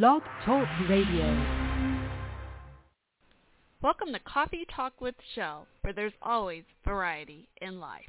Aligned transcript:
Blog 0.00 0.22
Talk 0.46 0.66
Radio. 0.88 1.26
Welcome 3.82 4.10
to 4.14 4.20
Coffee 4.20 4.66
Talk 4.74 4.98
with 5.02 5.14
Chelle, 5.34 5.66
where 5.82 5.92
there's 5.92 6.14
always 6.22 6.62
variety 6.82 7.46
in 7.60 7.78
life. 7.78 8.08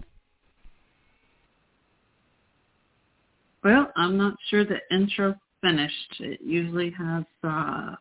Well, 3.65 3.91
I'm 3.97 4.15
not 4.15 4.35
sure 4.49 4.63
the 4.63 4.79
intro 4.91 5.35
finished. 5.61 6.21
It 6.21 6.39
usually 6.41 6.89
has 6.91 7.25
uh, 7.43 7.95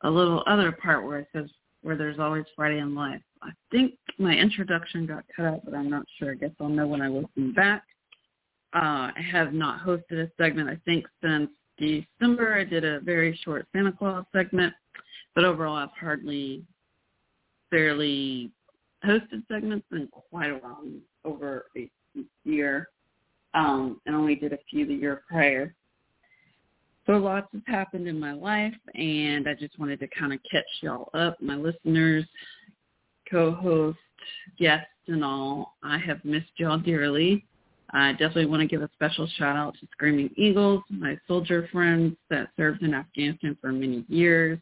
a 0.00 0.10
little 0.10 0.42
other 0.46 0.72
part 0.72 1.04
where 1.04 1.18
it 1.18 1.28
says 1.34 1.50
where 1.82 1.94
there's 1.94 2.18
always 2.18 2.46
variety 2.56 2.80
in 2.80 2.94
life. 2.94 3.20
I 3.42 3.50
think 3.70 3.96
my 4.18 4.32
introduction 4.32 5.04
got 5.04 5.24
cut 5.36 5.44
out, 5.44 5.60
but 5.66 5.74
I'm 5.74 5.90
not 5.90 6.06
sure. 6.18 6.32
I 6.32 6.36
guess 6.36 6.52
I'll 6.58 6.70
know 6.70 6.86
when 6.86 7.02
I 7.02 7.08
listen 7.08 7.52
back. 7.52 7.82
Uh, 8.72 9.12
I 9.14 9.24
have 9.30 9.52
not 9.52 9.84
hosted 9.84 10.12
a 10.12 10.30
segment, 10.38 10.70
I 10.70 10.80
think, 10.86 11.04
since 11.22 11.50
December. 11.78 12.54
I 12.58 12.64
did 12.64 12.84
a 12.84 13.00
very 13.00 13.38
short 13.44 13.66
Santa 13.72 13.92
Claus 13.92 14.24
segment, 14.32 14.72
but 15.34 15.44
overall 15.44 15.76
I've 15.76 15.90
hardly 15.98 16.64
fairly 17.70 18.50
hosted 19.04 19.46
segments 19.50 19.86
in 19.92 20.08
quite 20.30 20.50
a 20.50 20.54
while, 20.54 20.84
over 21.24 21.66
a 21.76 21.90
year, 22.44 22.88
um, 23.54 24.00
and 24.06 24.14
only 24.14 24.34
did 24.34 24.52
a 24.52 24.58
few 24.70 24.86
the 24.86 24.94
year 24.94 25.22
prior. 25.28 25.74
So 27.06 27.12
lots 27.12 27.48
has 27.52 27.62
happened 27.66 28.08
in 28.08 28.18
my 28.18 28.32
life, 28.32 28.74
and 28.94 29.46
I 29.46 29.54
just 29.54 29.78
wanted 29.78 30.00
to 30.00 30.08
kind 30.08 30.32
of 30.32 30.40
catch 30.50 30.64
y'all 30.80 31.10
up, 31.12 31.40
my 31.40 31.54
listeners, 31.54 32.24
co-host, 33.30 33.98
guests, 34.58 34.86
and 35.08 35.22
all. 35.22 35.74
I 35.82 35.98
have 35.98 36.24
missed 36.24 36.52
y'all 36.56 36.78
dearly. 36.78 37.44
I 37.94 38.10
definitely 38.10 38.46
want 38.46 38.60
to 38.60 38.66
give 38.66 38.82
a 38.82 38.90
special 38.94 39.28
shout 39.38 39.56
out 39.56 39.74
to 39.74 39.86
Screaming 39.92 40.28
Eagles, 40.36 40.82
my 40.90 41.16
soldier 41.28 41.68
friends 41.70 42.16
that 42.28 42.48
served 42.56 42.82
in 42.82 42.92
Afghanistan 42.92 43.56
for 43.60 43.70
many 43.70 44.04
years, 44.08 44.58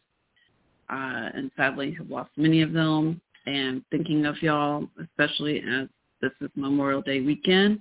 uh, 0.91 1.29
and 1.33 1.49
sadly 1.57 1.95
have 1.97 2.11
lost 2.11 2.29
many 2.37 2.61
of 2.61 2.73
them. 2.73 3.19
And 3.47 3.83
thinking 3.89 4.27
of 4.27 4.39
y'all, 4.43 4.87
especially 5.01 5.63
as 5.67 5.87
this 6.21 6.31
is 6.41 6.49
Memorial 6.55 7.01
Day 7.01 7.21
weekend. 7.21 7.79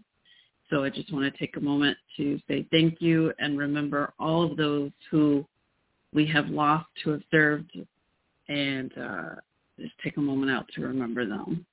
So 0.71 0.85
I 0.85 0.89
just 0.91 1.13
want 1.13 1.31
to 1.31 1.39
take 1.39 1.59
a 1.59 1.61
moment 1.61 1.99
to 2.17 2.41
say 2.49 2.67
thank 2.71 3.03
you 3.03 3.35
and 3.39 3.59
remember 3.59 4.15
all 4.19 4.51
of 4.51 4.57
those 4.57 4.91
who 5.11 5.45
we 6.15 6.27
have 6.29 6.49
lost 6.49 6.89
who 7.05 7.11
have 7.11 7.23
served 7.31 7.79
and 8.49 8.91
uh, 8.97 9.35
just 9.79 9.93
take 10.03 10.17
a 10.17 10.21
moment 10.21 10.51
out 10.51 10.67
to 10.75 10.81
remember 10.81 11.27
them. 11.27 11.67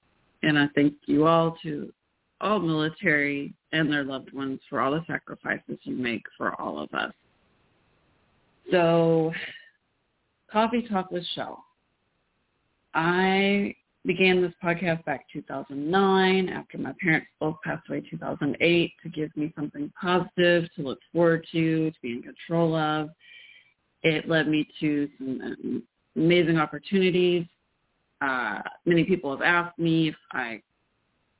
And 0.43 0.59
I 0.59 0.67
thank 0.75 0.95
you 1.05 1.27
all 1.27 1.57
to 1.63 1.93
all 2.41 2.59
military 2.59 3.53
and 3.71 3.91
their 3.91 4.03
loved 4.03 4.33
ones 4.33 4.59
for 4.69 4.81
all 4.81 4.91
the 4.91 5.03
sacrifices 5.07 5.77
you 5.83 5.95
make 5.95 6.23
for 6.37 6.59
all 6.59 6.79
of 6.79 6.93
us. 6.93 7.13
So, 8.71 9.31
Coffee 10.51 10.87
Talk 10.87 11.11
with 11.11 11.25
Chelle. 11.35 11.57
I 12.93 13.75
began 14.05 14.41
this 14.41 14.53
podcast 14.63 15.03
back 15.05 15.25
2009 15.31 16.49
after 16.49 16.77
my 16.77 16.93
parents 17.01 17.27
both 17.39 17.55
passed 17.63 17.87
away 17.89 18.01
2008 18.09 18.91
to 19.03 19.09
give 19.09 19.35
me 19.35 19.53
something 19.55 19.91
positive 19.99 20.69
to 20.75 20.81
look 20.81 20.99
forward 21.11 21.45
to, 21.51 21.91
to 21.91 21.97
be 22.01 22.13
in 22.13 22.23
control 22.23 22.75
of. 22.75 23.09
It 24.01 24.29
led 24.29 24.47
me 24.47 24.67
to 24.79 25.09
some 25.17 25.83
amazing 26.15 26.57
opportunities. 26.57 27.45
Uh, 28.21 28.59
many 28.85 29.03
people 29.03 29.31
have 29.31 29.41
asked 29.41 29.77
me 29.77 30.09
if 30.09 30.15
I 30.31 30.61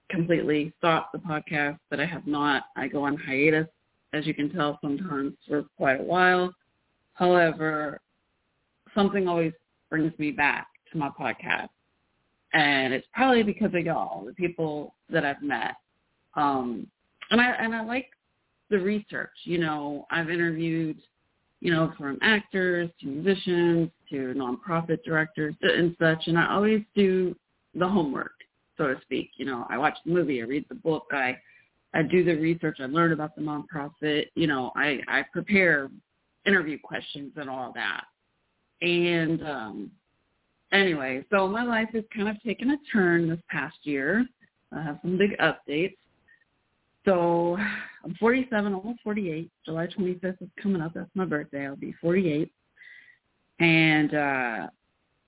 completely 0.09 0.73
stopped 0.77 1.13
the 1.13 1.19
podcast, 1.19 1.79
but 1.89 1.99
I 1.99 2.05
have 2.05 2.25
not. 2.27 2.63
I 2.75 2.87
go 2.87 3.03
on 3.03 3.17
hiatus, 3.17 3.67
as 4.13 4.25
you 4.25 4.33
can 4.33 4.49
tell, 4.49 4.79
sometimes 4.81 5.33
for 5.47 5.63
quite 5.77 5.99
a 5.99 6.03
while. 6.03 6.53
However, 7.13 7.99
something 8.95 9.27
always 9.27 9.53
brings 9.89 10.17
me 10.17 10.31
back 10.31 10.67
to 10.91 10.97
my 10.97 11.09
podcast. 11.09 11.69
And 12.53 12.93
it's 12.93 13.07
probably 13.13 13.43
because 13.43 13.73
of 13.75 13.85
y'all, 13.85 14.25
the 14.25 14.33
people 14.33 14.95
that 15.09 15.23
I've 15.23 15.43
met. 15.43 15.75
Um, 16.35 16.87
and 17.29 17.39
I 17.39 17.51
and 17.51 17.75
I 17.75 17.83
like 17.83 18.07
the 18.69 18.79
research. 18.79 19.29
You 19.43 19.59
know, 19.59 20.07
I've 20.09 20.31
interviewed, 20.31 20.97
you 21.59 21.71
know, 21.71 21.93
from 21.97 22.17
actors 22.23 22.89
to 23.01 23.07
musicians 23.07 23.91
to 24.09 24.33
nonprofit 24.35 25.03
directors 25.03 25.53
and 25.61 25.95
such, 25.99 26.27
and 26.27 26.39
I 26.39 26.51
always 26.51 26.81
do 26.95 27.35
the 27.75 27.87
homework 27.87 28.38
so 28.79 28.87
to 28.87 28.99
speak. 29.01 29.31
You 29.35 29.45
know, 29.45 29.67
I 29.69 29.77
watch 29.77 29.97
the 30.05 30.11
movie, 30.11 30.41
I 30.41 30.45
read 30.45 30.65
the 30.69 30.75
book, 30.75 31.05
I 31.11 31.37
I 31.93 32.01
do 32.03 32.23
the 32.23 32.35
research, 32.35 32.77
I 32.79 32.85
learn 32.85 33.11
about 33.11 33.35
the 33.35 33.41
nonprofit, 33.41 34.27
you 34.35 34.45
know, 34.47 34.71
I, 34.75 34.99
I 35.07 35.23
prepare 35.33 35.89
interview 36.45 36.77
questions 36.81 37.33
and 37.35 37.49
all 37.49 37.73
that. 37.75 38.05
And 38.81 39.43
um 39.43 39.91
anyway, 40.71 41.25
so 41.29 41.47
my 41.47 41.63
life 41.63 41.89
has 41.93 42.03
kind 42.15 42.29
of 42.29 42.41
taken 42.41 42.71
a 42.71 42.77
turn 42.91 43.29
this 43.29 43.39
past 43.49 43.77
year. 43.83 44.25
I 44.71 44.81
have 44.81 44.99
some 45.01 45.17
big 45.17 45.37
updates. 45.39 45.97
So 47.05 47.57
I'm 48.03 48.13
47, 48.19 48.73
almost 48.73 48.99
48. 49.03 49.51
July 49.65 49.87
25th 49.87 50.41
is 50.41 50.49
coming 50.61 50.81
up. 50.81 50.93
That's 50.93 51.09
my 51.15 51.25
birthday. 51.25 51.65
I'll 51.65 51.75
be 51.75 51.93
48. 52.01 52.51
And 53.59 54.13
uh 54.13 54.67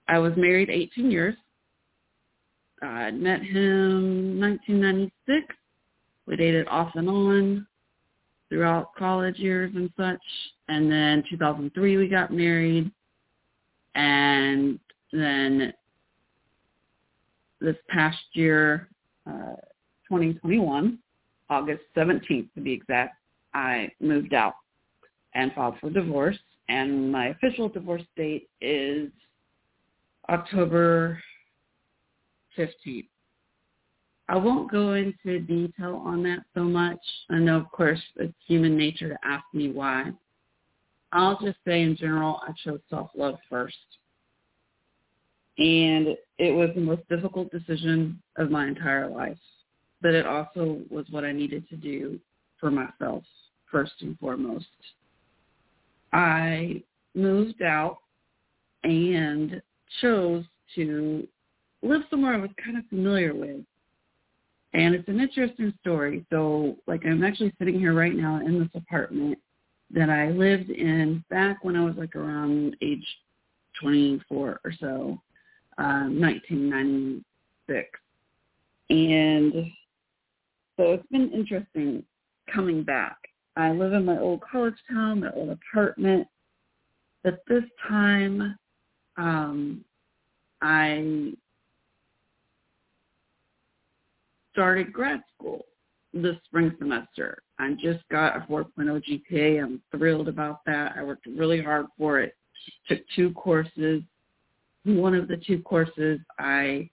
I 0.08 0.20
was 0.20 0.34
married 0.38 0.70
18 0.70 1.12
years 1.12 1.36
I 2.82 3.12
met 3.12 3.42
him 3.42 4.40
1996. 4.40 5.56
We 6.26 6.36
dated 6.36 6.68
off 6.68 6.92
and 6.96 7.10
on 7.10 7.68
throughout 8.50 8.94
college 8.96 9.38
years 9.38 9.72
and 9.76 9.90
such. 9.98 10.22
And 10.68 10.92
then 10.92 11.24
2003 11.30 11.98
we 11.98 12.08
got 12.08 12.34
married. 12.34 12.92
And 13.96 14.80
then 15.12 15.74
this 17.60 17.76
past 17.90 18.18
year, 18.34 18.90
uh, 19.28 19.56
2021, 20.10 20.98
August 21.50 21.84
17th 21.96 22.54
to 22.56 22.62
be 22.62 22.74
exact, 22.74 23.16
I 23.54 23.92
moved 24.00 24.34
out 24.34 24.56
and 25.34 25.54
filed 25.54 25.76
for 25.80 25.90
divorce. 25.90 26.38
And 26.70 27.12
my 27.12 27.28
official 27.28 27.70
divorce 27.70 28.04
date 28.16 28.50
is 28.62 29.10
October 30.30 31.22
15th. 32.58 33.08
I 34.30 34.38
won't 34.38 34.72
go 34.72 34.94
into 34.94 35.40
detail 35.40 36.02
on 36.06 36.24
that 36.24 36.40
so 36.56 36.64
much. 36.64 37.00
I 37.30 37.40
know, 37.40 37.58
of 37.58 37.70
course, 37.72 38.02
it's 38.16 38.34
human 38.48 38.78
nature 38.78 39.10
to 39.10 39.18
ask 39.24 39.44
me 39.54 39.72
why. 39.72 40.12
I'll 41.12 41.38
just 41.40 41.58
say 41.68 41.82
in 41.82 41.98
general, 41.98 42.40
I 42.48 42.54
chose 42.64 42.80
self-love 42.90 43.38
first. 43.50 43.76
And 45.58 46.16
it 46.38 46.56
was 46.56 46.70
the 46.74 46.82
most 46.82 47.08
difficult 47.10 47.52
decision 47.52 48.22
of 48.38 48.50
my 48.50 48.68
entire 48.68 49.10
life. 49.10 49.38
But 50.02 50.14
it 50.14 50.26
also 50.26 50.80
was 50.90 51.06
what 51.12 51.26
I 51.26 51.34
needed 51.34 51.68
to 51.70 51.76
do 51.76 52.20
for 52.58 52.72
myself, 52.72 53.24
first 53.70 53.94
and 54.00 54.18
foremost. 54.18 54.66
I 56.14 56.84
moved 57.14 57.62
out 57.62 57.98
and 58.84 59.62
chose 60.00 60.46
to 60.76 61.28
live 61.82 62.02
somewhere 62.10 62.34
I 62.34 62.38
was 62.38 62.52
kind 62.64 62.78
of 62.78 62.86
familiar 62.88 63.34
with. 63.34 63.62
And 64.74 64.96
it's 64.96 65.08
an 65.10 65.20
interesting 65.20 65.74
story. 65.82 66.26
So 66.30 66.78
like 66.88 67.06
I'm 67.06 67.24
actually 67.24 67.54
sitting 67.60 67.80
here 67.80 67.94
right 67.94 68.16
now 68.16 68.38
in 68.38 68.60
this 68.60 68.70
apartment 68.74 69.38
that 69.94 70.10
I 70.10 70.30
lived 70.30 70.70
in 70.70 71.24
back 71.30 71.64
when 71.64 71.76
I 71.76 71.84
was 71.84 71.96
like 71.98 72.16
around 72.16 72.78
age 72.82 73.06
24 73.82 74.62
or 74.64 74.74
so, 74.80 75.20
um, 75.78 76.20
1996. 76.22 77.90
And 78.90 79.54
so 80.78 80.94
it's 80.94 81.08
been 81.12 81.32
interesting 81.32 82.04
coming 82.54 82.84
back. 82.84 83.18
I 83.58 83.72
live 83.72 83.94
in 83.94 84.06
my 84.06 84.18
old 84.18 84.42
college 84.42 84.76
town, 84.90 85.22
my 85.22 85.32
old 85.32 85.50
apartment. 85.50 86.28
But 87.24 87.44
this 87.48 87.64
time, 87.88 88.58
um, 89.18 89.84
I 90.62 91.34
started 94.52 94.92
grad 94.94 95.22
school 95.36 95.66
this 96.14 96.36
spring 96.46 96.76
semester. 96.78 97.42
I 97.60 97.74
just 97.82 98.08
got 98.10 98.36
a 98.36 98.42
4.0 98.42 98.68
GPA. 98.78 99.64
I'm 99.64 99.82
thrilled 99.92 100.28
about 100.28 100.60
that. 100.66 100.94
I 100.98 101.04
worked 101.04 101.26
really 101.26 101.62
hard 101.62 101.86
for 101.98 102.20
it. 102.20 102.36
Took 102.88 103.00
two 103.16 103.32
courses. 103.32 104.02
One 104.84 105.16
of 105.16 105.28
the 105.28 105.38
two 105.38 105.62
courses 105.62 106.20
I 106.38 106.90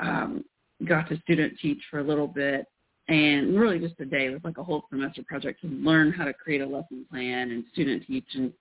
um, 0.00 0.44
got 0.84 1.08
to 1.08 1.18
student 1.20 1.54
teach 1.60 1.80
for 1.90 2.00
a 2.00 2.04
little 2.04 2.26
bit 2.26 2.66
and 3.08 3.58
really 3.58 3.78
just 3.78 3.98
a 4.00 4.04
day. 4.04 4.26
It 4.26 4.30
was 4.30 4.44
like 4.44 4.58
a 4.58 4.64
whole 4.64 4.84
semester 4.90 5.22
project 5.26 5.62
to 5.62 5.68
learn 5.68 6.12
how 6.12 6.24
to 6.24 6.34
create 6.34 6.60
a 6.60 6.66
lesson 6.66 7.06
plan 7.10 7.50
and 7.50 7.64
student 7.72 8.06
teach 8.06 8.26
and 8.34 8.52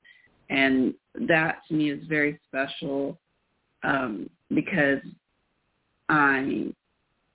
and 0.49 0.93
that 1.27 1.59
to 1.67 1.73
me 1.73 1.91
is 1.91 2.07
very 2.07 2.39
special 2.47 3.19
um, 3.83 4.29
because 4.53 5.01
I 6.07 6.73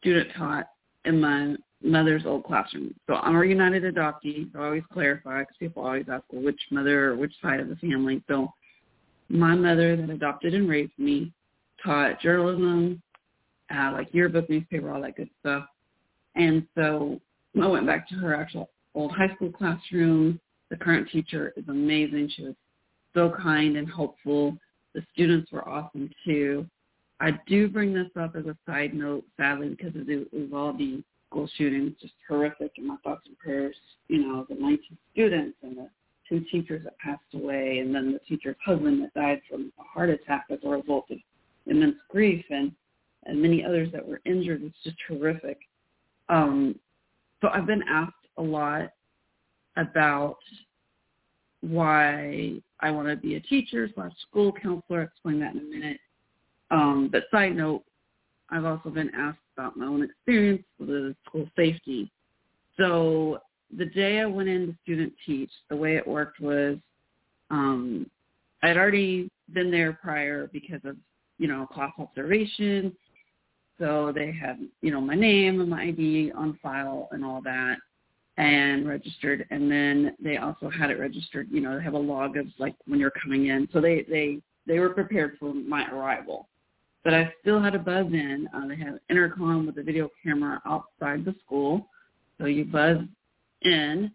student 0.02 0.28
taught 0.36 0.66
in 1.04 1.20
my 1.20 1.56
mother's 1.82 2.26
old 2.26 2.44
classroom. 2.44 2.94
So 3.06 3.14
I'm 3.14 3.36
a 3.36 3.46
United 3.46 3.82
adoptee. 3.82 4.52
So 4.52 4.60
I 4.60 4.66
always 4.66 4.82
clarify 4.92 5.40
because 5.40 5.56
people 5.58 5.84
always 5.84 6.06
ask, 6.10 6.24
well, 6.30 6.42
which 6.42 6.60
mother 6.70 7.10
or 7.10 7.16
which 7.16 7.32
side 7.40 7.60
of 7.60 7.68
the 7.68 7.76
family. 7.76 8.22
So 8.28 8.52
my 9.28 9.54
mother 9.54 9.96
that 9.96 10.10
adopted 10.10 10.54
and 10.54 10.68
raised 10.68 10.92
me 10.98 11.32
taught 11.84 12.20
journalism, 12.20 13.02
uh, 13.74 13.92
like 13.92 14.12
yearbook, 14.12 14.48
newspaper, 14.48 14.92
all 14.92 15.02
that 15.02 15.16
good 15.16 15.30
stuff. 15.40 15.64
And 16.34 16.66
so 16.76 17.20
I 17.60 17.66
went 17.66 17.86
back 17.86 18.08
to 18.08 18.14
her 18.16 18.34
actual 18.34 18.70
old 18.94 19.12
high 19.12 19.34
school 19.34 19.50
classroom. 19.50 20.40
The 20.70 20.76
current 20.76 21.08
teacher 21.10 21.52
is 21.56 21.64
amazing. 21.68 22.30
She 22.34 22.44
was 22.44 22.54
so 23.14 23.30
kind 23.42 23.76
and 23.76 23.88
helpful. 23.90 24.56
The 24.94 25.02
students 25.12 25.50
were 25.52 25.66
awesome 25.68 26.10
too. 26.24 26.66
I 27.22 27.30
do 27.46 27.68
bring 27.68 27.94
this 27.94 28.10
up 28.20 28.34
as 28.34 28.46
a 28.46 28.56
side 28.66 28.94
note, 28.94 29.24
sadly, 29.36 29.68
because 29.68 29.94
of 29.94 30.02
all 30.02 30.06
the 30.08 30.26
Uvalde 30.32 31.04
school 31.30 31.48
shooting, 31.56 31.94
just 32.00 32.14
horrific, 32.28 32.72
and 32.78 32.88
my 32.88 32.96
thoughts 33.04 33.22
and 33.26 33.38
prayers, 33.38 33.76
you 34.08 34.26
know, 34.26 34.44
the 34.48 34.56
19 34.56 34.80
students 35.12 35.56
and 35.62 35.78
the 35.78 35.88
two 36.28 36.40
teachers 36.50 36.82
that 36.82 36.98
passed 36.98 37.22
away, 37.32 37.78
and 37.78 37.94
then 37.94 38.12
the 38.12 38.18
teacher's 38.28 38.56
husband 38.64 39.00
that 39.02 39.14
died 39.14 39.40
from 39.48 39.72
a 39.78 39.84
heart 39.84 40.10
attack 40.10 40.46
as 40.50 40.58
a 40.64 40.68
result 40.68 41.06
of 41.10 41.18
immense 41.66 41.96
grief, 42.10 42.44
and 42.50 42.72
and 43.26 43.40
many 43.40 43.64
others 43.64 43.88
that 43.92 44.04
were 44.06 44.20
injured. 44.24 44.64
It's 44.64 44.76
just 44.82 44.96
horrific. 45.06 45.58
Um, 46.28 46.74
so 47.40 47.50
I've 47.50 47.66
been 47.66 47.84
asked 47.88 48.14
a 48.36 48.42
lot 48.42 48.90
about 49.76 50.38
why 51.60 52.54
I 52.80 52.90
want 52.90 53.06
to 53.06 53.14
be 53.14 53.36
a 53.36 53.40
teacher 53.40 53.88
slash 53.94 54.10
school 54.28 54.52
counselor. 54.52 55.02
I'll 55.02 55.06
explain 55.06 55.38
that 55.38 55.54
in 55.54 55.60
a 55.60 55.62
minute. 55.62 56.00
Um, 56.72 57.10
but 57.12 57.24
side 57.30 57.54
note, 57.54 57.84
I've 58.50 58.64
also 58.64 58.90
been 58.90 59.10
asked 59.14 59.38
about 59.56 59.76
my 59.76 59.86
own 59.86 60.02
experience 60.02 60.64
with 60.80 61.14
school 61.26 61.46
safety. 61.54 62.10
So 62.76 63.38
the 63.76 63.84
day 63.84 64.20
I 64.20 64.26
went 64.26 64.48
in 64.48 64.66
to 64.66 64.74
student 64.82 65.12
teach, 65.24 65.50
the 65.68 65.76
way 65.76 65.96
it 65.96 66.06
worked 66.06 66.40
was 66.40 66.78
um, 67.50 68.10
I'd 68.62 68.76
already 68.76 69.30
been 69.52 69.70
there 69.70 69.92
prior 69.92 70.48
because 70.52 70.80
of, 70.84 70.96
you 71.38 71.46
know, 71.46 71.66
class 71.66 71.92
observation. 71.98 72.96
So 73.78 74.12
they 74.14 74.32
had, 74.32 74.58
you 74.80 74.90
know, 74.90 75.00
my 75.00 75.14
name 75.14 75.60
and 75.60 75.68
my 75.68 75.84
ID 75.84 76.32
on 76.32 76.58
file 76.62 77.08
and 77.12 77.24
all 77.24 77.42
that 77.42 77.76
and 78.38 78.88
registered 78.88 79.46
and 79.50 79.70
then 79.70 80.16
they 80.18 80.38
also 80.38 80.70
had 80.70 80.88
it 80.88 80.98
registered 80.98 81.46
you 81.50 81.60
know 81.60 81.76
they 81.76 81.84
have 81.84 81.92
a 81.92 81.98
log 81.98 82.38
of 82.38 82.46
like 82.58 82.74
when 82.86 82.98
you're 82.98 83.12
coming 83.22 83.48
in 83.48 83.68
so 83.74 83.80
they 83.80 84.06
they 84.08 84.38
they 84.66 84.78
were 84.78 84.88
prepared 84.88 85.36
for 85.38 85.52
my 85.52 85.86
arrival 85.90 86.48
but 87.04 87.14
i 87.14 87.32
still 87.40 87.60
had 87.60 87.72
to 87.72 87.78
buzz 87.78 88.06
in 88.06 88.48
uh, 88.54 88.66
they 88.66 88.76
had 88.76 88.98
intercom 89.10 89.66
with 89.66 89.78
a 89.78 89.82
video 89.82 90.08
camera 90.22 90.60
outside 90.66 91.24
the 91.24 91.34
school 91.44 91.88
so 92.38 92.46
you 92.46 92.64
buzz 92.64 92.98
in 93.62 94.10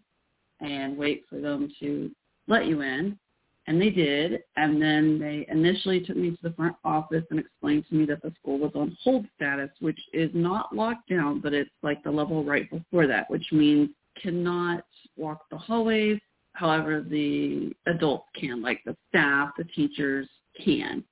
and 0.60 0.96
wait 0.96 1.24
for 1.28 1.40
them 1.40 1.70
to 1.80 2.10
let 2.46 2.66
you 2.66 2.80
in 2.80 3.18
and 3.66 3.80
they 3.80 3.90
did 3.90 4.40
and 4.56 4.80
then 4.80 5.18
they 5.18 5.46
initially 5.50 6.00
took 6.00 6.16
me 6.16 6.30
to 6.30 6.38
the 6.42 6.52
front 6.52 6.74
office 6.84 7.24
and 7.30 7.38
explained 7.38 7.84
to 7.88 7.94
me 7.94 8.04
that 8.04 8.22
the 8.22 8.32
school 8.40 8.58
was 8.58 8.72
on 8.74 8.96
hold 9.02 9.26
status 9.36 9.70
which 9.80 10.00
is 10.12 10.30
not 10.34 10.74
locked 10.74 11.08
down 11.08 11.40
but 11.40 11.52
it's 11.52 11.70
like 11.82 12.02
the 12.02 12.10
level 12.10 12.44
right 12.44 12.70
before 12.70 13.06
that 13.06 13.30
which 13.30 13.46
means 13.52 13.90
cannot 14.22 14.84
walk 15.16 15.44
the 15.50 15.58
hallways. 15.58 16.18
However, 16.52 17.04
the 17.08 17.72
adults 17.86 18.26
can, 18.38 18.62
like 18.62 18.80
the 18.84 18.96
staff, 19.08 19.50
the 19.56 19.64
teachers 19.64 20.28
can. 20.64 21.04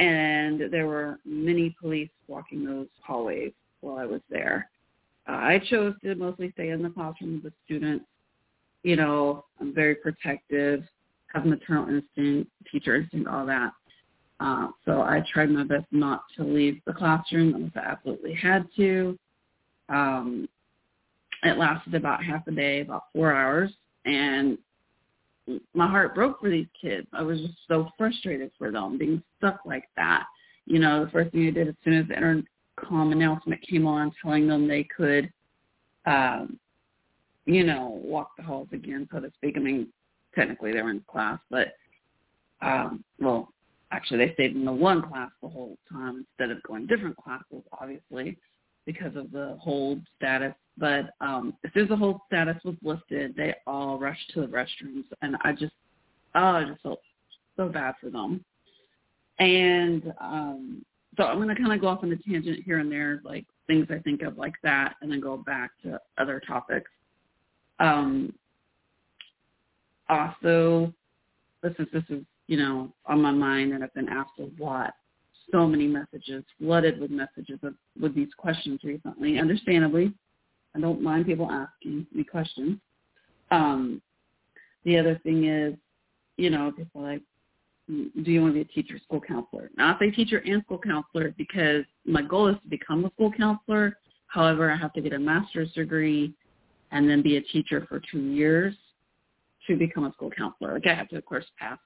And 0.00 0.72
there 0.72 0.86
were 0.86 1.18
many 1.26 1.76
police 1.78 2.08
walking 2.26 2.64
those 2.64 2.88
hallways 3.02 3.52
while 3.82 3.98
I 3.98 4.06
was 4.06 4.22
there. 4.30 4.70
Uh, 5.28 5.32
I 5.32 5.60
chose 5.70 5.94
to 6.02 6.14
mostly 6.14 6.50
stay 6.52 6.70
in 6.70 6.82
the 6.82 6.88
classroom 6.88 7.34
with 7.34 7.52
the 7.52 7.52
students. 7.66 8.06
You 8.82 8.96
know, 8.96 9.44
I'm 9.60 9.74
very 9.74 9.94
protective, 9.94 10.82
have 11.34 11.44
maternal 11.44 11.88
instinct, 11.88 12.50
teacher 12.72 12.96
instinct, 12.96 13.28
all 13.28 13.44
that. 13.44 13.72
Uh, 14.40 14.68
so 14.86 15.02
I 15.02 15.22
tried 15.30 15.50
my 15.50 15.64
best 15.64 15.84
not 15.92 16.22
to 16.38 16.44
leave 16.44 16.80
the 16.86 16.94
classroom 16.94 17.54
unless 17.54 17.72
I 17.76 17.80
absolutely 17.80 18.32
had 18.32 18.66
to. 18.76 19.18
Um, 19.90 20.48
it 21.42 21.58
lasted 21.58 21.94
about 21.94 22.24
half 22.24 22.46
a 22.46 22.52
day, 22.52 22.80
about 22.80 23.04
four 23.12 23.34
hours, 23.34 23.70
and 24.06 24.56
my 25.74 25.88
heart 25.88 26.14
broke 26.14 26.40
for 26.40 26.50
these 26.50 26.66
kids. 26.80 27.06
I 27.12 27.22
was 27.22 27.40
just 27.40 27.58
so 27.68 27.88
frustrated 27.96 28.50
for 28.58 28.70
them 28.70 28.98
being 28.98 29.22
stuck 29.38 29.60
like 29.64 29.84
that. 29.96 30.24
You 30.66 30.78
know, 30.78 31.04
the 31.04 31.10
first 31.10 31.32
thing 31.32 31.46
I 31.46 31.50
did 31.50 31.68
as 31.68 31.74
soon 31.84 31.94
as 31.94 32.08
the 32.08 32.16
intercom 32.16 33.12
announcement 33.12 33.60
came 33.62 33.86
on 33.86 34.12
telling 34.22 34.46
them 34.46 34.68
they 34.68 34.84
could, 34.84 35.30
um, 36.06 36.58
you 37.46 37.64
know, 37.64 38.00
walk 38.02 38.32
the 38.36 38.42
halls 38.42 38.68
again, 38.72 39.08
so 39.12 39.20
to 39.20 39.30
speak. 39.34 39.56
I 39.56 39.60
mean, 39.60 39.88
technically 40.34 40.72
they 40.72 40.82
were 40.82 40.90
in 40.90 41.04
class, 41.10 41.38
but, 41.50 41.72
um, 42.62 43.02
well, 43.18 43.52
actually 43.90 44.24
they 44.24 44.34
stayed 44.34 44.54
in 44.54 44.64
the 44.64 44.72
one 44.72 45.02
class 45.02 45.30
the 45.42 45.48
whole 45.48 45.76
time 45.90 46.26
instead 46.38 46.54
of 46.54 46.62
going 46.62 46.86
different 46.86 47.16
classes, 47.16 47.62
obviously, 47.80 48.36
because 48.92 49.16
of 49.16 49.30
the 49.30 49.56
hold 49.60 50.00
status 50.16 50.54
but 50.80 51.14
um, 51.20 51.54
as 51.64 51.70
soon 51.74 51.84
as 51.84 51.88
the 51.90 51.96
hold 51.96 52.20
status 52.26 52.56
was 52.64 52.74
lifted, 52.82 53.36
they 53.36 53.54
all 53.66 53.98
rushed 53.98 54.30
to 54.32 54.40
the 54.40 54.46
restrooms, 54.46 55.04
and 55.20 55.36
I 55.44 55.52
just, 55.52 55.74
oh, 56.34 56.40
I 56.40 56.64
just 56.64 56.80
felt 56.80 57.00
so 57.56 57.68
bad 57.68 57.94
for 58.00 58.08
them. 58.08 58.42
And 59.38 60.12
um, 60.20 60.84
so 61.18 61.24
I'm 61.24 61.36
going 61.36 61.48
to 61.48 61.54
kind 61.54 61.72
of 61.72 61.82
go 61.82 61.88
off 61.88 62.02
on 62.02 62.10
a 62.10 62.16
tangent 62.16 62.64
here 62.64 62.78
and 62.78 62.90
there, 62.90 63.20
like 63.24 63.44
things 63.66 63.88
I 63.90 63.98
think 63.98 64.22
of 64.22 64.38
like 64.38 64.54
that, 64.62 64.94
and 65.02 65.12
then 65.12 65.20
go 65.20 65.36
back 65.36 65.70
to 65.82 66.00
other 66.16 66.40
topics. 66.46 66.90
Um, 67.78 68.32
also, 70.08 70.94
this 71.62 71.74
is 71.78 71.88
this 71.92 72.04
is 72.08 72.24
you 72.46 72.56
know 72.56 72.90
on 73.04 73.20
my 73.20 73.32
mind, 73.32 73.74
and 73.74 73.84
I've 73.84 73.94
been 73.94 74.08
asked 74.08 74.38
a 74.38 74.62
lot. 74.62 74.94
So 75.52 75.66
many 75.66 75.86
messages, 75.86 76.44
flooded 76.58 77.00
with 77.00 77.10
messages 77.10 77.58
of, 77.62 77.74
with 78.00 78.14
these 78.14 78.28
questions 78.36 78.80
recently, 78.84 79.38
understandably 79.38 80.12
I 80.74 80.80
don't 80.80 81.02
mind 81.02 81.26
people 81.26 81.50
asking 81.50 82.06
me 82.12 82.24
questions. 82.24 82.78
Um, 83.50 84.00
the 84.84 84.98
other 84.98 85.18
thing 85.22 85.44
is, 85.44 85.74
you 86.36 86.50
know, 86.50 86.72
people 86.72 87.02
like, 87.02 87.22
do 87.88 88.30
you 88.30 88.40
want 88.40 88.54
to 88.54 88.54
be 88.54 88.60
a 88.60 88.64
teacher, 88.64 88.98
school 89.02 89.20
counselor? 89.20 89.70
Now, 89.76 89.94
I 89.94 89.98
say 89.98 90.10
teacher 90.12 90.42
and 90.46 90.62
school 90.62 90.78
counselor 90.78 91.34
because 91.36 91.84
my 92.06 92.22
goal 92.22 92.48
is 92.48 92.56
to 92.62 92.68
become 92.68 93.04
a 93.04 93.10
school 93.10 93.32
counselor. 93.32 93.98
However, 94.28 94.70
I 94.70 94.76
have 94.76 94.92
to 94.92 95.00
get 95.00 95.12
a 95.12 95.18
master's 95.18 95.72
degree 95.72 96.32
and 96.92 97.10
then 97.10 97.20
be 97.20 97.36
a 97.36 97.42
teacher 97.42 97.84
for 97.88 98.00
two 98.10 98.20
years 98.20 98.74
to 99.66 99.76
become 99.76 100.04
a 100.04 100.12
school 100.12 100.30
counselor. 100.30 100.74
Like 100.74 100.86
I 100.86 100.94
have 100.94 101.08
to, 101.08 101.16
of 101.16 101.26
course, 101.26 101.44
pass. 101.58 101.78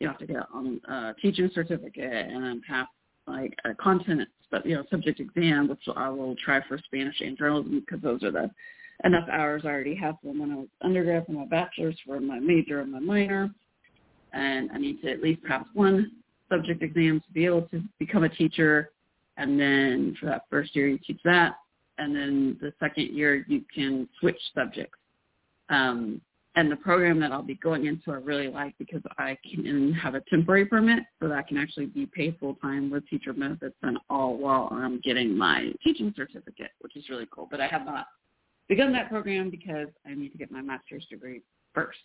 You 0.00 0.08
have 0.08 0.18
to 0.18 0.26
get 0.26 0.36
a 0.36 1.14
teaching 1.20 1.50
certificate 1.52 2.28
and 2.30 2.42
then 2.42 2.62
pass 2.66 2.88
like 3.30 3.56
a 3.64 3.74
content, 3.74 4.28
but 4.50 4.64
you 4.66 4.74
know, 4.74 4.84
subject 4.90 5.20
exam, 5.20 5.68
which 5.68 5.80
I 5.96 6.08
will 6.08 6.36
try 6.36 6.60
for 6.66 6.78
Spanish 6.78 7.20
and 7.20 7.36
journalism 7.36 7.80
because 7.80 8.02
those 8.02 8.22
are 8.22 8.30
the 8.30 8.50
enough 9.04 9.28
hours 9.30 9.62
I 9.64 9.68
already 9.68 9.94
have 9.94 10.16
from 10.20 10.38
when 10.40 10.52
I 10.52 10.56
was 10.56 10.68
undergrad 10.82 11.26
for 11.26 11.32
my 11.32 11.46
bachelor's 11.46 11.96
for 12.06 12.20
my 12.20 12.38
major 12.38 12.80
and 12.80 12.92
my 12.92 12.98
minor, 12.98 13.50
and 14.32 14.70
I 14.72 14.78
need 14.78 15.00
to 15.02 15.10
at 15.10 15.22
least 15.22 15.42
pass 15.44 15.64
one 15.74 16.12
subject 16.48 16.82
exam 16.82 17.20
to 17.20 17.32
be 17.32 17.46
able 17.46 17.62
to 17.62 17.82
become 17.98 18.24
a 18.24 18.28
teacher. 18.28 18.90
And 19.36 19.58
then 19.58 20.16
for 20.20 20.26
that 20.26 20.42
first 20.50 20.76
year, 20.76 20.88
you 20.88 20.98
teach 20.98 21.20
that, 21.24 21.54
and 21.98 22.14
then 22.14 22.58
the 22.60 22.72
second 22.78 23.16
year 23.16 23.44
you 23.48 23.62
can 23.74 24.08
switch 24.18 24.40
subjects. 24.54 24.98
Um, 25.70 26.20
and 26.56 26.70
the 26.70 26.76
program 26.76 27.20
that 27.20 27.30
I'll 27.30 27.42
be 27.42 27.54
going 27.54 27.86
into 27.86 28.10
I 28.10 28.16
really 28.16 28.48
like 28.48 28.74
because 28.78 29.02
I 29.18 29.38
can 29.48 29.92
have 29.92 30.14
a 30.14 30.20
temporary 30.28 30.66
permit 30.66 31.04
so 31.20 31.28
that 31.28 31.38
I 31.38 31.42
can 31.42 31.56
actually 31.56 31.86
be 31.86 32.06
paid 32.06 32.36
full 32.40 32.56
time 32.56 32.90
with 32.90 33.08
teacher 33.08 33.32
benefits 33.32 33.76
and 33.82 33.98
all 34.08 34.36
while 34.36 34.68
I'm 34.72 35.00
getting 35.00 35.36
my 35.36 35.72
teaching 35.82 36.12
certificate, 36.16 36.72
which 36.80 36.96
is 36.96 37.08
really 37.08 37.28
cool. 37.30 37.46
But 37.50 37.60
I 37.60 37.68
have 37.68 37.84
not 37.84 38.06
begun 38.68 38.92
that 38.92 39.10
program 39.10 39.50
because 39.50 39.88
I 40.06 40.14
need 40.14 40.32
to 40.32 40.38
get 40.38 40.50
my 40.50 40.60
master's 40.60 41.06
degree 41.06 41.42
first. 41.72 41.98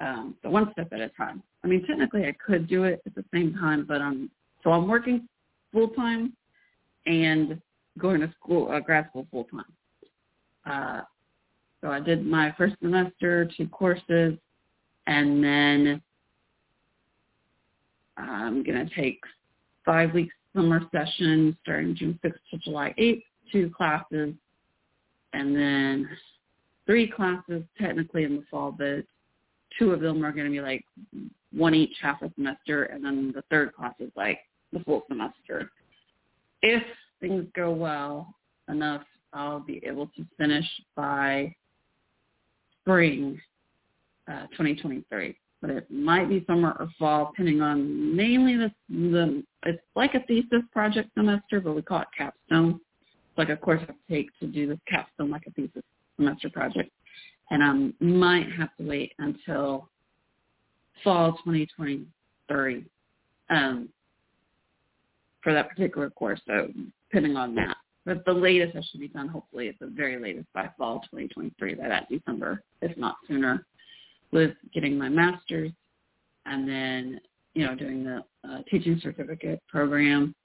Um, 0.00 0.36
so 0.42 0.50
one 0.50 0.70
step 0.72 0.88
at 0.92 1.00
a 1.00 1.08
time. 1.10 1.42
I 1.64 1.68
mean, 1.68 1.86
technically 1.86 2.26
I 2.26 2.34
could 2.44 2.68
do 2.68 2.84
it 2.84 3.02
at 3.06 3.14
the 3.14 3.24
same 3.32 3.54
time, 3.54 3.84
but 3.86 4.00
I'm 4.00 4.30
so 4.62 4.72
I'm 4.72 4.88
working 4.88 5.28
full 5.72 5.88
time 5.88 6.32
and 7.06 7.60
going 7.98 8.20
to 8.20 8.32
school, 8.40 8.70
uh, 8.70 8.80
grad 8.80 9.08
school 9.10 9.26
full 9.30 9.44
time. 9.44 9.64
Uh, 10.66 11.00
so 11.86 11.92
I 11.92 12.00
did 12.00 12.26
my 12.26 12.52
first 12.58 12.74
semester, 12.82 13.48
two 13.56 13.68
courses, 13.68 14.34
and 15.06 15.42
then 15.44 16.02
I'm 18.16 18.64
going 18.64 18.88
to 18.88 18.92
take 18.92 19.20
five 19.84 20.12
weeks 20.12 20.34
summer 20.54 20.80
session 20.90 21.56
starting 21.62 21.94
June 21.94 22.18
6th 22.24 22.34
to 22.50 22.58
July 22.58 22.92
8th, 22.98 23.22
two 23.52 23.70
classes, 23.70 24.34
and 25.32 25.54
then 25.54 26.08
three 26.86 27.08
classes 27.08 27.62
technically 27.80 28.24
in 28.24 28.36
the 28.36 28.44
fall, 28.50 28.72
but 28.72 29.04
two 29.78 29.92
of 29.92 30.00
them 30.00 30.24
are 30.24 30.32
going 30.32 30.46
to 30.46 30.50
be 30.50 30.60
like 30.60 30.84
one 31.52 31.74
each 31.74 31.94
half 32.02 32.20
a 32.22 32.32
semester, 32.34 32.84
and 32.84 33.04
then 33.04 33.32
the 33.32 33.42
third 33.48 33.72
class 33.74 33.94
is 34.00 34.10
like 34.16 34.40
the 34.72 34.80
full 34.80 35.04
semester. 35.08 35.70
If 36.62 36.82
things 37.20 37.46
go 37.54 37.70
well 37.70 38.34
enough 38.68 39.02
I'll 39.36 39.60
be 39.60 39.82
able 39.86 40.06
to 40.16 40.26
finish 40.38 40.64
by 40.96 41.54
spring 42.86 43.40
uh, 44.30 44.46
2023. 44.52 45.36
But 45.60 45.70
it 45.70 45.90
might 45.90 46.28
be 46.28 46.44
summer 46.46 46.76
or 46.78 46.88
fall, 46.98 47.32
depending 47.32 47.60
on 47.60 48.14
mainly 48.14 48.56
the, 48.56 48.70
the, 48.88 49.42
it's 49.64 49.82
like 49.96 50.14
a 50.14 50.20
thesis 50.20 50.62
project 50.72 51.10
semester, 51.16 51.60
but 51.60 51.74
we 51.74 51.82
call 51.82 52.02
it 52.02 52.08
capstone. 52.16 52.78
It's 53.02 53.38
like 53.38 53.48
a 53.48 53.56
course 53.56 53.82
I 53.88 53.92
take 54.12 54.28
to 54.40 54.46
do 54.46 54.68
this 54.68 54.78
capstone 54.86 55.30
like 55.30 55.46
a 55.46 55.50
thesis 55.52 55.82
semester 56.16 56.50
project. 56.50 56.90
And 57.50 57.62
I 57.64 58.04
might 58.04 58.52
have 58.52 58.68
to 58.76 58.86
wait 58.86 59.12
until 59.18 59.88
fall 61.02 61.32
2023 61.44 62.84
um, 63.48 63.88
for 65.42 65.52
that 65.52 65.70
particular 65.70 66.10
course. 66.10 66.40
So 66.46 66.68
depending 67.10 67.36
on 67.36 67.54
that. 67.54 67.76
But 68.06 68.24
the 68.24 68.32
latest 68.32 68.76
I 68.76 68.82
should 68.82 69.00
be 69.00 69.08
done, 69.08 69.26
hopefully, 69.26 69.68
at 69.68 69.78
the 69.80 69.88
very 69.88 70.18
latest 70.18 70.46
by 70.54 70.70
fall 70.78 71.00
2023, 71.10 71.74
by 71.74 71.88
that 71.88 72.08
December, 72.08 72.62
if 72.80 72.96
not 72.96 73.16
sooner, 73.26 73.66
with 74.30 74.52
getting 74.72 74.96
my 74.96 75.08
master's 75.08 75.72
and 76.46 76.68
then, 76.68 77.20
you 77.54 77.66
know, 77.66 77.74
doing 77.74 78.04
the 78.04 78.22
uh, 78.48 78.62
teaching 78.70 79.00
certificate 79.02 79.60
program, 79.68 80.36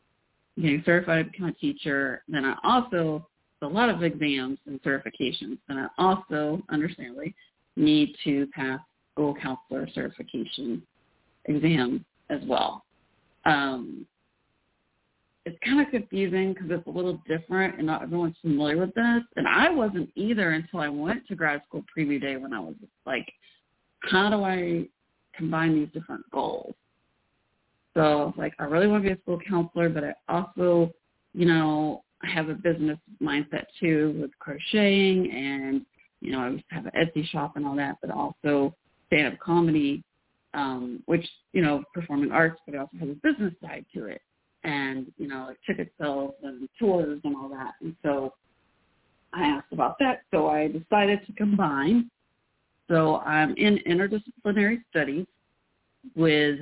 getting 0.56 0.82
certified 0.84 1.26
to 1.26 1.32
become 1.32 1.50
a 1.50 1.54
teacher. 1.54 2.24
Then 2.28 2.46
I 2.46 2.56
also, 2.64 3.28
a 3.62 3.68
lot 3.68 3.90
of 3.90 4.02
exams 4.02 4.58
and 4.66 4.82
certifications. 4.82 5.60
And 5.70 5.80
I 5.80 5.88
also, 6.00 6.64
understandably, 6.70 7.36
need 7.76 8.16
to 8.24 8.48
pass 8.56 8.80
school 9.14 9.36
counselor 9.36 9.88
certification 9.94 10.82
exam 11.46 12.04
as 12.32 12.40
well. 12.48 12.84
Um, 13.46 14.08
it's 15.46 15.58
kind 15.66 15.82
of 15.82 15.90
confusing 15.90 16.54
because 16.54 16.70
it's 16.70 16.88
a 16.88 16.92
little 16.92 17.22
different 17.28 17.78
and 17.78 17.88
not 17.88 18.04
everyone's 18.04 18.36
familiar 18.42 18.78
with 18.78 18.94
this. 18.94 19.24
And 19.36 19.48
I 19.48 19.70
wasn't 19.70 20.10
either 20.16 20.52
until 20.52 20.82
I 20.82 20.90
went 20.90 21.28
to 21.28 21.36
grad 21.36 21.62
school 21.68 21.84
preview 21.98 22.22
day 22.22 22.38
when 22.38 22.54
I 22.54 22.60
was 22.60 22.76
like, 23.06 23.32
how 24.02 24.30
do 24.30 24.44
I 24.44 24.88
combine 25.36 25.74
these 25.74 25.90
different 25.94 26.30
goals? 26.32 26.76
So 27.96 28.34
like, 28.38 28.54
I 28.60 28.66
really 28.66 28.88
want 28.88 29.04
to 29.04 29.10
be 29.10 29.16
a 29.16 29.22
school 29.22 29.40
counselor, 29.48 29.90
but 29.90 30.04
I 30.04 30.14
also, 30.30 30.94
you 31.34 31.46
know, 31.46 32.04
I 32.24 32.30
have 32.30 32.50
a 32.50 32.54
business 32.54 33.00
mindset 33.22 33.66
too 33.80 34.16
with 34.22 34.32
crocheting 34.38 35.32
and, 35.32 35.86
you 36.22 36.32
know, 36.32 36.40
I 36.40 36.64
have 36.74 36.86
an 36.86 36.92
Etsy 36.96 37.28
shop 37.28 37.54
and 37.56 37.66
all 37.66 37.76
that, 37.78 37.98
but 38.00 38.12
also 38.12 38.76
stand-up 39.08 39.40
comedy, 39.40 40.04
um, 40.54 41.02
which, 41.08 41.28
you 41.52 41.64
know, 41.64 41.84
performing 41.96 42.32
arts, 42.32 42.62
but 42.68 42.76
it 42.76 42.78
also 42.78 42.98
has 43.00 43.10
a 43.10 43.28
business 43.28 43.54
side 43.60 43.86
to 43.96 44.06
it 44.06 44.22
and, 44.64 45.12
you 45.18 45.28
know, 45.28 45.46
like 45.48 45.58
ticket 45.66 45.92
sales 46.00 46.34
and 46.44 46.68
tours 46.80 47.20
and 47.24 47.36
all 47.36 47.50
that. 47.50 47.74
And 47.82 47.96
so 48.04 48.34
I 49.34 49.44
asked 49.44 49.72
about 49.72 49.98
that. 50.00 50.22
So 50.32 50.48
I 50.48 50.68
decided 50.68 51.26
to 51.26 51.34
combine. 51.34 52.10
So 52.90 53.18
I'm 53.20 53.56
in 53.56 53.80
interdisciplinary 53.88 54.84
studies 54.90 55.26
with 56.16 56.60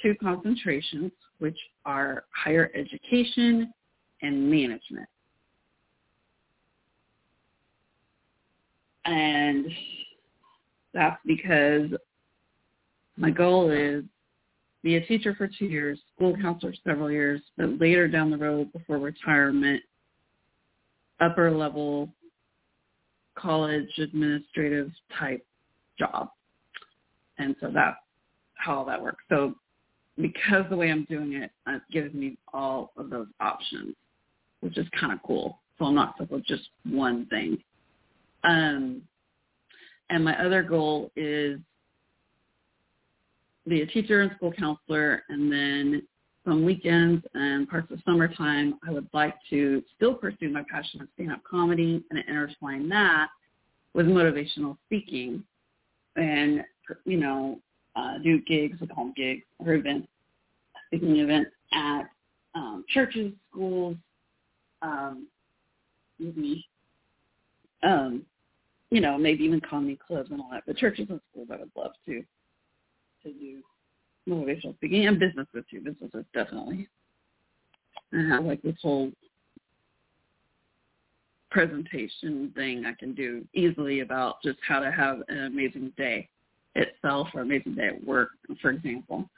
two 0.00 0.14
concentrations, 0.22 1.12
which 1.38 1.58
are 1.84 2.24
higher 2.30 2.70
education 2.74 3.72
and 4.22 4.50
management. 4.50 5.08
And 9.04 9.66
that's 10.94 11.20
because 11.26 11.90
my 13.16 13.30
goal 13.30 13.70
is 13.70 14.04
be 14.84 14.96
a 14.96 15.06
teacher 15.06 15.34
for 15.34 15.48
two 15.48 15.64
years, 15.64 15.98
school 16.14 16.36
counselor 16.36 16.74
several 16.86 17.10
years, 17.10 17.40
but 17.56 17.80
later 17.80 18.06
down 18.06 18.30
the 18.30 18.36
road 18.36 18.70
before 18.72 18.98
retirement, 18.98 19.82
upper 21.20 21.50
level 21.50 22.10
college 23.36 23.88
administrative 23.98 24.90
type 25.18 25.44
job. 25.98 26.28
And 27.38 27.56
so 27.60 27.70
that's 27.72 27.96
how 28.54 28.84
that 28.84 29.02
works. 29.02 29.24
So 29.30 29.54
because 30.18 30.64
the 30.68 30.76
way 30.76 30.90
I'm 30.90 31.04
doing 31.04 31.32
it, 31.32 31.50
it 31.66 31.82
gives 31.90 32.14
me 32.14 32.36
all 32.52 32.92
of 32.98 33.08
those 33.08 33.26
options, 33.40 33.96
which 34.60 34.76
is 34.76 34.86
kind 35.00 35.12
of 35.14 35.18
cool. 35.26 35.60
So 35.78 35.86
I'm 35.86 35.94
not 35.94 36.14
stuck 36.14 36.30
with 36.30 36.44
just 36.44 36.68
one 36.84 37.26
thing. 37.26 37.58
Um, 38.44 39.02
and 40.10 40.22
my 40.22 40.38
other 40.44 40.62
goal 40.62 41.10
is 41.16 41.58
be 43.66 43.82
a 43.82 43.86
teacher 43.86 44.20
and 44.22 44.32
school 44.36 44.52
counselor, 44.52 45.22
and 45.28 45.50
then 45.50 46.02
some 46.44 46.64
weekends 46.64 47.24
and 47.34 47.68
parts 47.68 47.90
of 47.90 47.98
summertime, 48.04 48.78
I 48.86 48.90
would 48.90 49.08
like 49.12 49.34
to 49.50 49.82
still 49.96 50.14
pursue 50.14 50.50
my 50.50 50.62
passion 50.70 51.00
of 51.00 51.08
stand-up 51.14 51.42
comedy 51.48 52.04
and 52.10 52.18
intertwine 52.28 52.88
that 52.90 53.28
with 53.94 54.06
motivational 54.06 54.76
speaking 54.86 55.42
and, 56.16 56.62
you 57.04 57.16
know, 57.16 57.60
uh, 57.96 58.18
do 58.18 58.40
gigs, 58.42 58.80
we 58.80 58.86
call 58.86 59.04
them 59.04 59.14
gigs, 59.16 59.44
or 59.58 59.74
events, 59.74 60.08
speaking 60.88 61.16
events 61.16 61.50
at 61.72 62.02
um, 62.54 62.84
churches, 62.88 63.32
schools, 63.50 63.96
um, 64.82 65.26
maybe, 66.18 66.66
um, 67.82 68.22
you 68.90 69.00
know, 69.00 69.16
maybe 69.16 69.44
even 69.44 69.60
comedy 69.60 69.98
clubs 70.06 70.30
and 70.30 70.40
all 70.40 70.50
that. 70.52 70.64
But 70.66 70.76
churches 70.76 71.06
and 71.08 71.20
schools 71.30 71.48
I 71.52 71.56
would 71.56 71.70
love 71.76 71.92
to 72.06 72.22
to 73.24 73.32
do 73.32 73.62
motivational 74.28 74.74
speaking 74.76 75.06
and 75.06 75.18
businesses 75.18 75.64
too. 75.70 75.80
Businesses 75.80 76.24
definitely. 76.32 76.88
And 78.12 78.32
I 78.32 78.38
like 78.38 78.62
this 78.62 78.76
whole 78.80 79.10
presentation 81.50 82.52
thing 82.54 82.84
I 82.84 82.92
can 82.98 83.14
do 83.14 83.44
easily 83.54 84.00
about 84.00 84.36
just 84.42 84.58
how 84.66 84.80
to 84.80 84.90
have 84.90 85.20
an 85.28 85.44
amazing 85.44 85.92
day 85.96 86.28
itself 86.74 87.28
or 87.34 87.42
amazing 87.42 87.76
day 87.76 87.88
at 87.88 88.04
work, 88.04 88.30
for 88.60 88.70
example. 88.70 89.28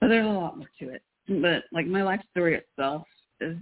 But 0.00 0.08
there's 0.08 0.26
a 0.26 0.30
lot 0.30 0.58
more 0.58 0.68
to 0.80 0.90
it. 0.90 1.02
But 1.28 1.64
like 1.72 1.86
my 1.86 2.02
life 2.02 2.20
story 2.30 2.54
itself 2.54 3.06
is 3.40 3.56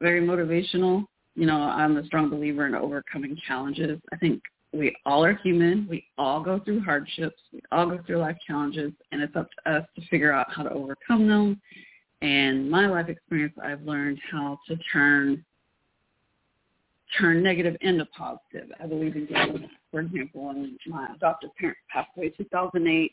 very 0.00 0.20
motivational. 0.20 1.04
You 1.34 1.46
know, 1.46 1.60
I'm 1.60 1.96
a 1.96 2.04
strong 2.06 2.30
believer 2.30 2.66
in 2.66 2.74
overcoming 2.74 3.36
challenges. 3.46 4.00
I 4.12 4.16
think 4.16 4.42
we 4.72 4.94
all 5.06 5.24
are 5.24 5.34
human. 5.36 5.86
We 5.88 6.04
all 6.18 6.42
go 6.42 6.60
through 6.60 6.80
hardships. 6.80 7.40
We 7.52 7.60
all 7.72 7.86
go 7.86 8.00
through 8.06 8.18
life 8.18 8.36
challenges, 8.46 8.92
and 9.12 9.22
it's 9.22 9.34
up 9.34 9.48
to 9.50 9.72
us 9.72 9.86
to 9.96 10.06
figure 10.08 10.32
out 10.32 10.52
how 10.52 10.62
to 10.62 10.70
overcome 10.70 11.26
them. 11.28 11.60
And 12.20 12.70
my 12.70 12.86
life 12.86 13.08
experience, 13.08 13.54
I've 13.62 13.82
learned 13.82 14.18
how 14.30 14.58
to 14.68 14.76
turn 14.92 15.44
turn 17.18 17.42
negative 17.42 17.74
into 17.80 18.04
positive. 18.06 18.70
I 18.82 18.86
believe 18.86 19.16
in 19.16 19.24
doing 19.24 19.70
For 19.90 20.00
example, 20.00 20.48
when 20.48 20.76
my 20.86 21.08
adoptive 21.14 21.56
parents 21.56 21.80
passed 21.90 22.10
away 22.18 22.26
in 22.26 22.44
2008, 22.44 23.12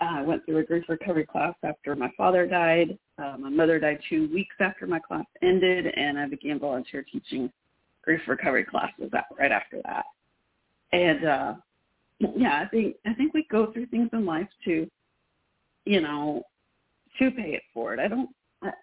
I 0.00 0.22
went 0.22 0.46
through 0.46 0.58
a 0.58 0.62
grief 0.62 0.84
recovery 0.88 1.26
class 1.26 1.54
after 1.64 1.96
my 1.96 2.10
father 2.16 2.46
died. 2.46 2.96
Uh, 3.18 3.36
my 3.38 3.50
mother 3.50 3.80
died 3.80 3.98
two 4.08 4.32
weeks 4.32 4.54
after 4.60 4.86
my 4.86 5.00
class 5.00 5.24
ended, 5.42 5.86
and 5.86 6.18
I 6.18 6.28
began 6.28 6.60
volunteer 6.60 7.04
teaching 7.10 7.50
grief 8.02 8.20
recovery 8.28 8.64
classes 8.64 9.10
right 9.36 9.50
after 9.50 9.80
that 9.84 10.04
and 10.92 11.24
uh 11.24 11.54
yeah, 12.36 12.62
I 12.64 12.68
think 12.68 12.96
I 13.06 13.14
think 13.14 13.34
we 13.34 13.46
go 13.50 13.72
through 13.72 13.86
things 13.86 14.10
in 14.12 14.24
life 14.24 14.48
to, 14.64 14.88
you 15.84 16.00
know, 16.00 16.42
to 17.18 17.30
pay 17.30 17.54
it 17.54 17.62
forward. 17.74 18.00
I 18.00 18.08
don't 18.08 18.30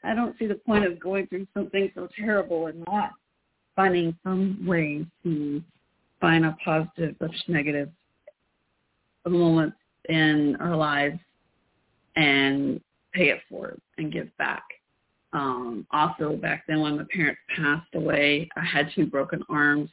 I, 0.03 0.13
don't 0.13 0.37
see 0.37 0.45
the 0.45 0.55
point 0.55 0.85
of 0.85 0.99
going 0.99 1.27
through 1.27 1.47
something 1.53 1.89
so 1.95 2.09
terrible 2.17 2.67
and 2.67 2.83
not 2.85 3.11
finding 3.77 4.13
some 4.23 4.65
way 4.65 5.05
to 5.23 5.63
find 6.19 6.45
a 6.45 6.57
positive 6.63 7.15
slash 7.17 7.43
negative 7.47 7.89
moments 9.25 9.77
in 10.09 10.57
our 10.59 10.75
lives 10.75 11.19
and 12.17 12.81
pay 13.13 13.29
it 13.29 13.39
forward 13.47 13.79
and 13.97 14.11
give 14.11 14.35
back. 14.37 14.63
Um, 15.31 15.87
also 15.91 16.35
back 16.35 16.65
then 16.67 16.81
when 16.81 16.97
my 16.97 17.05
parents 17.13 17.39
passed 17.55 17.93
away, 17.93 18.49
I 18.57 18.65
had 18.65 18.89
two 18.93 19.05
broken 19.05 19.43
arms 19.49 19.89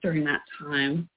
during 0.00 0.22
that 0.24 0.42
time 0.60 1.08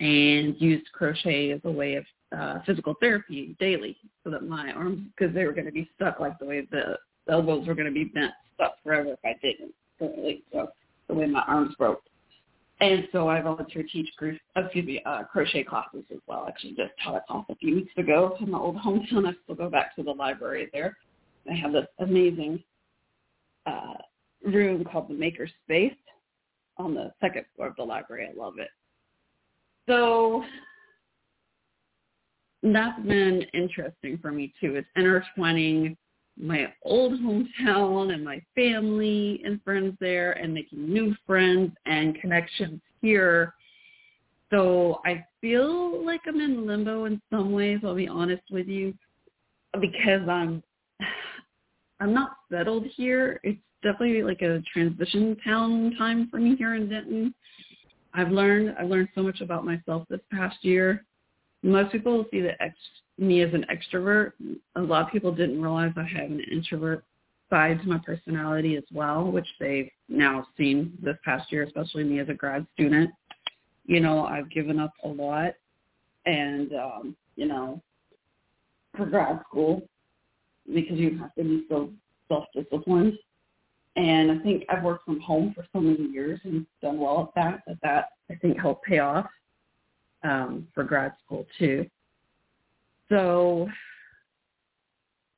and 0.00 0.60
used 0.60 0.90
crochet 0.92 1.52
as 1.52 1.60
a 1.64 1.70
way 1.70 1.94
of 1.94 2.04
uh, 2.36 2.58
physical 2.64 2.94
therapy 3.00 3.54
daily 3.60 3.96
so 4.24 4.30
that 4.30 4.42
my 4.42 4.72
arms, 4.72 5.02
because 5.16 5.34
they 5.34 5.44
were 5.44 5.52
going 5.52 5.66
to 5.66 5.72
be 5.72 5.88
stuck 5.94 6.20
like 6.20 6.38
the 6.38 6.46
way 6.46 6.66
the, 6.70 6.96
elbows 7.28 7.66
were 7.66 7.74
going 7.74 7.86
to 7.86 7.92
be 7.92 8.04
bent 8.04 8.32
stuck 8.54 8.82
forever 8.82 9.12
if 9.12 9.18
I 9.24 9.34
didn't. 9.40 9.72
Really. 10.00 10.42
So 10.52 10.68
the 11.06 11.14
way 11.14 11.26
my 11.26 11.44
arms 11.46 11.74
broke. 11.76 12.02
And 12.80 13.06
so 13.12 13.28
I 13.28 13.42
volunteer 13.42 13.84
teach 13.92 14.08
group, 14.16 14.38
excuse 14.56 14.86
me, 14.86 15.02
uh, 15.04 15.24
crochet 15.24 15.64
classes 15.64 16.04
as 16.10 16.18
well. 16.26 16.46
Actually 16.48 16.70
just 16.70 16.92
taught 17.04 17.16
a 17.16 17.20
class 17.30 17.44
a 17.50 17.56
few 17.56 17.74
weeks 17.76 17.92
ago 17.98 18.36
in 18.40 18.50
my 18.50 18.58
old 18.58 18.76
hometown. 18.84 19.28
I 19.28 19.32
still 19.44 19.54
go 19.54 19.68
back 19.68 19.94
to 19.96 20.02
the 20.02 20.12
library 20.12 20.70
there. 20.72 20.96
I 21.50 21.54
have 21.54 21.72
this 21.72 21.86
amazing 21.98 22.62
uh, 23.66 23.94
room 24.44 24.82
called 24.84 25.08
the 25.08 25.14
Maker 25.14 25.48
Space 25.64 25.92
on 26.78 26.94
the 26.94 27.12
second 27.20 27.44
floor 27.54 27.68
of 27.68 27.76
the 27.76 27.84
library. 27.84 28.28
I 28.32 28.38
love 28.38 28.54
it. 28.58 28.68
So 29.90 30.44
that's 32.62 33.02
been 33.02 33.44
interesting 33.54 34.18
for 34.22 34.30
me 34.30 34.52
too. 34.60 34.76
It's 34.76 34.86
intertwining 34.94 35.96
my 36.40 36.72
old 36.84 37.14
hometown 37.20 38.14
and 38.14 38.24
my 38.24 38.40
family 38.54 39.42
and 39.44 39.60
friends 39.64 39.96
there 39.98 40.32
and 40.34 40.54
making 40.54 40.88
new 40.88 41.12
friends 41.26 41.72
and 41.86 42.14
connections 42.20 42.80
here. 43.02 43.52
So 44.50 45.00
I 45.04 45.24
feel 45.40 46.06
like 46.06 46.20
I'm 46.28 46.40
in 46.40 46.68
limbo 46.68 47.06
in 47.06 47.20
some 47.28 47.50
ways, 47.50 47.80
I'll 47.82 47.96
be 47.96 48.06
honest 48.06 48.44
with 48.48 48.68
you, 48.68 48.94
because 49.80 50.28
I'm 50.28 50.62
I'm 51.98 52.14
not 52.14 52.30
settled 52.48 52.86
here. 52.94 53.40
It's 53.42 53.58
definitely 53.82 54.22
like 54.22 54.42
a 54.42 54.62
transition 54.72 55.36
town 55.44 55.96
time 55.98 56.28
for 56.30 56.38
me 56.38 56.54
here 56.54 56.76
in 56.76 56.88
Denton. 56.88 57.34
I've 58.14 58.30
learned 58.30 58.74
I've 58.78 58.88
learned 58.88 59.08
so 59.14 59.22
much 59.22 59.40
about 59.40 59.64
myself 59.64 60.06
this 60.08 60.20
past 60.32 60.56
year. 60.62 61.04
Most 61.62 61.92
people 61.92 62.24
see 62.30 62.40
the 62.40 62.60
ex, 62.62 62.74
me 63.18 63.42
as 63.42 63.52
an 63.52 63.66
extrovert. 63.70 64.32
A 64.76 64.80
lot 64.80 65.06
of 65.06 65.12
people 65.12 65.32
didn't 65.32 65.60
realize 65.60 65.92
I 65.96 66.04
have 66.04 66.30
an 66.30 66.40
introvert 66.50 67.04
side 67.50 67.80
to 67.82 67.88
my 67.88 67.98
personality 67.98 68.76
as 68.76 68.84
well, 68.92 69.30
which 69.30 69.46
they've 69.58 69.90
now 70.08 70.46
seen 70.56 70.96
this 71.02 71.16
past 71.24 71.52
year, 71.52 71.64
especially 71.64 72.04
me 72.04 72.20
as 72.20 72.28
a 72.28 72.34
grad 72.34 72.66
student. 72.74 73.10
You 73.86 74.00
know, 74.00 74.24
I've 74.24 74.50
given 74.50 74.78
up 74.78 74.92
a 75.04 75.08
lot 75.08 75.54
and 76.26 76.72
um, 76.74 77.16
you 77.36 77.46
know, 77.46 77.82
for 78.96 79.06
grad 79.06 79.40
school 79.48 79.82
because 80.72 80.98
you 80.98 81.18
have 81.18 81.34
to 81.34 81.42
be 81.42 81.64
so 81.68 81.90
self 82.28 82.44
disciplined 82.54 83.14
and 83.96 84.30
I 84.30 84.38
think 84.38 84.64
I've 84.68 84.84
worked 84.84 85.04
from 85.04 85.20
home 85.20 85.52
for 85.54 85.66
so 85.72 85.80
many 85.80 86.08
years 86.10 86.40
and 86.44 86.66
done 86.80 86.98
well 86.98 87.32
at 87.36 87.42
that, 87.42 87.62
that 87.66 87.78
that 87.82 88.04
I 88.30 88.34
think 88.36 88.58
helped 88.58 88.84
pay 88.84 89.00
off 89.00 89.26
um, 90.22 90.68
for 90.74 90.84
grad 90.84 91.12
school 91.24 91.46
too. 91.58 91.86
So 93.08 93.68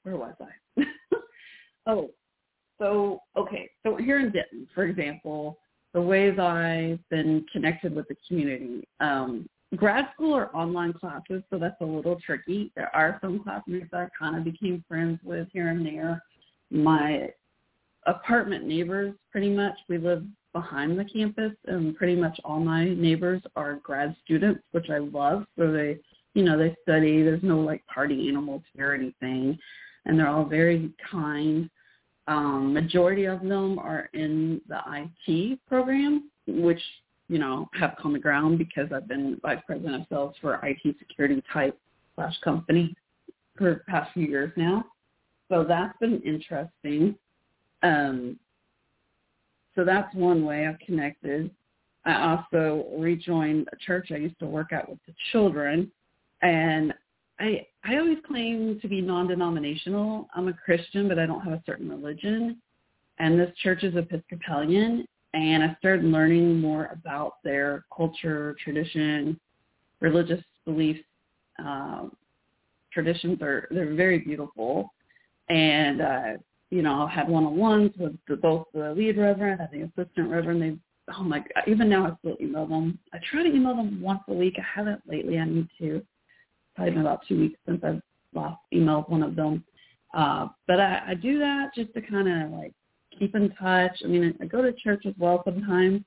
where 0.03 0.17
was 0.17 0.35
I? 0.41 0.85
oh, 1.87 2.11
so 2.79 3.21
okay. 3.37 3.71
So 3.85 3.97
here 3.97 4.19
in 4.19 4.33
Denton, 4.33 4.69
for 4.75 4.85
example, 4.85 5.59
the 5.95 6.01
ways 6.01 6.39
I've 6.39 6.99
been 7.11 7.45
connected 7.53 7.95
with 7.95 8.09
the 8.09 8.17
community. 8.27 8.87
Um, 9.01 9.49
grad 9.77 10.07
school 10.15 10.35
or 10.35 10.55
online 10.55 10.93
classes, 10.93 11.43
so 11.51 11.59
that's 11.59 11.81
a 11.81 11.85
little 11.85 12.19
tricky. 12.25 12.73
There 12.77 12.95
are 12.95 13.19
some 13.23 13.43
classmates 13.43 13.89
that 13.93 14.01
I 14.01 14.09
kind 14.19 14.37
of 14.37 14.45
became 14.45 14.85
friends 14.89 15.19
with 15.23 15.49
here 15.53 15.69
and 15.69 15.85
there. 15.85 16.23
My 16.71 17.31
apartment 18.07 18.67
neighbors 18.67 19.15
pretty 19.31 19.51
much. 19.51 19.75
We 19.89 19.99
live 19.99 20.25
behind 20.53 20.99
the 20.99 21.05
campus 21.05 21.53
and 21.67 21.97
pretty 21.97 22.17
much 22.17 22.39
all 22.45 22.61
my 22.61 22.91
neighbors 22.95 23.43
are 23.57 23.81
grad 23.83 24.15
students, 24.25 24.61
which 24.73 24.91
I 24.91 24.99
love. 24.99 25.45
So 25.59 25.73
they, 25.73 25.99
you 26.35 26.45
know, 26.45 26.59
they 26.59 26.77
study. 26.83 27.23
There's 27.23 27.43
no 27.43 27.61
like 27.61 27.87
party 27.87 28.29
animals 28.29 28.63
here 28.75 28.93
or 28.93 28.95
anything. 28.95 29.59
And 30.05 30.19
they're 30.19 30.29
all 30.29 30.45
very 30.45 30.91
kind. 31.11 31.71
Um, 32.29 32.73
majority 32.73 33.25
of 33.25 33.41
them 33.41 33.79
are 33.79 34.09
in 34.15 34.61
the 34.69 34.81
IT 34.87 35.61
program, 35.67 36.31
which, 36.47 36.81
you 37.29 37.39
know, 37.39 37.69
have 37.75 37.97
common 38.01 38.21
ground 38.21 38.59
because 38.59 38.89
I've 38.93 39.09
been 39.09 39.39
vice 39.43 39.61
president 39.67 40.03
of 40.03 40.07
sales 40.09 40.35
for 40.41 40.61
IT 40.65 40.97
security 40.99 41.43
type 41.53 41.79
slash 42.15 42.35
company 42.43 42.95
for 43.57 43.85
past 43.89 44.13
few 44.13 44.27
years 44.27 44.53
now. 44.57 44.85
So 45.51 45.65
that's 45.65 45.97
been 45.99 46.21
interesting. 46.23 47.17
Um, 47.83 48.39
so 49.75 49.85
that's 49.85 50.15
one 50.15 50.45
way 50.45 50.67
I've 50.67 50.79
connected. 50.81 51.51
I 52.05 52.31
also 52.31 52.87
rejoined 52.99 53.69
a 53.73 53.77
church 53.77 54.09
I 54.11 54.17
used 54.17 54.39
to 54.41 54.47
work 54.47 54.73
at 54.73 54.89
with 54.89 54.99
the 55.07 55.15
children, 55.31 55.91
and 56.43 56.93
I 57.39 57.67
I 57.85 57.97
always 57.97 58.19
claim 58.27 58.79
to 58.81 58.89
be 58.89 59.01
non-denominational. 59.01 60.29
I'm 60.35 60.49
a 60.49 60.53
Christian, 60.53 61.09
but 61.09 61.19
I 61.19 61.27
don't 61.27 61.41
have 61.43 61.53
a 61.53 61.63
certain 61.65 61.89
religion, 61.89 62.61
and 63.19 63.39
this 63.39 63.51
church 63.63 63.83
is 63.85 63.95
Episcopalian, 63.97 65.07
and 65.35 65.63
I 65.63 65.77
started 65.79 66.05
learning 66.05 66.61
more 66.61 66.87
about 66.87 67.43
their 67.45 67.85
culture, 67.97 68.57
tradition, 68.63 69.39
religious 70.01 70.43
beliefs. 70.65 71.05
Uh, 71.65 72.09
traditions 72.93 73.41
are 73.43 73.69
they're 73.71 73.95
very 73.95 74.19
beautiful, 74.19 74.93
and 75.49 76.01
uh, 76.01 76.33
you 76.73 76.81
know, 76.81 77.03
I 77.03 77.11
had 77.11 77.29
one-on-ones 77.29 77.91
with 77.99 78.15
the, 78.27 78.37
both 78.37 78.67
the 78.73 78.95
lead 78.95 79.19
reverend 79.19 79.61
and 79.61 79.69
the 79.71 79.85
assistant 79.85 80.31
reverend. 80.31 80.63
They, 80.63 80.79
oh 81.15 81.23
my 81.23 81.41
God, 81.41 81.65
even 81.67 81.91
now 81.91 82.07
I 82.07 82.17
still 82.21 82.37
email 82.41 82.67
them. 82.67 82.99
I 83.13 83.19
try 83.31 83.43
to 83.43 83.55
email 83.55 83.77
them 83.77 84.01
once 84.01 84.23
a 84.29 84.33
week. 84.33 84.55
I 84.59 84.65
haven't 84.75 85.03
lately. 85.07 85.39
I 85.39 85.45
need 85.45 85.69
to. 85.81 86.03
Probably 86.75 86.93
been 86.93 87.03
about 87.03 87.27
two 87.29 87.39
weeks 87.39 87.59
since 87.67 87.85
I've 87.85 88.01
last 88.33 88.59
emailed 88.73 89.11
one 89.11 89.23
of 89.23 89.37
them. 89.37 89.63
Uh, 90.15 90.49
but 90.67 90.81
I, 90.81 91.03
I 91.09 91.15
do 91.15 91.39
that 91.41 91.75
just 91.75 91.93
to 91.93 92.01
kind 92.01 92.27
of 92.27 92.59
like 92.59 92.73
keep 93.19 93.35
in 93.35 93.51
touch. 93.61 93.99
I 94.03 94.09
mean, 94.09 94.35
I 94.41 94.47
go 94.47 94.63
to 94.63 94.73
church 94.73 95.05
as 95.05 95.13
well 95.19 95.43
sometimes. 95.45 96.01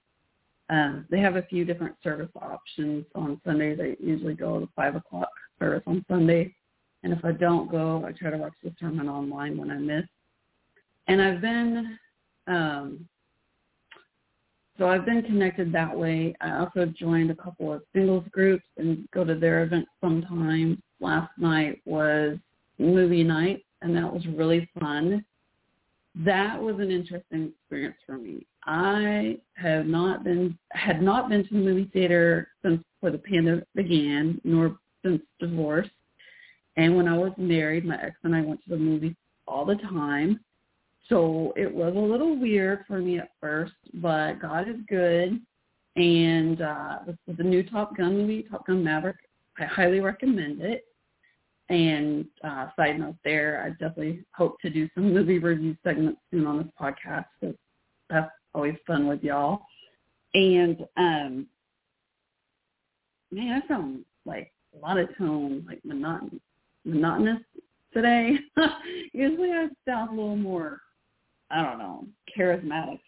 Um, 0.71 1.05
they 1.11 1.19
have 1.19 1.35
a 1.35 1.43
few 1.43 1.63
different 1.63 1.95
service 2.03 2.31
options 2.41 3.05
on 3.13 3.39
Sundays. 3.45 3.77
I 3.79 3.95
usually 4.03 4.33
go 4.33 4.59
to 4.59 4.69
five 4.75 4.95
o'clock 4.95 5.29
service 5.59 5.83
on 5.85 6.03
Sunday. 6.09 6.55
And 7.03 7.13
if 7.13 7.23
I 7.23 7.33
don't 7.33 7.69
go, 7.69 8.03
I 8.03 8.13
try 8.13 8.31
to 8.31 8.37
watch 8.37 8.55
the 8.63 8.73
sermon 8.79 9.07
online 9.07 9.57
when 9.57 9.69
I 9.69 9.77
miss 9.77 10.05
and 11.07 11.21
I've 11.21 11.41
been 11.41 11.97
um, 12.47 13.07
so 14.77 14.89
I've 14.89 15.05
been 15.05 15.21
connected 15.21 15.71
that 15.71 15.97
way. 15.97 16.35
I 16.41 16.59
also 16.59 16.85
joined 16.85 17.31
a 17.31 17.35
couple 17.35 17.71
of 17.71 17.83
singles 17.93 18.25
groups 18.31 18.65
and 18.77 19.07
go 19.11 19.23
to 19.23 19.35
their 19.35 19.63
events 19.63 19.89
sometimes. 20.01 20.77
Last 20.99 21.31
night 21.37 21.81
was 21.85 22.37
movie 22.77 23.23
night, 23.23 23.65
and 23.81 23.95
that 23.95 24.11
was 24.11 24.25
really 24.27 24.69
fun. 24.79 25.23
That 26.25 26.61
was 26.61 26.75
an 26.79 26.91
interesting 26.91 27.53
experience 27.53 27.97
for 28.05 28.17
me. 28.17 28.45
I 28.65 29.37
have 29.55 29.85
not 29.85 30.23
been 30.23 30.57
had 30.71 31.01
not 31.01 31.29
been 31.29 31.43
to 31.47 31.53
the 31.53 31.59
movie 31.59 31.89
theater 31.93 32.49
since 32.63 32.83
before 32.93 33.11
the 33.11 33.23
pandemic 33.23 33.65
began, 33.75 34.41
nor 34.43 34.77
since 35.03 35.21
divorce. 35.39 35.89
And 36.77 36.97
when 36.97 37.07
I 37.07 37.17
was 37.17 37.31
married, 37.37 37.85
my 37.85 38.01
ex 38.01 38.15
and 38.23 38.35
I 38.35 38.41
went 38.41 38.61
to 38.63 38.71
the 38.71 38.77
movies 38.77 39.15
all 39.47 39.65
the 39.65 39.75
time. 39.75 40.39
So 41.09 41.53
it 41.55 41.71
was 41.71 41.95
a 41.95 41.99
little 41.99 42.37
weird 42.37 42.85
for 42.87 42.99
me 42.99 43.19
at 43.19 43.31
first, 43.39 43.73
but 43.95 44.41
God 44.41 44.67
is 44.67 44.77
good. 44.89 45.39
And 45.95 46.61
uh, 46.61 46.99
this 47.05 47.15
is 47.27 47.37
the 47.37 47.43
new 47.43 47.63
Top 47.63 47.95
Gun 47.95 48.17
movie, 48.17 48.47
Top 48.49 48.65
Gun 48.67 48.83
Maverick. 48.83 49.17
I 49.57 49.65
highly 49.65 49.99
recommend 49.99 50.61
it. 50.61 50.85
And 51.69 52.25
uh, 52.43 52.67
side 52.75 52.99
note 52.99 53.15
there, 53.23 53.63
I 53.65 53.69
definitely 53.71 54.23
hope 54.33 54.59
to 54.61 54.69
do 54.69 54.89
some 54.93 55.13
movie 55.13 55.39
review 55.39 55.75
segments 55.83 56.21
soon 56.31 56.45
on 56.45 56.57
this 56.57 56.67
podcast 56.79 57.25
because 57.39 57.55
that's 58.09 58.31
always 58.53 58.75
fun 58.85 59.07
with 59.07 59.23
y'all. 59.23 59.61
And 60.33 60.85
um, 60.97 61.47
man, 63.31 63.61
I 63.63 63.67
sound 63.67 64.05
like 64.25 64.51
a 64.75 64.85
lot 64.85 64.97
of 64.97 65.15
tone, 65.17 65.65
like 65.67 65.79
monotonous, 65.85 66.41
monotonous 66.83 67.41
today. 67.93 68.37
Usually 69.13 69.51
I 69.51 69.67
sound 69.85 70.09
a 70.09 70.13
little 70.13 70.35
more 70.35 70.81
I 71.55 71.63
don't 71.63 71.79
know, 71.79 72.05
charismatic. 72.37 72.99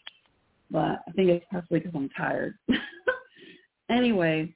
But 0.71 1.01
I 1.07 1.11
think 1.15 1.29
it's 1.29 1.45
possibly 1.51 1.79
because 1.79 1.93
I'm 1.95 2.09
tired. 2.09 2.55
anyway, 3.89 4.53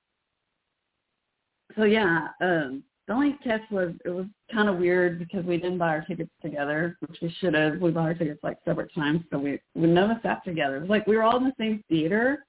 so 1.75 1.83
yeah, 1.83 2.29
um, 2.41 2.83
the 3.07 3.13
only 3.13 3.37
catch 3.43 3.61
was 3.69 3.93
it 4.05 4.09
was 4.09 4.25
kind 4.53 4.69
of 4.69 4.77
weird 4.77 5.19
because 5.19 5.45
we 5.45 5.57
didn't 5.57 5.77
buy 5.77 5.89
our 5.89 6.05
tickets 6.05 6.31
together, 6.41 6.97
which 7.01 7.17
we 7.21 7.33
should 7.39 7.53
have. 7.53 7.79
We 7.81 7.91
bought 7.91 8.07
our 8.07 8.13
tickets 8.13 8.39
like 8.43 8.57
separate 8.65 8.93
times, 8.95 9.21
so 9.29 9.37
we 9.37 9.59
we 9.75 9.87
never 9.87 10.19
sat 10.23 10.43
together. 10.45 10.77
It 10.77 10.81
was 10.81 10.89
like 10.89 11.07
we 11.07 11.17
were 11.17 11.23
all 11.23 11.37
in 11.37 11.43
the 11.43 11.53
same 11.59 11.83
theater, 11.89 12.45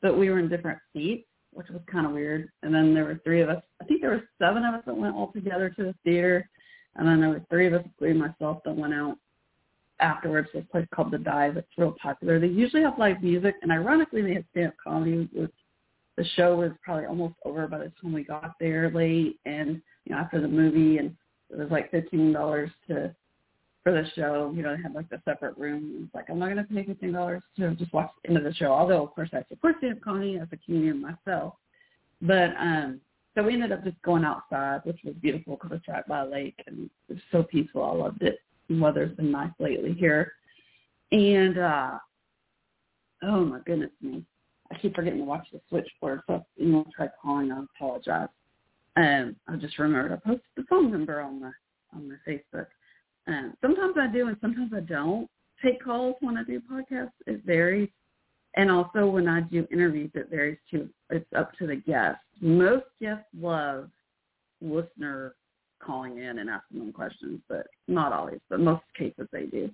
but 0.00 0.18
we 0.18 0.30
were 0.30 0.38
in 0.38 0.48
different 0.48 0.78
seats, 0.94 1.26
which 1.52 1.68
was 1.68 1.82
kind 1.90 2.06
of 2.06 2.12
weird. 2.12 2.50
And 2.62 2.74
then 2.74 2.94
there 2.94 3.04
were 3.04 3.20
three 3.22 3.42
of 3.42 3.50
us. 3.50 3.62
I 3.82 3.84
think 3.84 4.00
there 4.00 4.10
were 4.10 4.28
seven 4.40 4.64
of 4.64 4.74
us 4.74 4.82
that 4.86 4.96
went 4.96 5.14
all 5.14 5.32
together 5.32 5.68
to 5.70 5.84
the 5.84 5.94
theater, 6.04 6.48
and 6.96 7.06
then 7.06 7.20
there 7.20 7.30
were 7.30 7.42
three 7.50 7.66
of 7.66 7.74
us, 7.74 7.82
including 7.84 8.18
myself, 8.18 8.62
that 8.64 8.76
went 8.76 8.94
out 8.94 9.18
afterwards 10.00 10.48
this 10.52 10.64
place 10.70 10.86
called 10.94 11.10
The 11.10 11.18
Dive. 11.18 11.56
It's 11.56 11.68
real 11.76 11.96
popular. 12.00 12.38
They 12.38 12.48
usually 12.48 12.82
have 12.82 12.98
live 12.98 13.22
music, 13.22 13.54
and 13.62 13.72
ironically, 13.72 14.22
they 14.22 14.34
have 14.34 14.44
stand-up 14.50 14.74
comedy. 14.82 15.28
With 15.34 15.50
the 16.16 16.24
show 16.36 16.56
was 16.56 16.72
probably 16.82 17.06
almost 17.06 17.34
over 17.44 17.66
by 17.66 17.78
the 17.78 17.92
time 18.00 18.12
we 18.12 18.24
got 18.24 18.54
there 18.60 18.90
late, 18.90 19.38
and 19.44 19.80
you 20.04 20.12
know 20.12 20.18
after 20.18 20.40
the 20.40 20.48
movie, 20.48 20.98
and 20.98 21.14
it 21.50 21.58
was 21.58 21.70
like 21.70 21.90
fifteen 21.90 22.32
dollars 22.32 22.70
to 22.88 23.14
for 23.82 23.92
the 23.92 24.04
show. 24.14 24.52
You 24.54 24.62
know, 24.62 24.76
they 24.76 24.82
had 24.82 24.94
like 24.94 25.08
the 25.08 25.20
separate 25.24 25.56
room. 25.56 26.04
It's 26.04 26.14
like 26.14 26.28
I'm 26.28 26.38
not 26.38 26.54
to 26.54 26.64
pay 26.64 26.84
fifteen 26.84 27.12
dollars 27.12 27.42
to 27.58 27.74
just 27.74 27.92
watch 27.92 28.10
the 28.22 28.30
end 28.30 28.38
of 28.38 28.44
the 28.44 28.54
show. 28.54 28.72
Although 28.72 29.04
of 29.04 29.14
course 29.14 29.30
I 29.32 29.44
support 29.48 29.76
stand-up 29.78 30.02
comedy 30.02 30.38
as 30.38 30.48
a 30.52 30.56
comedian 30.58 31.00
myself, 31.00 31.54
but 32.20 32.50
um. 32.58 33.00
So 33.34 33.42
we 33.42 33.52
ended 33.52 33.70
up 33.70 33.84
just 33.84 34.00
going 34.00 34.24
outside, 34.24 34.80
which 34.84 35.00
was 35.04 35.12
beautiful 35.20 35.56
because 35.56 35.76
it's 35.76 35.86
right 35.88 36.08
by 36.08 36.22
a 36.22 36.26
lake 36.26 36.54
and 36.66 36.88
it 37.10 37.12
was 37.12 37.22
so 37.30 37.42
peaceful. 37.42 37.84
I 37.84 37.92
loved 37.92 38.22
it 38.22 38.38
weather's 38.70 39.16
been 39.16 39.30
nice 39.30 39.52
lately 39.58 39.94
here. 39.94 40.32
And 41.12 41.58
uh 41.58 41.98
oh 43.22 43.44
my 43.44 43.60
goodness 43.66 43.90
me. 44.00 44.24
I 44.70 44.78
keep 44.78 44.94
forgetting 44.96 45.20
to 45.20 45.24
watch 45.24 45.46
the 45.52 45.60
switchboard, 45.68 46.22
so 46.26 46.44
you 46.56 46.66
know 46.66 46.86
try 46.94 47.08
calling, 47.22 47.52
I 47.52 47.62
apologize. 47.76 48.28
Um 48.96 49.36
I 49.48 49.56
just 49.56 49.78
remembered 49.78 50.12
I 50.12 50.16
posted 50.16 50.42
the 50.56 50.64
phone 50.68 50.90
number 50.90 51.20
on 51.20 51.40
the 51.40 51.52
on 51.94 52.08
my 52.08 52.16
Facebook. 52.26 52.66
Um, 53.28 53.54
sometimes 53.60 53.94
I 53.98 54.06
do, 54.06 54.28
and 54.28 54.36
sometimes 54.40 54.72
I 54.74 54.80
don't 54.80 55.28
take 55.64 55.82
calls 55.82 56.16
when 56.20 56.36
I 56.36 56.44
do 56.44 56.60
podcasts. 56.60 57.10
It 57.26 57.42
varies, 57.44 57.88
and 58.54 58.70
also 58.70 59.06
when 59.06 59.28
I 59.28 59.40
do 59.40 59.66
interviews, 59.72 60.10
it 60.14 60.30
varies 60.30 60.58
too. 60.70 60.88
It's 61.10 61.26
up 61.36 61.52
to 61.58 61.66
the 61.66 61.76
guest. 61.76 62.18
Most 62.40 62.86
guests 63.00 63.26
love 63.38 63.90
listener 64.60 65.34
calling 65.86 66.18
in 66.18 66.38
and 66.38 66.50
asking 66.50 66.80
them 66.80 66.92
questions, 66.92 67.40
but 67.48 67.66
not 67.88 68.12
always. 68.12 68.40
But 68.50 68.60
most 68.60 68.82
cases 68.96 69.28
they 69.32 69.46
do. 69.46 69.70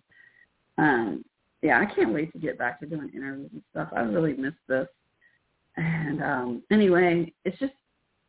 Um, 0.79 1.25
yeah, 1.63 1.81
I 1.81 1.95
can't 1.95 2.13
wait 2.13 2.33
to 2.33 2.39
get 2.39 2.59
back 2.59 2.81
to 2.81 2.87
doing 2.87 3.11
interviews 3.15 3.51
and 3.53 3.63
stuff. 3.71 3.89
I 3.95 4.01
really 4.01 4.35
miss 4.35 4.55
this. 4.69 4.89
And 5.77 6.23
um 6.23 6.63
anyway, 6.71 7.33
it's 7.45 7.59
just 7.59 7.73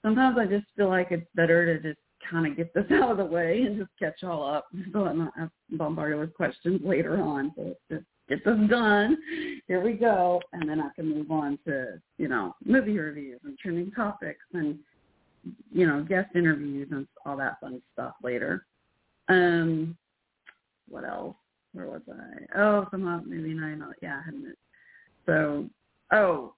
sometimes 0.01 0.37
I 0.39 0.45
just 0.45 0.65
feel 0.77 0.87
like 0.87 1.07
it's 1.11 1.27
better 1.35 1.65
to 1.65 1.81
just 1.81 1.99
kind 2.29 2.47
of 2.47 2.55
get 2.55 2.73
this 2.73 2.85
out 2.91 3.11
of 3.11 3.17
the 3.17 3.25
way 3.25 3.63
and 3.63 3.77
just 3.77 3.91
catch 3.99 4.23
all 4.23 4.47
up 4.47 4.67
so 4.93 5.05
I'm 5.05 5.17
not 5.17 5.33
bombarded 5.71 6.19
with 6.19 6.33
questions 6.33 6.81
later 6.83 7.21
on. 7.21 7.51
So 7.55 7.75
just 7.91 8.05
get 8.29 8.45
this 8.45 8.69
done. 8.69 9.17
Here 9.67 9.81
we 9.81 9.93
go. 9.93 10.41
And 10.53 10.69
then 10.69 10.79
I 10.79 10.89
can 10.95 11.09
move 11.09 11.31
on 11.31 11.57
to, 11.65 11.99
you 12.17 12.27
know, 12.27 12.55
movie 12.63 12.97
reviews 12.97 13.41
and 13.43 13.57
trending 13.57 13.91
topics 13.91 14.45
and, 14.53 14.77
you 15.71 15.87
know, 15.87 16.03
guest 16.03 16.29
interviews 16.35 16.89
and 16.91 17.07
all 17.25 17.37
that 17.37 17.59
fun 17.59 17.81
stuff 17.93 18.13
later. 18.23 18.65
Um, 19.29 19.97
what 20.87 21.03
else? 21.03 21.35
Where 21.73 21.87
was 21.87 22.01
I? 22.09 22.59
Oh, 22.59 22.87
somehow 22.91 23.21
maybe 23.25 23.53
nine. 23.53 23.83
Yeah, 24.01 24.19
I 24.19 24.25
hadn't. 24.25 24.55
So, 25.25 25.69
oh, 26.11 26.53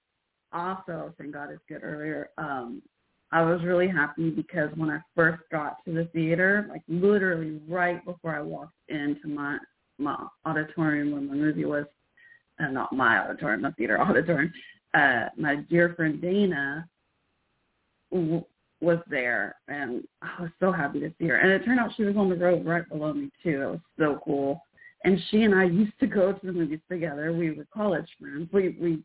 also, 0.52 1.14
thank 1.18 1.34
God 1.34 1.52
is 1.52 1.60
good 1.68 1.84
earlier. 1.84 2.30
Um, 2.38 2.82
I 3.32 3.42
was 3.42 3.64
really 3.64 3.88
happy 3.88 4.30
because 4.30 4.70
when 4.76 4.90
I 4.90 5.00
first 5.16 5.42
got 5.52 5.84
to 5.86 5.94
the 5.94 6.06
theater, 6.14 6.68
like 6.70 6.84
literally 6.88 7.60
right 7.68 8.04
before 8.06 8.36
I 8.36 8.42
walked 8.42 8.74
into 8.90 9.28
my 9.28 9.58
my 9.98 10.16
auditorium 10.46 11.12
when 11.12 11.30
the 11.30 11.36
movie 11.36 11.64
was, 11.64 11.86
uh, 12.60 12.68
not 12.68 12.92
my 12.92 13.20
auditorium, 13.20 13.62
the 13.62 13.72
theater 13.72 14.00
auditorium, 14.02 14.52
uh, 14.94 15.30
my 15.38 15.56
dear 15.70 15.94
friend 15.96 16.22
Dana 16.22 16.88
was 18.82 19.00
there, 19.08 19.56
and 19.68 20.04
I 20.22 20.42
was 20.42 20.52
so 20.60 20.72
happy 20.72 21.00
to 21.00 21.12
see 21.20 21.28
her. 21.28 21.38
And 21.38 21.52
it 21.52 21.66
turned 21.66 21.80
out 21.80 21.92
she 21.96 22.04
was 22.04 22.18
on 22.18 22.30
the 22.30 22.36
road 22.36 22.66
right 22.66 22.88
below 22.88 23.14
me 23.14 23.32
too. 23.42 23.62
It 23.62 23.72
was 23.72 23.80
so 23.98 24.20
cool. 24.24 24.62
And 25.04 25.20
she 25.30 25.44
and 25.44 25.54
I 25.54 25.66
used 25.66 25.98
to 26.00 26.08
go 26.08 26.34
to 26.34 26.46
the 26.46 26.52
movies 26.52 26.80
together. 26.90 27.32
We 27.32 27.52
were 27.52 27.66
college 27.74 28.08
friends. 28.20 28.50
We 28.52 28.78
we 28.82 29.04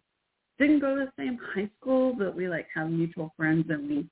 didn't 0.59 0.81
go 0.81 0.95
to 0.95 1.07
the 1.07 1.23
same 1.23 1.39
high 1.55 1.71
school, 1.81 2.15
but 2.17 2.35
we 2.35 2.49
like 2.49 2.67
have 2.75 2.91
mutual 2.91 3.33
friends 3.37 3.67
and 3.69 3.89
we 3.89 4.07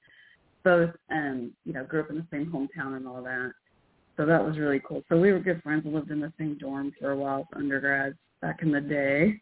both 0.65 0.91
um, 1.11 1.53
you 1.65 1.73
know, 1.73 1.85
grew 1.85 2.01
up 2.01 2.11
in 2.11 2.17
the 2.17 2.27
same 2.31 2.47
hometown 2.47 2.97
and 2.97 3.07
all 3.07 3.23
that. 3.23 3.53
So 4.17 4.27
that 4.27 4.45
was 4.45 4.59
really 4.59 4.81
cool. 4.87 5.03
So 5.09 5.19
we 5.19 5.33
were 5.33 5.39
good 5.39 5.63
friends 5.63 5.85
and 5.85 5.95
lived 5.95 6.11
in 6.11 6.21
the 6.21 6.33
same 6.39 6.59
dorm 6.59 6.93
for 6.99 7.13
a 7.13 7.17
while 7.17 7.41
as 7.41 7.47
undergrads 7.57 8.17
back 8.43 8.63
in 8.63 8.73
the 8.73 8.81
day. 8.81 9.41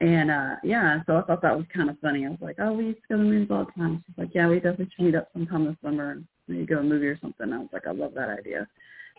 And 0.00 0.30
uh 0.30 0.56
yeah, 0.64 1.00
so 1.06 1.16
I 1.16 1.22
thought 1.22 1.42
that 1.42 1.56
was 1.56 1.66
kind 1.74 1.88
of 1.88 1.98
funny. 2.00 2.26
I 2.26 2.30
was 2.30 2.38
like, 2.40 2.56
Oh, 2.58 2.72
we 2.72 2.86
used 2.86 3.00
to 3.02 3.08
go 3.10 3.16
to 3.16 3.22
the 3.22 3.28
movies 3.28 3.48
all 3.50 3.64
the 3.64 3.72
time. 3.72 4.02
She's 4.06 4.18
like, 4.18 4.34
Yeah, 4.34 4.48
we 4.48 4.56
definitely 4.56 4.90
should 4.96 5.04
meet 5.04 5.14
up 5.14 5.28
sometime 5.32 5.66
this 5.66 5.76
summer 5.82 6.12
and 6.12 6.26
maybe 6.48 6.66
go 6.66 6.76
to 6.76 6.80
a 6.80 6.84
movie 6.84 7.06
or 7.06 7.18
something. 7.20 7.52
I 7.52 7.58
was 7.58 7.68
like, 7.72 7.86
I 7.86 7.92
love 7.92 8.14
that 8.14 8.28
idea. 8.28 8.66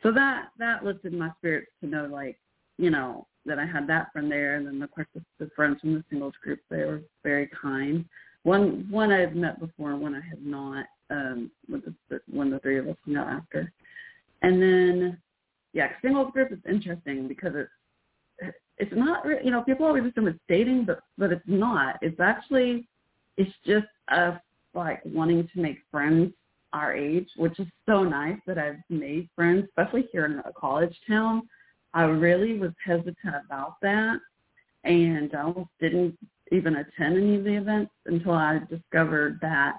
So 0.03 0.11
that 0.11 0.49
that 0.59 0.83
lifted 0.83 1.13
my 1.13 1.31
spirits 1.38 1.71
to 1.81 1.88
know 1.88 2.07
like, 2.11 2.38
you 2.77 2.89
know, 2.89 3.27
that 3.45 3.59
I 3.59 3.65
had 3.65 3.88
that 3.88 4.11
friend 4.11 4.31
there, 4.31 4.55
and 4.55 4.67
then 4.67 4.81
of 4.81 4.91
course 4.91 5.07
the, 5.13 5.23
the 5.39 5.49
friends 5.55 5.79
from 5.79 5.93
the 5.93 6.03
singles 6.09 6.33
group 6.43 6.59
they 6.69 6.83
were 6.83 7.01
very 7.23 7.49
kind. 7.59 8.05
One 8.43 8.88
one 8.89 9.11
I 9.11 9.19
had 9.21 9.35
met 9.35 9.59
before, 9.59 9.95
one 9.95 10.15
I 10.15 10.21
had 10.21 10.45
not. 10.45 10.85
Um, 11.11 11.51
with 11.69 11.83
the, 12.09 12.19
when 12.31 12.49
the 12.49 12.57
three 12.59 12.79
of 12.79 12.88
us 12.88 12.95
hung 13.05 13.15
out 13.15 13.27
after, 13.27 13.71
and 14.41 14.59
then 14.59 15.19
yeah, 15.73 15.89
singles 16.01 16.31
group 16.31 16.51
is 16.51 16.57
interesting 16.67 17.27
because 17.27 17.51
it's 17.53 17.69
it's 18.78 18.93
not 18.93 19.26
you 19.43 19.52
know 19.52 19.62
people 19.63 19.86
always 19.86 20.04
assume 20.06 20.28
it's 20.28 20.39
dating, 20.48 20.86
but 20.86 21.00
but 21.17 21.32
it's 21.32 21.43
not. 21.48 21.98
It's 22.02 22.19
actually 22.19 22.88
it's 23.38 23.52
just 23.65 23.88
us 24.10 24.39
like 24.74 25.02
wanting 25.06 25.48
to 25.54 25.62
make 25.62 25.78
friends 25.91 26.34
our 26.74 26.93
age, 26.93 27.30
which 27.38 27.58
is 27.60 27.67
so 27.86 28.04
nice 28.04 28.38
that 28.45 28.58
I've 28.58 28.80
made 28.89 29.30
friends, 29.36 29.65
especially 29.69 30.10
here 30.12 30.26
in 30.26 30.39
a 30.39 30.52
college 30.54 30.95
town 31.08 31.43
I 31.95 32.04
really 32.04 32.60
was 32.60 32.71
hesitant 32.86 33.36
about 33.45 33.78
that 33.82 34.17
and 34.84 35.34
I 35.34 35.41
almost 35.41 35.69
didn't 35.80 36.17
even 36.52 36.76
attend 36.76 37.17
any 37.17 37.38
of 37.38 37.45
the 37.45 37.56
events 37.56 37.91
until 38.06 38.34
I 38.34 38.60
discovered 38.69 39.39
that 39.41 39.78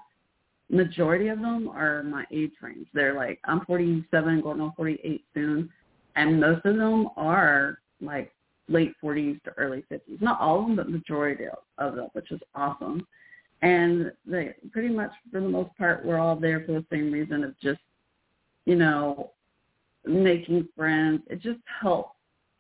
majority 0.71 1.29
of 1.29 1.41
them 1.41 1.69
are 1.69 2.03
my 2.03 2.25
age 2.33 2.53
range. 2.63 2.89
They're 2.95 3.15
like 3.15 3.39
I'm 3.45 3.61
47, 3.67 4.41
going 4.41 4.61
on 4.63 4.73
48 4.77 5.25
soon, 5.35 5.71
and 6.17 6.41
most 6.41 6.65
of 6.65 6.77
them 6.77 7.11
are 7.19 7.79
like 8.01 8.33
late 8.69 8.93
40s 9.03 9.43
to 9.45 9.51
early 9.57 9.85
50s. 9.91 10.21
Not 10.21 10.41
all 10.41 10.61
of 10.61 10.67
them, 10.67 10.77
but 10.77 10.91
majority 10.91 11.45
of 11.79 11.97
them, 11.97 12.09
which 12.13 12.31
is 12.31 12.41
awesome. 12.55 13.07
And 13.63 14.13
they 14.27 14.55
pretty 14.73 14.89
much, 14.89 15.11
for 15.33 15.41
the 15.41 15.49
most 15.49 15.77
part, 15.77 16.05
we're 16.05 16.19
all 16.19 16.37
there 16.37 16.61
for 16.65 16.73
the 16.73 16.85
same 16.91 17.11
reason 17.11 17.45
of 17.45 17.59
just, 17.61 17.81
you 18.65 18.77
know, 18.77 19.31
making 20.05 20.69
friends. 20.77 21.23
It 21.29 21.41
just 21.41 21.61
helps 21.81 22.17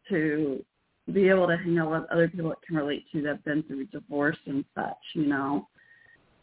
to 0.08 0.64
be 1.12 1.28
able 1.28 1.46
to 1.46 1.56
hang 1.56 1.78
out 1.78 1.90
with 1.90 2.10
other 2.10 2.28
people 2.28 2.50
that 2.50 2.62
can 2.66 2.76
relate 2.76 3.04
to 3.12 3.22
that 3.22 3.28
have 3.28 3.44
been 3.44 3.62
through 3.64 3.86
divorce 3.86 4.38
and 4.46 4.64
such, 4.74 4.96
you 5.14 5.26
know. 5.26 5.68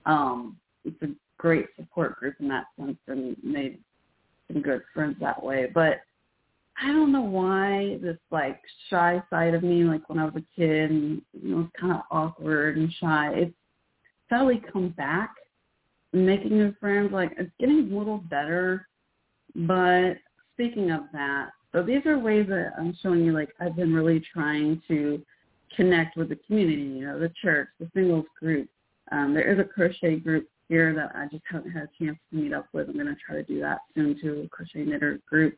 Um, 0.05 0.57
it's 0.85 1.01
a 1.01 1.09
great 1.37 1.65
support 1.75 2.19
group 2.19 2.35
in 2.39 2.47
that 2.49 2.65
sense 2.79 2.97
and 3.07 3.35
made 3.43 3.79
some 4.51 4.61
good 4.61 4.81
friends 4.93 5.17
that 5.19 5.41
way. 5.41 5.69
But 5.73 6.01
I 6.81 6.87
don't 6.87 7.11
know 7.11 7.21
why 7.21 7.99
this 8.01 8.17
like 8.31 8.59
shy 8.89 9.21
side 9.29 9.53
of 9.53 9.63
me, 9.63 9.83
like 9.83 10.07
when 10.09 10.19
I 10.19 10.25
was 10.25 10.35
a 10.35 10.59
kid 10.59 10.91
and 10.91 11.21
you 11.33 11.49
know, 11.49 11.57
was 11.57 11.67
kind 11.79 11.93
of 11.93 12.01
awkward 12.11 12.77
and 12.77 12.91
shy, 12.99 13.31
it's 13.35 13.55
suddenly 14.29 14.61
come 14.71 14.89
back 14.89 15.35
making 16.13 16.57
new 16.57 16.73
friends. 16.79 17.11
Like 17.11 17.33
it's 17.37 17.51
getting 17.59 17.91
a 17.91 17.97
little 17.97 18.17
better, 18.17 18.87
but 19.55 20.15
speaking 20.53 20.91
of 20.91 21.03
that, 21.13 21.49
so 21.71 21.83
these 21.83 22.05
are 22.05 22.17
ways 22.19 22.47
that 22.49 22.73
I'm 22.77 22.95
showing 23.01 23.25
you 23.25 23.33
like 23.33 23.49
I've 23.59 23.75
been 23.75 23.93
really 23.93 24.23
trying 24.33 24.81
to 24.87 25.21
connect 25.75 26.17
with 26.17 26.29
the 26.29 26.37
community, 26.47 26.81
you 26.81 27.05
know, 27.05 27.19
the 27.19 27.31
church, 27.41 27.67
the 27.79 27.89
singles 27.95 28.25
group. 28.39 28.69
Um, 29.11 29.33
there 29.33 29.51
is 29.51 29.59
a 29.59 29.63
crochet 29.63 30.17
group 30.17 30.47
here 30.69 30.93
that 30.93 31.11
I 31.15 31.27
just 31.31 31.43
haven't 31.49 31.71
had 31.71 31.83
a 31.83 32.03
chance 32.03 32.17
to 32.29 32.37
meet 32.37 32.53
up 32.53 32.67
with. 32.73 32.87
I'm 32.87 32.93
going 32.93 33.07
to 33.07 33.15
try 33.15 33.35
to 33.35 33.43
do 33.43 33.59
that 33.61 33.79
soon 33.95 34.19
too, 34.19 34.43
a 34.45 34.49
crochet 34.49 34.85
knitter 34.85 35.19
group. 35.27 35.57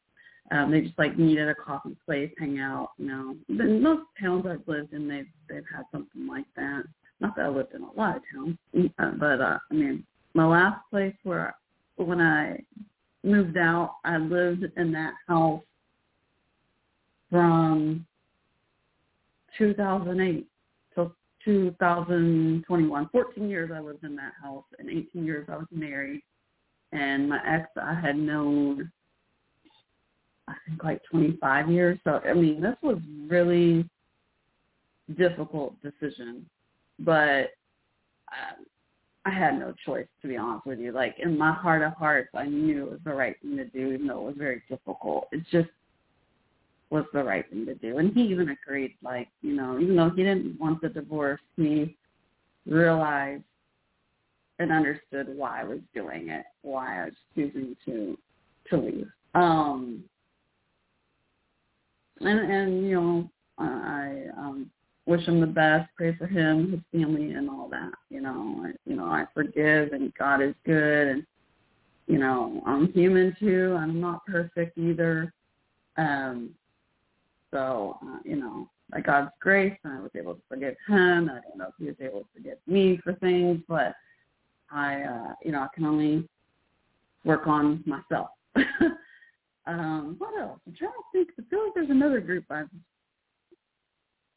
Um, 0.51 0.71
they 0.71 0.81
just 0.81 0.97
like 0.99 1.17
meet 1.17 1.39
at 1.39 1.47
a 1.47 1.55
coffee 1.55 1.97
place, 2.05 2.31
hang 2.37 2.59
out, 2.59 2.91
you 2.97 3.07
know. 3.07 3.35
In 3.49 3.81
most 3.81 4.03
towns 4.21 4.45
I've 4.47 4.67
lived 4.67 4.93
in, 4.93 5.07
they've 5.07 5.27
they've 5.49 5.63
had 5.73 5.83
something 5.91 6.27
like 6.27 6.45
that. 6.55 6.83
Not 7.19 7.35
that 7.35 7.45
I 7.45 7.49
lived 7.49 7.73
in 7.73 7.81
a 7.81 7.91
lot 7.93 8.17
of 8.17 8.23
towns, 8.33 8.57
uh, 8.99 9.11
but 9.17 9.41
uh, 9.41 9.57
I 9.71 9.73
mean, 9.73 10.05
my 10.33 10.45
last 10.45 10.81
place 10.91 11.15
where 11.23 11.55
when 11.95 12.21
I 12.21 12.59
moved 13.23 13.57
out, 13.57 13.95
I 14.03 14.17
lived 14.17 14.65
in 14.77 14.91
that 14.91 15.13
house 15.27 15.63
from 17.29 18.05
2008 19.57 20.47
till 20.93 21.15
2021. 21.43 23.09
14 23.11 23.49
years 23.49 23.71
I 23.73 23.79
lived 23.79 24.03
in 24.03 24.15
that 24.17 24.33
house, 24.41 24.65
and 24.77 24.89
18 24.89 25.25
years 25.25 25.47
I 25.51 25.57
was 25.57 25.67
married. 25.71 26.21
And 26.91 27.29
my 27.29 27.39
ex 27.45 27.67
I 27.81 27.99
had 27.99 28.17
known, 28.17 28.91
I 30.47 30.53
think 30.67 30.83
like 30.83 31.01
25 31.09 31.69
years. 31.69 31.99
So 32.03 32.21
I 32.27 32.33
mean, 32.33 32.61
this 32.61 32.75
was 32.81 32.97
really 33.27 33.87
difficult 35.17 35.75
decision, 35.81 36.45
but 36.99 37.51
um, 38.31 38.65
I 39.25 39.31
had 39.31 39.59
no 39.59 39.73
choice 39.85 40.07
to 40.21 40.27
be 40.27 40.37
honest 40.37 40.65
with 40.65 40.79
you. 40.79 40.91
Like 40.91 41.15
in 41.19 41.37
my 41.37 41.51
heart 41.51 41.81
of 41.81 41.93
hearts, 41.93 42.29
I 42.35 42.45
knew 42.45 42.85
it 42.85 42.91
was 42.91 42.99
the 43.03 43.13
right 43.13 43.35
thing 43.41 43.57
to 43.57 43.65
do, 43.65 43.91
even 43.91 44.07
though 44.07 44.21
it 44.21 44.25
was 44.25 44.35
very 44.37 44.61
difficult. 44.69 45.27
It 45.31 45.43
just 45.51 45.69
was 46.91 47.05
the 47.13 47.23
right 47.23 47.49
thing 47.49 47.65
to 47.65 47.75
do. 47.75 47.97
And 47.97 48.13
he 48.13 48.21
even 48.21 48.49
agreed, 48.49 48.95
like, 49.03 49.27
you 49.41 49.53
know, 49.53 49.79
even 49.79 49.95
though 49.95 50.11
he 50.11 50.23
didn't 50.23 50.59
want 50.59 50.81
the 50.81 50.89
divorce, 50.89 51.41
he 51.57 51.97
realized 52.67 53.43
and 54.59 54.71
understood 54.71 55.27
why 55.35 55.61
I 55.61 55.63
was 55.65 55.79
doing 55.93 56.29
it, 56.29 56.45
why 56.61 57.01
I 57.01 57.05
was 57.05 57.13
choosing 57.33 57.75
to 57.85 58.17
to 58.69 58.77
leave. 58.77 59.07
Um 59.33 60.03
and 62.21 62.51
and 62.51 62.87
you 62.87 63.01
know, 63.01 63.29
I 63.57 64.25
um 64.37 64.69
wish 65.05 65.25
him 65.25 65.39
the 65.39 65.47
best, 65.47 65.89
pray 65.95 66.15
for 66.15 66.27
him, 66.27 66.71
his 66.71 67.01
family 67.01 67.31
and 67.31 67.49
all 67.49 67.69
that. 67.69 67.91
You 68.09 68.21
know, 68.21 68.63
I, 68.65 68.71
you 68.89 68.95
know, 68.95 69.05
I 69.05 69.25
forgive 69.33 69.93
and 69.93 70.13
God 70.15 70.41
is 70.41 70.55
good 70.65 71.07
and 71.07 71.25
you 72.07 72.19
know, 72.19 72.61
I'm 72.65 72.91
human 72.93 73.35
too. 73.39 73.75
I'm 73.79 73.99
not 73.99 74.25
perfect 74.25 74.77
either. 74.77 75.33
Um 75.97 76.51
so, 77.51 77.97
uh, 78.03 78.19
you 78.25 78.35
know, 78.35 78.69
by 78.91 79.01
God's 79.01 79.31
grace, 79.39 79.77
I 79.85 79.99
was 79.99 80.11
able 80.15 80.35
to 80.35 80.41
forgive 80.49 80.75
him. 80.87 81.29
I 81.29 81.39
don't 81.39 81.57
know 81.57 81.67
if 81.67 81.73
he 81.79 81.85
was 81.85 81.95
able 82.01 82.21
to 82.21 82.27
forgive 82.35 82.57
me 82.67 82.99
for 83.03 83.13
things, 83.13 83.61
but 83.67 83.93
I, 84.69 85.01
uh, 85.03 85.33
you 85.43 85.51
know, 85.51 85.61
I 85.61 85.67
can 85.73 85.85
only 85.85 86.27
work 87.23 87.47
on 87.47 87.83
myself. 87.85 88.29
Um, 89.67 90.15
what 90.19 90.39
else? 90.39 90.59
I'm 90.67 90.75
trying 90.75 90.91
to 90.91 91.03
think. 91.11 91.29
I 91.39 91.43
feel 91.49 91.63
like 91.63 91.73
there's 91.73 91.89
another 91.89 92.19
group 92.19 92.45
I've 92.49 92.69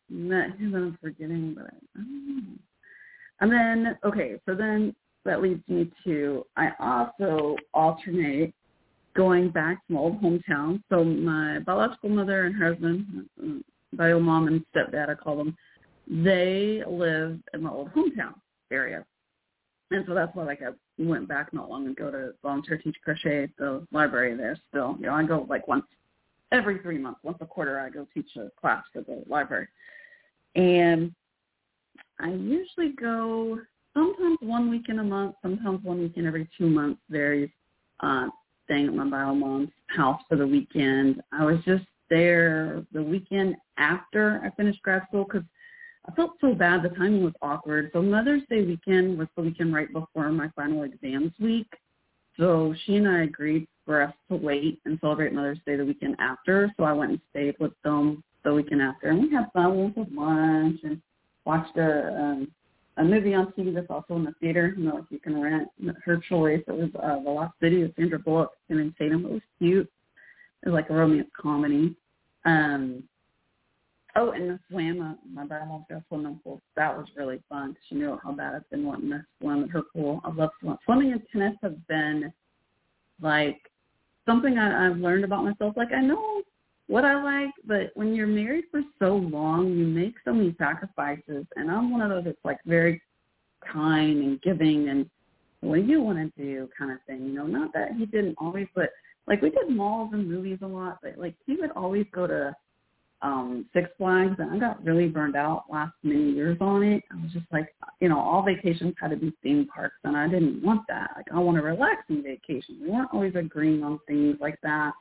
met 0.09 0.51
who 0.59 0.75
I'm 0.75 0.99
forgetting, 1.01 1.55
but 1.55 1.67
I 1.67 1.77
don't 1.97 2.37
know. 2.37 2.53
And 3.41 3.53
then, 3.53 3.99
okay, 4.05 4.41
so 4.47 4.55
then 4.55 4.95
that 5.25 5.43
leads 5.43 5.67
me 5.69 5.91
to 6.05 6.45
I 6.57 6.71
also 6.81 7.57
alternate 7.75 8.55
going 9.17 9.51
back 9.51 9.87
to 9.87 9.93
my 9.93 10.01
old 10.01 10.21
hometown. 10.23 10.83
So 10.89 11.05
my 11.05 11.59
biological 11.61 12.09
mother 12.09 12.47
and 12.47 12.57
husband, 12.57 13.29
bio 13.93 14.21
mom 14.21 14.47
and 14.47 14.65
stepdad, 14.75 15.11
I 15.11 15.15
call 15.15 15.37
them, 15.37 15.57
they 16.09 16.83
live 16.89 17.39
in 17.53 17.63
my 17.63 17.71
old 17.71 17.91
hometown 17.93 18.35
area. 18.71 19.05
And 19.91 20.05
so 20.07 20.15
that's 20.15 20.35
why 20.35 20.45
like 20.45 20.63
I 20.63 20.71
went 21.07 21.29
back 21.29 21.53
not 21.53 21.71
long 21.71 21.87
ago 21.89 22.11
to 22.11 22.33
volunteer 22.43 22.79
teach 22.79 22.97
crochet 23.05 23.45
at 23.45 23.51
the 23.59 23.87
library 23.93 24.37
there 24.37 24.59
still. 24.69 24.97
You 24.99 25.07
know, 25.07 25.15
I 25.15 25.25
go 25.25 25.47
like 25.49 25.69
once 25.69 25.85
every 26.53 26.79
three 26.79 26.99
months, 26.99 27.21
once 27.23 27.39
a 27.41 27.47
quarter 27.47 27.79
I 27.79 27.91
go 27.91 28.07
teach 28.13 28.29
a 28.37 28.51
class 28.61 28.85
at 28.97 29.07
the 29.07 29.23
library. 29.29 29.69
And 30.57 31.15
I 32.21 32.31
usually 32.31 32.93
go 33.01 33.61
sometimes 33.95 34.39
one 34.41 34.71
week 34.71 34.89
in 34.89 34.99
a 34.99 35.05
month, 35.05 35.37
sometimes 35.43 35.85
one 35.85 36.01
weekend 36.01 36.27
every 36.27 36.49
two 36.57 36.69
months, 36.69 37.01
varies, 37.11 37.51
uh, 38.01 38.29
staying 38.65 38.87
at 38.87 38.95
my 38.95 39.09
bio 39.09 39.35
mom's 39.35 39.71
house 39.87 40.21
for 40.29 40.37
the 40.37 40.47
weekend. 40.47 41.23
I 41.33 41.45
was 41.45 41.59
just 41.65 41.85
there 42.11 42.85
the 42.93 43.03
weekend 43.03 43.57
after 43.77 44.41
I 44.45 44.51
finished 44.57 44.83
grad 44.83 45.03
school 45.09 45.25
because 45.25 45.47
I 46.09 46.15
felt 46.15 46.33
so 46.41 46.55
bad. 46.55 46.83
The 46.83 46.89
timing 46.91 47.23
was 47.23 47.35
awkward. 47.43 47.91
So 47.93 48.01
Mother's 48.01 48.43
Day 48.49 48.63
weekend 48.63 49.19
was 49.19 49.29
the 49.37 49.43
weekend 49.43 49.75
right 49.75 49.93
before 49.93 50.31
my 50.31 50.49
final 50.57 50.85
exams 50.85 51.33
week. 51.39 51.69
So 52.39 52.75
she 52.85 52.97
and 52.97 53.09
I 53.09 53.25
agreed 53.25 53.67
for 53.85 54.03
us 54.03 54.15
to 54.31 54.37
wait 54.37 54.81
and 54.85 54.99
celebrate 55.01 55.33
Mother's 55.33 55.59
Day 55.67 55.77
the 55.77 55.85
weekend 55.85 56.17
after. 56.19 56.73
So 56.77 56.85
I 56.85 56.93
went 56.93 57.11
and 57.11 57.21
stayed 57.31 57.57
with 57.59 57.73
them 57.85 58.23
the 58.45 58.55
weekend 58.55 58.81
after, 58.81 59.09
and 59.09 59.21
we 59.21 59.35
had 59.35 59.47
fun. 59.53 59.77
We 59.77 59.83
went 59.83 59.95
to 59.97 60.07
lunch 60.15 60.81
and 60.85 61.03
watched 61.45 61.77
a 61.77 62.15
um, 62.15 62.49
a 62.97 63.05
movie 63.05 63.35
on 63.35 63.53
TV 63.53 63.75
that's 63.75 63.91
also 63.91 64.17
in 64.17 64.25
the 64.25 64.35
theater. 64.41 64.75
You 64.77 64.85
know, 64.85 64.95
like 64.97 65.05
you 65.11 65.19
can 65.19 65.41
rent. 65.41 65.69
Her 66.05 66.17
choice. 66.29 66.63
It 66.67 66.73
was 66.73 66.91
uh, 67.03 67.23
The 67.23 67.31
Lost 67.31 67.55
City 67.61 67.83
with 67.83 67.95
Sandra 67.97 68.19
Bullock 68.19 68.51
and 68.69 68.95
Tatum. 68.97 69.27
It 69.27 69.33
was 69.33 69.43
cute. 69.59 69.91
It 70.65 70.69
was 70.69 70.75
like 70.75 70.91
a 70.91 70.95
romance 70.95 71.29
comedy. 71.41 71.97
Um, 72.45 73.05
oh, 74.17 74.31
and 74.31 74.51
the 74.51 74.59
swam. 74.71 75.01
Uh, 75.01 75.15
my 75.33 75.47
got 75.47 75.63
a 75.63 76.05
swimming 76.09 76.41
pool. 76.43 76.61
That 76.77 76.97
was 76.97 77.07
really 77.17 77.43
fun. 77.49 77.77
She 77.89 77.95
knew 77.95 78.19
how 78.23 78.33
bad 78.33 78.55
I've 78.55 78.71
been 78.71 78.85
wanting 78.85 79.11
to 79.11 79.25
swim 79.41 79.65
at 79.65 79.71
her 79.71 79.83
pool. 79.95 80.21
I 80.25 80.33
love 80.33 80.51
swimming. 80.61 80.79
Swimming 80.85 81.13
and 81.13 81.23
tennis 81.33 81.57
have 81.63 81.87
been 81.89 82.33
like 83.21 83.61
something 84.27 84.59
I, 84.59 84.87
I've 84.87 84.99
learned 84.99 85.25
about 85.25 85.45
myself. 85.45 85.75
Like 85.77 85.93
I 85.93 86.01
know 86.01 86.43
what 86.87 87.05
I 87.05 87.23
like, 87.23 87.55
but 87.67 87.91
when 87.95 88.15
you're 88.15 88.27
married 88.27 88.65
for 88.71 88.81
so 88.99 89.17
long, 89.17 89.73
you 89.73 89.87
make 89.87 90.15
so 90.25 90.33
many 90.33 90.55
sacrifices. 90.59 91.45
And 91.57 91.71
I'm 91.71 91.91
one 91.91 92.01
of 92.01 92.11
those 92.11 92.25
that's 92.25 92.45
like 92.45 92.59
very 92.65 93.01
kind 93.73 94.23
and 94.23 94.43
giving 94.43 94.89
and 94.89 95.09
what 95.61 95.77
do 95.77 95.83
you 95.83 96.01
want 96.01 96.19
to 96.19 96.43
do 96.43 96.69
kind 96.79 96.91
of 96.93 96.99
thing. 97.07 97.27
You 97.27 97.33
know, 97.33 97.47
not 97.47 97.73
that 97.75 97.93
he 97.97 98.07
didn't 98.07 98.37
always, 98.39 98.69
but 98.75 98.91
like 99.27 99.43
we 99.43 99.51
did 99.51 99.69
malls 99.69 100.11
and 100.13 100.29
movies 100.29 100.59
a 100.63 100.67
lot, 100.67 100.99
but 101.03 101.19
like 101.19 101.35
he 101.47 101.57
would 101.57 101.71
always 101.73 102.07
go 102.13 102.27
to 102.27 102.55
um 103.23 103.67
Six 103.73 103.91
Flags 103.99 104.37
and 104.39 104.53
I 104.53 104.59
got 104.59 104.85
really 104.85 105.09
burned 105.09 105.35
out 105.35 105.65
last 105.71 105.95
many 106.03 106.31
years 106.31 106.57
on 106.61 106.83
it. 106.83 107.03
I 107.11 107.17
was 107.17 107.33
just 107.33 107.47
like, 107.53 107.75
you 108.01 108.09
know, 108.09 108.19
all 108.19 108.43
vacations 108.43 108.95
had 109.01 109.11
to 109.11 109.17
be 109.17 109.33
theme 109.43 109.67
parks 109.67 109.97
and 110.05 110.17
I 110.17 110.29
didn't 110.29 110.63
want 110.63 110.83
that. 110.89 111.11
Like 111.17 111.27
I 111.33 111.39
want 111.39 111.57
to 111.57 111.63
relax 111.63 112.03
in 112.09 112.23
vacation. 112.23 112.79
We 112.81 112.91
weren't 112.91 113.11
always 113.13 113.35
agreeing 113.35 113.83
on 113.83 113.99
things 114.07 114.37
like 114.41 114.59
that. 114.63 114.93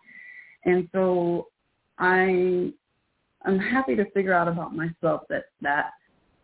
And 0.65 0.89
so 0.93 1.47
I 1.99 2.73
I'm 3.45 3.59
happy 3.59 3.95
to 3.95 4.09
figure 4.11 4.33
out 4.33 4.47
about 4.47 4.75
myself 4.75 5.21
that 5.29 5.45
that 5.61 5.91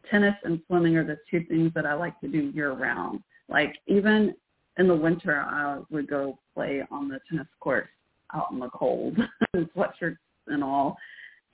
tennis 0.09 0.35
and 0.43 0.61
swimming 0.67 0.95
are 0.95 1.05
the 1.05 1.17
two 1.29 1.43
things 1.45 1.71
that 1.73 1.85
I 1.85 1.93
like 1.93 2.19
to 2.21 2.27
do 2.27 2.51
year 2.53 2.73
round. 2.73 3.19
Like 3.49 3.75
even 3.87 4.35
in 4.77 4.87
the 4.87 4.95
winter, 4.95 5.41
I 5.41 5.79
would 5.89 6.07
go 6.07 6.37
play 6.53 6.83
on 6.91 7.07
the 7.07 7.19
tennis 7.29 7.47
court 7.59 7.87
out 8.33 8.51
in 8.51 8.59
the 8.59 8.69
cold, 8.69 9.17
sweatshirts 9.55 10.17
and 10.47 10.63
all. 10.63 10.97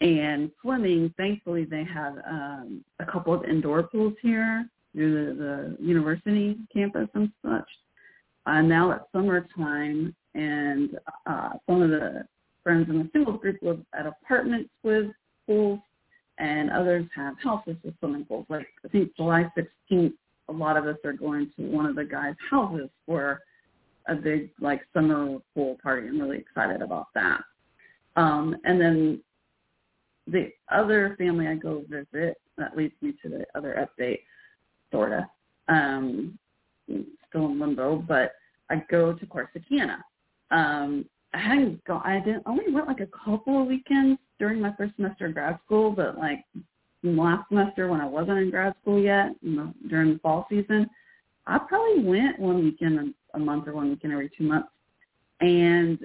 And 0.02 0.50
swimming, 0.62 1.14
thankfully, 1.18 1.66
they 1.66 1.84
have 1.84 2.16
um, 2.26 2.84
a 3.00 3.06
couple 3.06 3.34
of 3.34 3.44
indoor 3.44 3.84
pools 3.84 4.14
here 4.22 4.66
near 4.94 5.10
the, 5.10 5.76
the 5.78 5.86
university 5.86 6.58
campus 6.74 7.10
and 7.16 7.32
such. 7.46 7.68
Uh, 8.46 8.62
now 8.62 8.92
it's 8.92 9.04
summertime, 9.12 10.16
and 10.36 10.98
uh, 11.26 11.50
some 11.68 11.82
of 11.82 11.90
the 11.90 12.24
friends 12.64 12.90
in 12.90 13.00
the 13.00 13.10
singles 13.12 13.42
group 13.42 13.58
live 13.62 13.82
at 13.98 14.06
apartments 14.06 14.70
with 14.84 15.08
pools, 15.46 15.80
and 16.38 16.72
others 16.72 17.06
have 17.14 17.36
houses 17.44 17.76
with 17.84 17.94
swimming 18.00 18.24
pools. 18.24 18.46
Like 18.48 18.68
I 18.86 18.88
think 18.88 19.16
July 19.18 19.52
16th, 19.92 20.14
a 20.48 20.54
lot 20.54 20.78
of 20.78 20.86
us 20.88 20.98
are 21.04 21.14
going 21.14 21.52
to 21.58 21.64
one 21.64 21.86
of 21.86 21.96
the 21.96 22.06
guys' 22.06 22.36
houses 22.50 22.90
for 23.06 23.42
a 24.08 24.16
big 24.16 24.50
like 24.62 24.82
summer 24.94 25.38
pool 25.54 25.78
party. 25.84 26.08
I'm 26.08 26.20
really 26.20 26.38
excited 26.38 26.82
about 26.82 27.08
that. 27.16 27.42
Um, 28.16 28.56
and 28.64 28.80
then 28.80 29.22
the 30.32 30.52
other 30.72 31.16
family 31.18 31.48
I 31.48 31.56
go 31.56 31.84
visit, 31.90 32.38
that 32.58 32.76
leads 32.76 32.94
me 33.02 33.14
to 33.24 33.30
the 33.30 33.46
other 33.56 33.88
update, 33.88 34.22
sorta. 34.92 35.28
Um, 35.68 36.38
still 37.30 37.46
in 37.46 37.60
limbo, 37.60 37.98
but 37.98 38.34
I 38.70 38.84
go 38.90 39.14
to 39.14 39.26
Corsicana. 39.26 39.98
Um, 40.52 41.06
I 41.34 41.38
hadn't 41.38 41.84
gone. 41.86 42.02
I 42.04 42.20
didn't. 42.20 42.44
only 42.46 42.72
went 42.72 42.88
like 42.88 43.02
a 43.02 43.08
couple 43.08 43.62
of 43.62 43.68
weekends 43.68 44.20
during 44.40 44.60
my 44.60 44.74
first 44.78 44.96
semester 44.96 45.28
of 45.28 45.36
grad 45.36 45.60
school, 45.66 45.92
but 45.92 46.18
like 46.18 46.44
last 47.04 47.48
semester 47.50 47.88
when 47.88 48.02
I 48.02 48.06
wasn't 48.06 48.40
in 48.40 48.50
grad 48.50 48.74
school 48.82 49.00
yet, 49.00 49.36
you 49.42 49.56
know, 49.56 49.74
during 49.88 50.14
the 50.14 50.20
fall 50.20 50.48
season, 50.50 50.90
I 51.46 51.60
probably 51.60 52.04
went 52.04 52.40
one 52.40 52.64
weekend 52.64 53.14
a 53.34 53.40
month 53.40 53.68
or 53.68 53.74
one 53.74 53.90
weekend 53.90 54.14
every 54.14 54.32
two 54.36 54.44
months. 54.44 54.70
And 55.42 56.00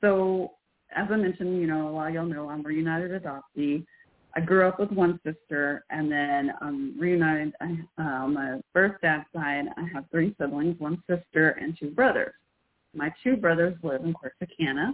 so, 0.00 0.52
as 0.94 1.06
I 1.10 1.16
mentioned, 1.16 1.60
you 1.60 1.66
know, 1.66 1.88
a 1.88 1.90
lot 1.90 2.08
of 2.08 2.14
y'all 2.14 2.26
know 2.26 2.48
I'm 2.48 2.62
reunited 2.62 3.22
adoptee. 3.22 3.84
I 4.34 4.40
grew 4.40 4.68
up 4.68 4.78
with 4.78 4.92
one 4.92 5.18
sister, 5.24 5.84
and 5.90 6.10
then 6.10 6.52
um, 6.60 6.94
reunited. 6.98 7.54
I, 7.60 7.78
uh, 7.98 8.24
on 8.24 8.34
my 8.34 8.60
birth 8.74 8.96
dad's 9.02 9.24
side, 9.34 9.66
I 9.76 9.88
have 9.92 10.04
three 10.10 10.34
siblings: 10.40 10.78
one 10.78 11.02
sister 11.08 11.50
and 11.60 11.76
two 11.78 11.90
brothers. 11.90 12.34
My 12.94 13.12
two 13.22 13.36
brothers 13.36 13.76
live 13.82 14.04
in 14.04 14.14
Corsicana. 14.14 14.92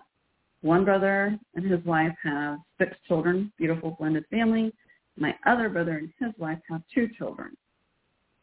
One 0.62 0.84
brother 0.84 1.38
and 1.54 1.70
his 1.70 1.84
wife 1.84 2.14
have 2.22 2.58
six 2.78 2.96
children, 3.06 3.52
beautiful 3.58 3.96
blended 3.98 4.24
family. 4.30 4.72
My 5.16 5.34
other 5.46 5.68
brother 5.68 5.98
and 5.98 6.10
his 6.18 6.32
wife 6.38 6.58
have 6.70 6.82
two 6.92 7.08
children. 7.18 7.56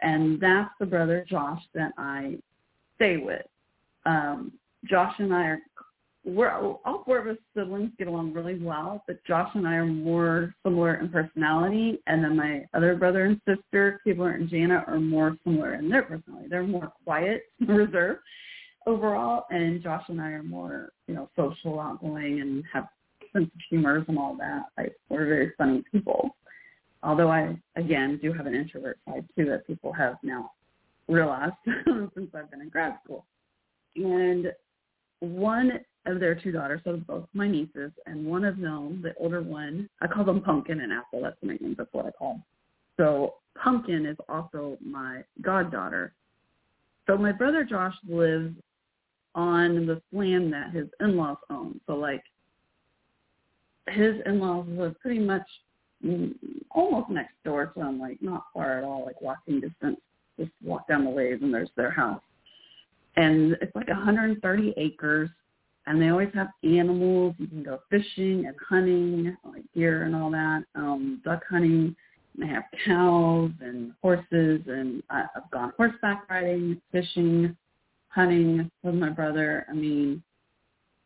And 0.02 0.40
that's 0.40 0.70
the 0.80 0.86
brother, 0.86 1.26
Josh, 1.28 1.62
that 1.74 1.92
I 1.98 2.38
stay 2.96 3.18
with. 3.18 3.46
Um, 4.06 4.52
Josh 4.86 5.14
and 5.18 5.34
I 5.34 5.44
are, 5.46 5.60
we're, 6.24 6.52
all 6.52 7.04
four 7.06 7.18
of 7.18 7.28
us 7.28 7.38
siblings 7.56 7.92
get 7.98 8.08
along 8.08 8.34
really 8.34 8.60
well, 8.60 9.04
but 9.08 9.24
Josh 9.26 9.50
and 9.56 9.68
I 9.68 9.74
are 9.74 9.86
more 9.86 10.54
similar 10.64 10.96
in 10.96 11.10
personality. 11.10 12.00
And 12.06 12.24
then 12.24 12.38
my 12.38 12.68
other 12.74 12.96
brother 12.96 13.26
and 13.26 13.42
sister, 13.48 14.00
Kibler 14.06 14.36
and 14.36 14.48
Jana, 14.50 14.84
are 14.88 15.00
more 15.00 15.36
similar 15.44 15.76
in 15.76 15.90
their 15.90 16.04
personality. 16.04 16.48
They're 16.50 16.64
more 16.64 16.92
quiet, 17.04 17.44
reserved 17.68 18.20
overall, 18.88 19.46
and 19.50 19.82
Josh 19.82 20.04
and 20.08 20.22
I 20.22 20.30
are 20.30 20.44
more, 20.44 20.92
you 21.08 21.16
know, 21.16 21.30
social, 21.36 21.80
outgoing, 21.80 22.42
and 22.42 22.64
have 22.72 22.88
sense 23.34 23.46
of 23.46 23.62
humor 23.70 24.04
and 24.08 24.18
all 24.18 24.36
that. 24.38 24.66
Like 24.78 24.96
we're 25.10 25.26
very 25.26 25.54
funny 25.58 25.84
people. 25.92 26.36
Although 27.04 27.32
I, 27.32 27.58
again, 27.76 28.20
do 28.22 28.32
have 28.34 28.46
an 28.46 28.54
introvert 28.54 29.00
side 29.08 29.26
too 29.36 29.46
that 29.46 29.66
people 29.66 29.92
have 29.94 30.18
now 30.24 30.52
realized 31.08 31.54
since 32.16 32.30
I've 32.36 32.52
been 32.52 32.62
in 32.62 32.70
grad 32.70 32.98
school. 33.04 33.26
And 33.96 34.48
one 35.20 35.80
of 36.06 36.20
their 36.20 36.36
two 36.36 36.52
daughters, 36.52 36.82
so 36.84 36.98
both 37.08 37.28
my 37.34 37.48
nieces, 37.48 37.92
and 38.06 38.26
one 38.26 38.44
of 38.44 38.58
them, 38.58 39.02
the 39.04 39.14
older 39.20 39.42
one, 39.42 39.90
I 40.02 40.08
call 40.08 40.24
them 40.24 40.42
Pumpkin 40.42 40.82
and 40.82 40.92
Apple. 40.92 41.22
That's 41.22 41.38
the 41.42 41.48
nicknames. 41.48 41.78
That's 41.78 41.94
what 41.94 42.06
I 42.06 42.12
call. 42.12 42.42
So 42.98 43.36
Pumpkin 43.62 44.06
is 44.06 44.18
also 44.28 44.78
my 44.84 45.24
goddaughter. 45.42 46.14
So 47.08 47.18
my 47.18 47.32
brother 47.32 47.64
Josh 47.64 47.96
lives 48.08 48.56
on 49.36 49.86
the 49.86 50.02
land 50.12 50.52
that 50.54 50.72
his 50.72 50.88
in-laws 51.00 51.38
own. 51.50 51.80
So 51.88 51.96
like 51.96 52.24
his 53.88 54.16
in-laws 54.26 54.66
live 54.70 55.00
pretty 55.00 55.20
much 55.20 55.48
almost 56.72 57.10
next 57.10 57.34
door 57.46 57.68
to 57.68 57.80
him, 57.80 58.00
like 58.00 58.22
not 58.22 58.46
far 58.54 58.78
at 58.78 58.84
all, 58.84 59.06
like 59.06 59.22
walking 59.22 59.60
distance. 59.60 60.00
Just 60.40 60.52
walk 60.64 60.88
down 60.88 61.04
the 61.04 61.10
ways 61.10 61.40
and 61.42 61.54
there's 61.54 61.70
their 61.76 61.92
house. 61.92 62.22
And 63.18 63.58
it's 63.62 63.76
like 63.76 63.88
130 63.88 64.74
acres 64.78 65.30
and 65.92 66.02
they 66.02 66.08
always 66.08 66.30
have 66.34 66.48
animals. 66.64 67.36
You 67.38 67.48
can 67.48 67.64
go 67.64 67.80
fishing 67.90 68.46
and 68.46 68.56
hunting, 68.70 69.36
like 69.44 69.64
deer 69.76 70.04
and 70.04 70.16
all 70.16 70.32
that, 70.32 70.64
um, 70.74 71.22
duck 71.26 71.44
hunting. 71.50 71.94
They 72.38 72.48
have 72.48 72.64
cows 72.86 73.52
and 73.60 73.92
horses 74.02 74.62
and 74.68 75.04
I've 75.10 75.52
gone 75.52 75.74
horseback 75.76 76.30
riding, 76.30 76.82
fishing, 76.94 77.58
hunting 78.08 78.72
with 78.84 78.96
my 78.96 79.10
brother. 79.10 79.66
I 79.70 79.74
mean, 79.74 80.24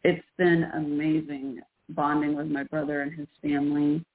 it's 0.04 0.24
been 0.38 0.70
amazing 0.76 1.62
bonding 1.90 2.36
with 2.36 2.48
my 2.48 2.64
brother 2.66 3.02
and 3.02 3.12
his 3.12 3.28
family 3.42 4.06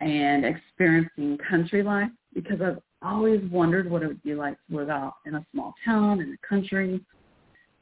and 0.00 0.44
experiencing 0.44 1.36
country 1.50 1.82
life 1.82 2.10
because 2.32 2.60
I've 2.60 2.78
always 3.02 3.40
wondered 3.50 3.90
what 3.90 4.04
it 4.04 4.06
would 4.06 4.22
be 4.22 4.36
like 4.36 4.56
to 4.70 4.76
live 4.76 4.88
out 4.88 5.14
in 5.26 5.34
a 5.34 5.44
small 5.52 5.74
town 5.84 6.20
in 6.20 6.30
the 6.30 6.38
country. 6.48 7.00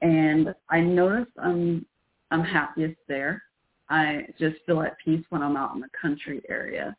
And 0.01 0.55
I 0.71 0.81
notice 0.81 1.29
I'm 1.39 1.85
I'm 2.31 2.45
happiest 2.45 2.99
there. 3.09 3.43
I 3.89 4.27
just 4.39 4.57
feel 4.67 4.83
at 4.83 4.97
peace 5.05 5.25
when 5.31 5.43
I'm 5.43 5.57
out 5.57 5.75
in 5.75 5.81
the 5.81 5.89
country 6.01 6.43
area. 6.49 6.97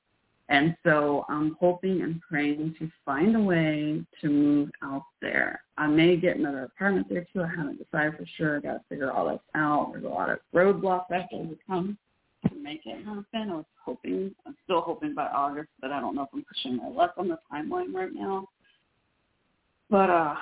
And 0.49 0.75
so 0.83 1.25
I'm 1.29 1.55
hoping 1.61 2.01
and 2.01 2.19
praying 2.19 2.75
to 2.79 2.91
find 3.05 3.37
a 3.37 3.39
way 3.39 4.03
to 4.19 4.29
move 4.29 4.69
out 4.83 5.05
there. 5.21 5.61
I 5.77 5.87
may 5.87 6.17
get 6.17 6.35
another 6.35 6.63
apartment 6.63 7.07
there 7.09 7.25
too. 7.31 7.41
I 7.41 7.47
haven't 7.47 7.81
decided 7.81 8.17
for 8.17 8.25
sure. 8.35 8.57
I 8.57 8.59
got 8.59 8.73
to 8.73 8.81
figure 8.89 9.13
all 9.13 9.29
this 9.29 9.39
out. 9.55 9.91
There's 9.93 10.03
a 10.03 10.09
lot 10.09 10.29
of 10.29 10.39
roadblocks 10.53 11.05
that 11.09 11.21
have 11.21 11.29
to 11.29 11.35
overcome 11.37 11.97
to 12.49 12.55
make 12.55 12.81
it 12.85 13.05
happen. 13.05 13.25
I 13.33 13.55
was 13.55 13.65
hoping, 13.85 14.35
I'm 14.45 14.57
still 14.65 14.81
hoping 14.81 15.15
by 15.15 15.27
August, 15.27 15.69
but 15.79 15.91
I 15.91 16.01
don't 16.01 16.15
know 16.15 16.23
if 16.23 16.29
I'm 16.33 16.43
pushing 16.43 16.75
my 16.75 16.89
luck 16.89 17.13
on 17.17 17.29
the 17.29 17.39
timeline 17.51 17.93
right 17.93 18.13
now. 18.13 18.49
But 19.89 20.09
uh, 20.09 20.35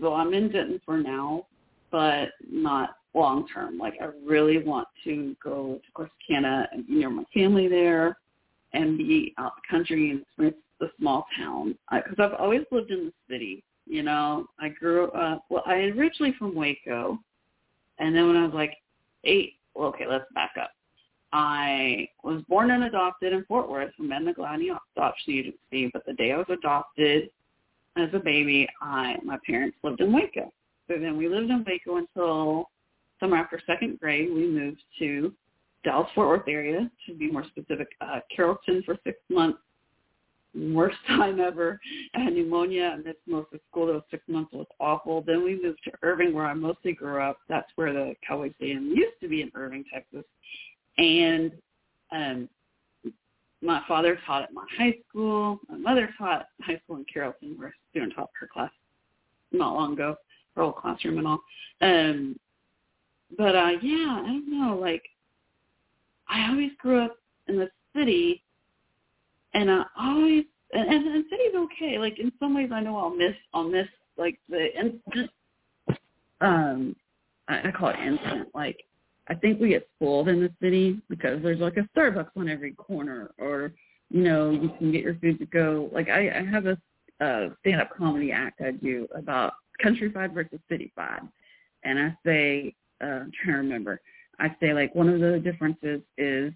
so 0.00 0.14
I'm 0.14 0.32
in 0.32 0.50
Denton 0.50 0.80
for 0.86 0.96
now, 0.96 1.46
but 1.90 2.30
not 2.50 2.96
long 3.14 3.46
term. 3.52 3.78
Like 3.78 3.94
I 4.00 4.08
really 4.24 4.58
want 4.58 4.88
to 5.04 5.36
go 5.42 5.80
to 5.84 5.92
Corsicana 6.32 6.66
and 6.72 6.86
be 6.86 6.94
near 6.94 7.10
my 7.10 7.24
family 7.34 7.68
there 7.68 8.18
and 8.72 8.96
be 8.96 9.34
out 9.38 9.52
the 9.56 9.68
country 9.70 10.10
and 10.10 10.22
experience 10.22 10.56
the 10.80 10.90
small 10.98 11.26
town. 11.36 11.76
Because 11.90 12.16
I've 12.18 12.38
always 12.40 12.62
lived 12.70 12.90
in 12.90 13.06
the 13.06 13.34
city. 13.34 13.62
You 13.86 14.02
know, 14.02 14.46
I 14.60 14.68
grew 14.68 15.08
up. 15.10 15.44
Well, 15.50 15.64
I 15.66 15.74
originally 15.74 16.34
from 16.38 16.54
Waco, 16.54 17.18
and 17.98 18.14
then 18.14 18.28
when 18.28 18.36
I 18.36 18.44
was 18.44 18.54
like 18.54 18.74
eight. 19.24 19.54
Well, 19.74 19.88
okay, 19.88 20.06
let's 20.08 20.24
back 20.34 20.52
up. 20.60 20.70
I 21.32 22.08
was 22.22 22.42
born 22.48 22.70
and 22.70 22.84
adopted 22.84 23.32
in 23.32 23.44
Fort 23.46 23.68
Worth 23.68 23.94
from 23.94 24.08
Ben 24.08 24.26
McGladney 24.26 24.76
Adoption 24.96 25.32
Agency, 25.32 25.90
but 25.92 26.04
the 26.06 26.12
day 26.12 26.32
I 26.32 26.36
was 26.36 26.46
adopted 26.50 27.30
as 27.96 28.08
a 28.12 28.18
baby, 28.18 28.68
I 28.80 29.16
my 29.24 29.38
parents 29.46 29.76
lived 29.82 30.00
in 30.00 30.12
Waco. 30.12 30.52
So 30.88 30.98
then 30.98 31.16
we 31.16 31.28
lived 31.28 31.50
in 31.50 31.64
Waco 31.66 31.96
until 31.96 32.70
summer 33.22 33.36
after 33.36 33.60
second 33.66 34.00
grade. 34.00 34.32
We 34.32 34.48
moved 34.48 34.82
to 34.98 35.32
Dallas 35.84 36.08
Fort 36.14 36.28
Worth 36.28 36.48
area, 36.48 36.90
to 37.06 37.14
be 37.14 37.30
more 37.30 37.44
specific, 37.44 37.88
uh, 38.00 38.20
Carrollton 38.34 38.82
for 38.84 38.96
six 39.04 39.18
months. 39.30 39.58
Worst 40.54 40.98
time 41.06 41.40
ever. 41.40 41.80
I 42.14 42.20
had 42.20 42.34
pneumonia 42.34 42.90
and 42.94 43.04
missed 43.04 43.18
most 43.26 43.52
of 43.54 43.60
school. 43.70 43.86
Those 43.86 44.02
six 44.10 44.22
months 44.28 44.52
was 44.52 44.66
awful. 44.80 45.22
Then 45.26 45.44
we 45.44 45.60
moved 45.62 45.80
to 45.84 45.92
Irving, 46.02 46.34
where 46.34 46.46
I 46.46 46.54
mostly 46.54 46.92
grew 46.92 47.22
up. 47.22 47.38
That's 47.48 47.70
where 47.76 47.92
the 47.92 48.14
Cowboy 48.26 48.52
Stadium 48.56 48.88
used 48.88 49.20
to 49.22 49.28
be 49.28 49.42
in 49.42 49.50
Irving, 49.54 49.84
Texas. 49.92 50.24
And 50.98 51.52
um, 52.10 52.48
my 53.62 53.82
father 53.88 54.18
taught 54.26 54.42
at 54.42 54.52
my 54.52 54.66
high 54.76 54.96
school. 55.08 55.58
My 55.70 55.78
mother 55.78 56.10
taught 56.18 56.48
high 56.60 56.80
school 56.84 56.96
in 56.96 57.06
Carrollton, 57.12 57.54
where 57.56 57.68
a 57.68 57.72
student 57.90 58.14
taught 58.14 58.30
her 58.38 58.48
class 58.52 58.70
not 59.52 59.74
long 59.74 59.94
ago, 59.94 60.16
her 60.56 60.62
old 60.62 60.76
classroom 60.76 61.18
and 61.18 61.26
all. 61.26 61.40
Um, 61.80 62.36
but 63.36 63.54
uh, 63.54 63.70
yeah, 63.82 64.22
I 64.22 64.26
don't 64.26 64.50
know. 64.50 64.76
Like, 64.76 65.02
I 66.28 66.48
always 66.48 66.70
grew 66.78 67.04
up 67.04 67.16
in 67.48 67.56
the 67.56 67.68
city, 67.94 68.42
and 69.54 69.70
I 69.70 69.84
always 69.98 70.44
and, 70.72 70.88
and, 70.88 71.06
and 71.06 71.24
city's 71.30 71.54
okay. 71.54 71.98
Like 71.98 72.18
in 72.18 72.32
some 72.38 72.54
ways, 72.54 72.70
I 72.72 72.80
know 72.80 72.96
I'll 72.96 73.14
miss 73.14 73.34
I'll 73.52 73.68
miss 73.68 73.88
like 74.16 74.38
the 74.48 74.68
instant. 74.78 75.30
Um, 76.40 76.96
I, 77.48 77.68
I 77.68 77.70
call 77.70 77.90
it 77.90 77.98
instant. 78.00 78.48
Like 78.54 78.84
I 79.28 79.34
think 79.34 79.60
we 79.60 79.68
get 79.68 79.88
spoiled 79.96 80.28
in 80.28 80.40
the 80.40 80.50
city 80.60 81.00
because 81.08 81.42
there's 81.42 81.60
like 81.60 81.76
a 81.76 81.88
Starbucks 81.96 82.30
on 82.36 82.48
every 82.48 82.72
corner, 82.72 83.30
or 83.38 83.72
you 84.10 84.22
know 84.22 84.50
you 84.50 84.70
can 84.78 84.92
get 84.92 85.02
your 85.02 85.14
food 85.16 85.38
to 85.38 85.46
go. 85.46 85.90
Like 85.92 86.08
I, 86.08 86.40
I 86.40 86.44
have 86.50 86.66
a 86.66 86.76
uh, 87.20 87.50
stand-up 87.60 87.90
comedy 87.96 88.32
act 88.32 88.60
I 88.60 88.72
do 88.72 89.06
about 89.14 89.54
country 89.82 90.10
countrified 90.10 90.34
versus 90.34 90.58
city 90.68 90.92
cityfied, 90.96 91.28
and 91.84 91.98
I 91.98 92.16
say 92.24 92.74
uh, 93.02 93.06
I'm 93.06 93.32
trying 93.42 93.54
to 93.54 93.62
remember. 93.62 94.00
I 94.38 94.54
say 94.60 94.72
like 94.72 94.94
one 94.94 95.08
of 95.08 95.20
the 95.20 95.38
differences 95.38 96.00
is 96.16 96.52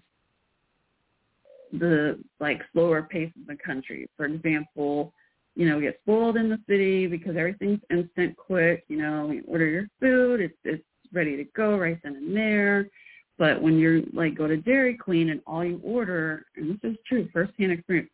the 1.73 2.19
like 2.39 2.61
slower 2.73 3.03
pace 3.03 3.31
of 3.39 3.47
the 3.47 3.61
country. 3.63 4.09
For 4.15 4.25
example, 4.25 5.13
you 5.55 5.67
know, 5.67 5.81
get 5.81 5.99
spoiled 6.03 6.37
in 6.37 6.49
the 6.49 6.59
city 6.67 7.07
because 7.07 7.35
everything's 7.35 7.81
instant, 7.89 8.37
quick. 8.37 8.83
You 8.87 8.97
know, 8.97 9.31
you 9.31 9.43
order 9.47 9.65
your 9.67 9.87
food, 9.99 10.41
it's 10.41 10.57
it's 10.63 10.83
ready 11.13 11.35
to 11.37 11.43
go 11.55 11.77
right 11.77 11.97
then 12.03 12.15
and 12.15 12.35
there. 12.35 12.87
But 13.37 13.61
when 13.61 13.77
you're 13.77 14.01
like 14.13 14.35
go 14.35 14.47
to 14.47 14.57
Dairy 14.57 14.95
Queen 14.95 15.29
and 15.29 15.41
all 15.45 15.63
you 15.63 15.79
order, 15.83 16.45
and 16.55 16.79
this 16.81 16.91
is 16.91 16.97
true, 17.07 17.27
firsthand 17.33 17.71
experience, 17.71 18.09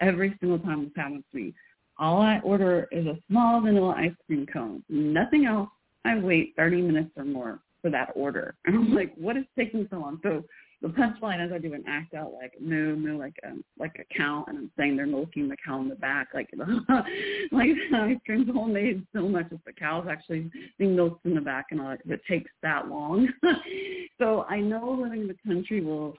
every 0.00 0.36
single 0.40 0.58
time 0.58 0.84
this 0.84 0.92
happens 0.96 1.24
to 1.32 1.38
me, 1.38 1.54
all 1.98 2.20
I 2.20 2.40
order 2.40 2.86
is 2.92 3.06
a 3.06 3.18
small 3.28 3.60
vanilla 3.60 3.94
ice 3.96 4.12
cream 4.26 4.46
cone, 4.46 4.82
nothing 4.88 5.46
else. 5.46 5.68
I 6.04 6.18
wait 6.18 6.54
30 6.56 6.82
minutes 6.82 7.10
or 7.16 7.24
more 7.24 7.60
for 7.86 7.90
that 7.90 8.10
order. 8.16 8.56
And 8.64 8.74
I'm 8.74 8.94
like, 8.94 9.14
what 9.14 9.36
is 9.36 9.44
taking 9.56 9.86
so 9.90 9.98
long? 9.98 10.18
So 10.24 10.42
the 10.82 10.88
punchline 10.88 11.44
is 11.44 11.52
I 11.52 11.58
do 11.58 11.72
an 11.72 11.84
act 11.86 12.14
out 12.14 12.32
like 12.32 12.52
moo 12.60 12.96
moo 12.96 13.16
like 13.16 13.36
a 13.44 13.52
like 13.78 13.96
a 14.00 14.14
cow 14.14 14.44
and 14.48 14.58
I'm 14.58 14.70
saying 14.76 14.96
they're 14.96 15.06
milking 15.06 15.48
the 15.48 15.56
cow 15.64 15.80
in 15.80 15.88
the 15.88 15.94
back 15.94 16.28
like 16.34 16.50
like 16.58 17.70
the 17.90 17.96
ice 17.96 18.16
cream's 18.26 18.50
homemade 18.52 19.06
so 19.14 19.28
much 19.28 19.50
that 19.50 19.64
the 19.64 19.72
cow's 19.72 20.06
actually 20.10 20.50
being 20.78 20.96
milked 20.96 21.24
in 21.26 21.34
the 21.36 21.40
back 21.40 21.66
and 21.70 21.80
all 21.80 21.90
that 21.90 22.00
it 22.04 22.20
takes 22.28 22.50
that 22.62 22.88
long. 22.88 23.28
so 24.18 24.44
I 24.50 24.58
know 24.60 24.98
living 25.00 25.22
in 25.22 25.28
the 25.28 25.36
country 25.46 25.80
will 25.80 26.16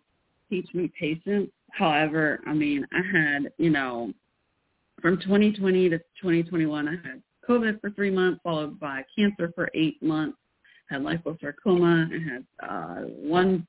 teach 0.49 0.69
me 0.73 0.89
patience. 0.97 1.49
However, 1.71 2.39
I 2.47 2.53
mean 2.53 2.87
I 2.93 3.01
had, 3.17 3.51
you 3.57 3.71
know, 3.71 4.13
from 5.01 5.19
2020 5.19 5.89
to 5.89 5.97
2021 5.97 6.87
I 6.87 6.91
had 6.91 7.21
COVID 7.47 7.81
for 7.81 7.89
three 7.91 8.11
months 8.11 8.39
followed 8.41 8.79
by 8.79 9.03
cancer 9.17 9.51
for 9.53 9.69
eight 9.75 10.01
months 10.01 10.37
had 10.89 11.01
liposarcoma. 11.01 12.07
I 12.11 12.33
had 12.33 12.45
uh, 12.69 13.01
one 13.07 13.67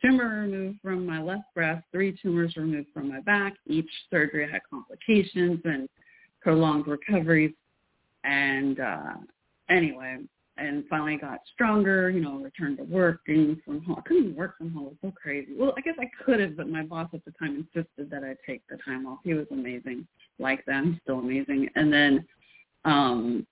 tumor 0.00 0.42
removed 0.42 0.78
from 0.82 1.06
my 1.06 1.22
left 1.22 1.44
breast, 1.54 1.84
three 1.92 2.16
tumors 2.20 2.56
removed 2.56 2.88
from 2.92 3.08
my 3.08 3.20
back. 3.20 3.54
Each 3.66 3.88
surgery 4.10 4.50
had 4.50 4.60
complications 4.68 5.60
and 5.64 5.88
prolonged 6.40 6.86
recoveries. 6.86 7.52
And 8.24 8.80
uh, 8.80 9.14
anyway, 9.70 10.18
and 10.58 10.84
finally 10.88 11.16
got 11.16 11.40
stronger, 11.54 12.10
you 12.10 12.20
know, 12.20 12.38
returned 12.38 12.78
to 12.78 12.84
working 12.84 13.60
from 13.64 13.82
home. 13.82 13.96
I 13.98 14.02
couldn't 14.02 14.36
work 14.36 14.58
from 14.58 14.72
home. 14.72 14.86
It 14.86 14.88
was 14.90 14.96
so 15.02 15.12
crazy. 15.20 15.52
Well, 15.56 15.74
I 15.76 15.80
guess 15.80 15.94
I 15.98 16.10
could 16.24 16.40
have, 16.40 16.56
but 16.56 16.68
my 16.68 16.82
boss 16.82 17.08
at 17.14 17.24
the 17.24 17.32
time 17.32 17.66
insisted 17.74 18.10
that 18.10 18.22
I 18.22 18.36
take 18.46 18.62
the 18.68 18.76
time 18.84 19.06
off. 19.06 19.20
He 19.24 19.34
was 19.34 19.46
amazing 19.50 20.06
like 20.38 20.64
that. 20.66 20.84
He's 20.84 20.94
still 21.02 21.20
amazing. 21.20 21.68
And 21.74 21.92
then 21.92 22.24
um 22.84 23.46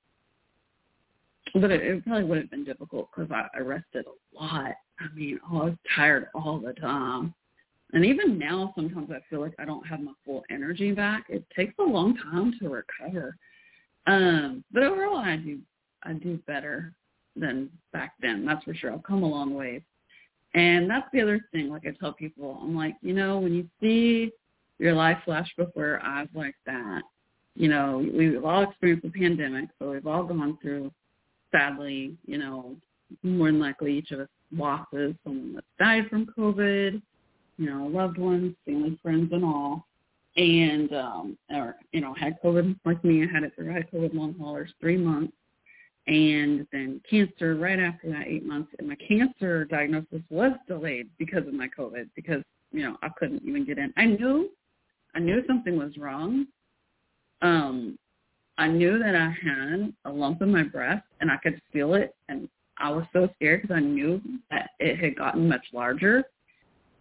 but 1.54 1.70
it, 1.70 1.82
it 1.82 2.04
probably 2.04 2.24
would 2.24 2.38
have 2.38 2.50
been 2.50 2.64
difficult 2.64 3.08
because 3.14 3.30
I, 3.30 3.46
I 3.56 3.60
rested 3.60 4.06
a 4.06 4.42
lot. 4.42 4.74
I 4.98 5.14
mean, 5.14 5.38
oh, 5.50 5.62
I 5.62 5.64
was 5.66 5.74
tired 5.94 6.28
all 6.34 6.58
the 6.58 6.72
time. 6.74 7.34
And 7.92 8.04
even 8.04 8.38
now, 8.38 8.72
sometimes 8.76 9.10
I 9.10 9.18
feel 9.28 9.40
like 9.40 9.54
I 9.58 9.64
don't 9.64 9.86
have 9.86 10.00
my 10.00 10.12
full 10.24 10.44
energy 10.50 10.92
back. 10.92 11.24
It 11.28 11.44
takes 11.54 11.74
a 11.78 11.82
long 11.82 12.16
time 12.16 12.54
to 12.60 12.68
recover. 12.68 13.36
Um, 14.06 14.64
but 14.72 14.82
overall, 14.82 15.18
I 15.18 15.36
do 15.36 15.58
I 16.02 16.14
do 16.14 16.38
better 16.46 16.94
than 17.36 17.68
back 17.92 18.14
then. 18.20 18.46
That's 18.46 18.64
for 18.64 18.74
sure. 18.74 18.92
I've 18.92 19.02
come 19.02 19.22
a 19.22 19.28
long 19.28 19.54
way. 19.54 19.82
And 20.54 20.88
that's 20.88 21.06
the 21.12 21.20
other 21.20 21.40
thing. 21.52 21.68
Like 21.68 21.86
I 21.86 21.92
tell 21.98 22.12
people, 22.12 22.58
I'm 22.62 22.74
like, 22.74 22.96
you 23.02 23.12
know, 23.12 23.38
when 23.38 23.54
you 23.54 23.68
see 23.80 24.32
your 24.78 24.94
life 24.94 25.18
flash 25.24 25.48
before 25.56 25.86
your 25.86 26.02
eyes 26.02 26.28
like 26.34 26.56
that, 26.66 27.02
you 27.54 27.68
know, 27.68 28.04
we've 28.14 28.44
all 28.44 28.62
experienced 28.62 29.04
the 29.04 29.10
pandemic, 29.10 29.68
so 29.78 29.90
we've 29.90 30.06
all 30.06 30.24
gone 30.24 30.56
through 30.62 30.90
sadly, 31.52 32.16
you 32.26 32.38
know, 32.38 32.76
more 33.22 33.48
than 33.48 33.60
likely 33.60 33.98
each 33.98 34.10
of 34.12 34.20
us 34.20 34.28
losses 34.52 35.14
someone 35.24 35.54
that's 35.54 35.66
died 35.78 36.08
from 36.08 36.26
COVID, 36.26 37.00
you 37.58 37.66
know, 37.70 37.86
loved 37.86 38.18
ones, 38.18 38.54
family, 38.64 38.98
friends, 39.02 39.30
and 39.32 39.44
all. 39.44 39.86
And, 40.36 40.92
um, 40.94 41.38
or, 41.50 41.76
you 41.92 42.00
know, 42.00 42.14
had 42.14 42.40
COVID 42.42 42.78
like 42.84 43.04
me. 43.04 43.22
I 43.22 43.26
had 43.32 43.42
it 43.42 43.52
through, 43.54 43.72
had 43.72 43.90
COVID 43.90 44.14
long 44.14 44.34
haulers, 44.38 44.72
three 44.80 44.96
months. 44.96 45.32
And 46.06 46.66
then 46.72 47.00
cancer 47.08 47.56
right 47.56 47.78
after 47.78 48.10
that, 48.10 48.26
eight 48.26 48.46
months. 48.46 48.72
And 48.78 48.88
my 48.88 48.96
cancer 48.96 49.64
diagnosis 49.66 50.22
was 50.30 50.52
delayed 50.66 51.08
because 51.18 51.46
of 51.46 51.54
my 51.54 51.68
COVID 51.68 52.08
because, 52.14 52.42
you 52.72 52.82
know, 52.82 52.96
I 53.02 53.08
couldn't 53.18 53.42
even 53.44 53.64
get 53.64 53.78
in. 53.78 53.92
I 53.96 54.06
knew, 54.06 54.50
I 55.14 55.18
knew 55.18 55.42
something 55.46 55.76
was 55.76 55.96
wrong. 55.98 56.46
Um, 57.42 57.98
I 58.60 58.68
knew 58.68 58.98
that 58.98 59.16
I 59.16 59.34
had 59.42 59.90
a 60.04 60.10
lump 60.10 60.42
in 60.42 60.52
my 60.52 60.64
breast 60.64 61.06
and 61.22 61.30
I 61.30 61.38
could 61.38 61.62
feel 61.72 61.94
it 61.94 62.14
and 62.28 62.46
I 62.76 62.90
was 62.90 63.06
so 63.10 63.26
scared 63.36 63.62
because 63.62 63.74
I 63.74 63.80
knew 63.80 64.20
that 64.50 64.72
it 64.78 64.98
had 64.98 65.16
gotten 65.16 65.48
much 65.48 65.64
larger. 65.72 66.24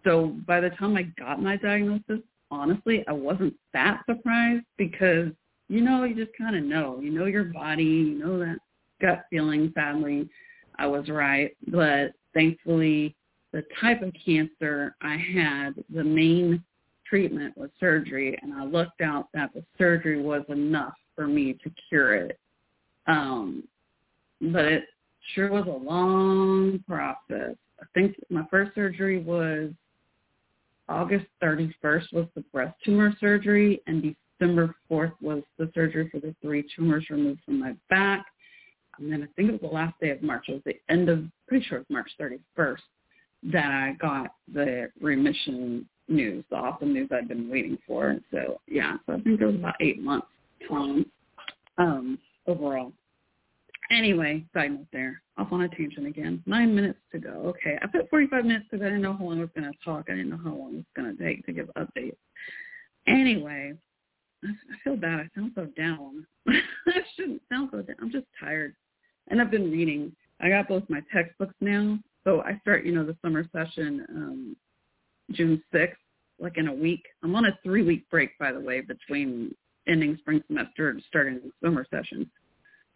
So 0.05 0.37
by 0.47 0.61
the 0.61 0.69
time 0.69 0.95
I 0.95 1.03
got 1.19 1.43
my 1.43 1.57
diagnosis, 1.57 2.21
honestly, 2.49 3.03
I 3.09 3.11
wasn't 3.11 3.55
that 3.73 4.03
surprised 4.09 4.63
because, 4.77 5.33
you 5.67 5.81
know, 5.81 6.05
you 6.05 6.15
just 6.15 6.37
kind 6.37 6.55
of 6.55 6.63
know. 6.63 6.97
You 7.01 7.11
know 7.11 7.25
your 7.25 7.43
body, 7.43 7.83
you 7.83 8.17
know 8.17 8.39
that 8.39 8.59
gut 9.01 9.25
feeling, 9.29 9.73
sadly, 9.75 10.29
I 10.77 10.87
was 10.87 11.09
right. 11.09 11.51
But 11.67 12.13
thankfully, 12.33 13.17
the 13.51 13.65
type 13.81 14.01
of 14.01 14.13
cancer 14.25 14.95
I 15.01 15.17
had, 15.17 15.71
the 15.89 16.05
main 16.05 16.63
treatment 17.09 17.57
was 17.57 17.69
surgery, 17.79 18.37
and 18.41 18.53
I 18.53 18.65
looked 18.65 19.01
out 19.01 19.27
that 19.33 19.53
the 19.53 19.63
surgery 19.77 20.21
was 20.21 20.43
enough 20.49 20.93
for 21.15 21.27
me 21.27 21.53
to 21.63 21.71
cure 21.89 22.15
it. 22.15 22.39
Um, 23.07 23.63
but 24.41 24.65
it 24.65 24.83
sure 25.33 25.51
was 25.51 25.65
a 25.67 25.69
long 25.69 26.83
process. 26.87 27.55
I 27.81 27.85
think 27.93 28.15
my 28.29 28.45
first 28.49 28.75
surgery 28.75 29.19
was 29.19 29.71
August 30.87 31.25
31st 31.41 32.13
was 32.13 32.25
the 32.35 32.41
breast 32.53 32.75
tumor 32.83 33.13
surgery, 33.19 33.81
and 33.87 34.15
December 34.39 34.75
4th 34.89 35.13
was 35.21 35.43
the 35.57 35.71
surgery 35.73 36.09
for 36.09 36.19
the 36.19 36.35
three 36.41 36.65
tumors 36.75 37.05
removed 37.09 37.41
from 37.45 37.59
my 37.59 37.73
back. 37.89 38.25
And 38.97 39.11
then 39.11 39.23
I 39.23 39.27
think 39.35 39.49
it 39.49 39.51
was 39.53 39.61
the 39.61 39.67
last 39.75 39.93
day 40.01 40.09
of 40.09 40.21
March. 40.21 40.45
It 40.49 40.53
was 40.53 40.61
the 40.65 40.79
end 40.89 41.09
of, 41.09 41.23
pretty 41.47 41.65
sure 41.65 41.79
it 41.79 41.85
was 41.89 41.93
March 41.93 42.11
31st 42.19 42.81
that 43.51 43.71
I 43.71 43.95
got 44.01 44.31
the 44.51 44.89
remission 44.99 45.87
news, 46.09 46.43
the 46.49 46.55
awesome 46.55 46.93
news 46.93 47.09
I've 47.11 47.27
been 47.27 47.49
waiting 47.49 47.77
for. 47.85 48.17
So 48.31 48.59
yeah, 48.67 48.97
so 49.05 49.13
I 49.13 49.21
think 49.21 49.41
it 49.41 49.45
was 49.45 49.55
about 49.55 49.75
eight 49.79 50.01
months 50.01 50.27
time 50.67 51.05
um, 51.77 52.19
overall. 52.47 52.91
Anyway, 53.91 54.45
side 54.53 54.71
note 54.71 54.85
there. 54.93 55.21
Off 55.37 55.51
on 55.51 55.61
a 55.61 55.69
tangent 55.69 56.05
again. 56.05 56.43
Nine 56.45 56.75
minutes 56.75 56.99
to 57.11 57.19
go. 57.19 57.29
Okay, 57.29 57.77
I 57.81 57.87
put 57.87 58.09
45 58.09 58.45
minutes 58.45 58.65
because 58.69 58.83
I 58.83 58.89
didn't 58.89 59.01
know 59.01 59.13
how 59.13 59.25
long 59.25 59.39
I 59.39 59.41
was 59.41 59.49
going 59.55 59.71
to 59.71 59.77
talk. 59.83 60.05
I 60.09 60.11
didn't 60.15 60.29
know 60.29 60.39
how 60.43 60.53
long 60.53 60.73
it 60.73 60.75
was 60.75 60.85
going 60.95 61.15
to 61.15 61.23
take 61.23 61.45
to 61.45 61.53
give 61.53 61.69
updates. 61.77 62.17
Anyway, 63.07 63.73
I 64.43 64.47
feel 64.83 64.95
bad. 64.95 65.19
I 65.19 65.29
sound 65.33 65.53
so 65.55 65.65
down. 65.77 66.25
I 66.47 67.01
shouldn't 67.15 67.41
sound 67.49 67.69
so 67.71 67.81
down. 67.81 67.95
I'm 67.99 68.11
just 68.11 68.27
tired. 68.39 68.75
And 69.29 69.41
I've 69.41 69.51
been 69.51 69.71
reading. 69.71 70.15
I 70.39 70.49
got 70.49 70.67
both 70.67 70.83
my 70.89 71.01
textbooks 71.11 71.55
now. 71.61 71.97
So 72.23 72.41
I 72.41 72.59
start, 72.61 72.85
you 72.85 72.93
know, 72.93 73.05
the 73.05 73.17
summer 73.23 73.45
session 73.51 74.05
um, 74.09 74.55
June 75.31 75.61
6th, 75.73 75.93
like 76.39 76.57
in 76.57 76.67
a 76.67 76.73
week. 76.73 77.03
I'm 77.23 77.35
on 77.35 77.45
a 77.45 77.57
three-week 77.63 78.09
break, 78.09 78.37
by 78.39 78.51
the 78.51 78.59
way, 78.59 78.81
between 78.81 79.53
ending 79.87 80.17
spring 80.19 80.43
semester 80.47 80.89
and 80.89 81.03
starting 81.07 81.51
summer 81.63 81.85
session. 81.89 82.29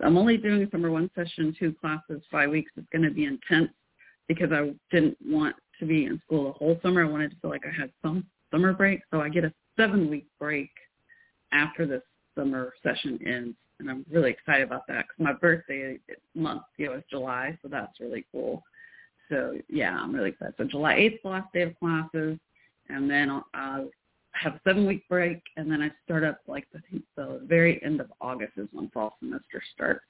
I'm 0.01 0.17
only 0.17 0.37
doing 0.37 0.67
summer 0.71 0.91
one 0.91 1.09
session, 1.15 1.55
two 1.57 1.73
classes, 1.79 2.21
five 2.31 2.49
weeks. 2.49 2.71
It's 2.75 2.87
going 2.91 3.03
to 3.03 3.11
be 3.11 3.25
intense 3.25 3.69
because 4.27 4.51
I 4.51 4.73
didn't 4.91 5.17
want 5.25 5.55
to 5.79 5.85
be 5.85 6.05
in 6.05 6.21
school 6.25 6.45
the 6.45 6.51
whole 6.53 6.79
summer. 6.81 7.03
I 7.05 7.09
wanted 7.09 7.31
to 7.31 7.37
feel 7.41 7.51
like 7.51 7.65
I 7.65 7.71
had 7.71 7.91
some 8.01 8.25
summer 8.51 8.73
break. 8.73 9.01
So 9.11 9.21
I 9.21 9.29
get 9.29 9.43
a 9.43 9.53
seven 9.77 10.09
week 10.09 10.27
break 10.39 10.69
after 11.51 11.85
this 11.85 12.01
summer 12.37 12.73
session 12.83 13.19
ends. 13.25 13.55
And 13.79 13.89
I'm 13.89 14.05
really 14.09 14.31
excited 14.31 14.63
about 14.63 14.87
that 14.87 15.05
because 15.07 15.19
my 15.19 15.33
birthday 15.33 15.99
month, 16.35 16.63
you 16.77 16.87
know, 16.87 16.93
is 16.93 17.03
July. 17.09 17.57
So 17.61 17.67
that's 17.67 17.99
really 17.99 18.25
cool. 18.31 18.63
So 19.33 19.57
yeah, 19.67 19.97
I'm 19.97 20.13
really 20.13 20.29
excited. 20.29 20.53
So 20.57 20.65
July 20.65 20.95
8th, 20.95 21.21
the 21.23 21.29
last 21.29 21.53
day 21.53 21.61
of 21.63 21.79
classes. 21.79 22.37
And 22.89 23.09
then 23.09 23.29
I'll, 23.31 23.45
I'll 23.55 23.89
have 24.31 24.53
a 24.53 24.61
seven 24.63 24.85
week 24.85 25.07
break 25.09 25.41
and 25.57 25.71
then 25.71 25.81
I 25.81 25.91
start 26.05 26.23
up 26.23 26.39
like 26.47 26.67
the 26.73 26.81
the 27.15 27.41
very 27.45 27.81
end 27.83 27.99
of 27.99 28.11
August 28.19 28.53
is 28.57 28.67
when 28.71 28.89
fall 28.89 29.15
semester 29.19 29.61
starts. 29.73 30.03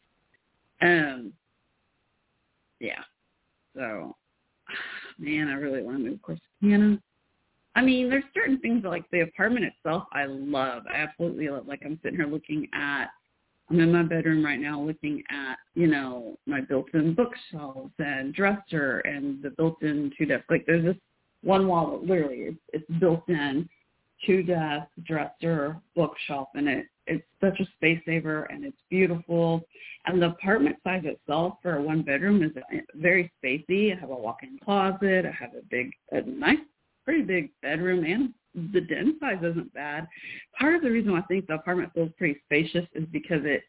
Um 0.82 1.34
yeah. 2.80 3.03
So 3.76 4.15
man, 5.19 5.49
I 5.49 5.53
really 5.53 5.84
want 5.84 5.97
to 5.97 6.03
move 6.03 6.19
to 6.21 6.38
Corsicana. 6.65 7.01
I 7.76 7.82
mean, 7.82 8.09
there's 8.09 8.24
certain 8.34 8.59
things 8.59 8.84
like 8.84 9.09
the 9.11 9.21
apartment 9.21 9.65
itself 9.65 10.03
I 10.11 10.26
love. 10.26 10.84
I 10.91 10.97
absolutely 10.97 11.49
love 11.49 11.67
like 11.67 11.82
I'm 11.86 11.99
sitting 12.03 12.17
here 12.17 12.28
looking 12.28 12.67
at 12.74 13.07
I'm 13.70 13.80
in 13.80 13.91
my 13.91 14.03
bedroom 14.03 14.43
right 14.43 14.59
now 14.59 14.82
looking 14.82 15.24
at, 15.30 15.57
you 15.74 15.88
know, 15.88 16.38
my 16.45 16.61
built-in 16.61 17.16
bookshelves 17.16 17.93
and 17.97 18.34
dresser 18.34 18.99
and 18.99 19.41
the 19.41 19.51
built-in 19.51 20.11
two 20.18 20.26
desk. 20.26 20.45
Like 20.49 20.66
there's 20.66 20.84
this 20.84 20.97
one 21.43 21.68
wall, 21.68 21.91
that 21.91 22.07
literally, 22.07 22.39
it's, 22.41 22.57
it's 22.74 22.99
built 22.99 23.28
in 23.30 23.68
two 24.26 24.43
desk, 24.43 24.88
dresser, 25.05 25.78
bookshelf, 25.95 26.49
and 26.55 26.68
it 26.68 26.88
it's 27.05 27.26
such 27.41 27.59
a 27.59 27.66
space 27.76 27.99
saver 28.05 28.43
and 28.43 28.64
it's 28.64 28.78
beautiful. 28.89 29.61
And 30.05 30.22
the 30.22 30.28
apartment 30.28 30.78
size 30.84 31.03
itself 31.05 31.55
for 31.61 31.76
a 31.76 31.82
one 31.82 32.01
bedroom 32.01 32.43
is 32.43 32.51
very 32.95 33.32
spacey. 33.43 33.95
I 33.95 33.99
have 33.99 34.09
a 34.09 34.16
walk-in 34.16 34.57
closet. 34.64 35.26
I 35.26 35.32
have 35.32 35.53
a 35.53 35.66
big, 35.70 35.91
a 36.11 36.22
nice, 36.22 36.59
pretty 37.03 37.24
big 37.24 37.49
bedroom, 37.61 38.05
and 38.05 38.34
the 38.55 38.81
den 38.81 39.17
size 39.19 39.39
isn't 39.43 39.73
bad. 39.73 40.07
Part 40.59 40.75
of 40.75 40.81
the 40.81 40.91
reason 40.91 41.11
why 41.11 41.19
I 41.19 41.23
think 41.23 41.47
the 41.47 41.55
apartment 41.55 41.91
feels 41.93 42.11
pretty 42.17 42.39
spacious 42.45 42.85
is 42.93 43.05
because 43.11 43.41
it 43.43 43.63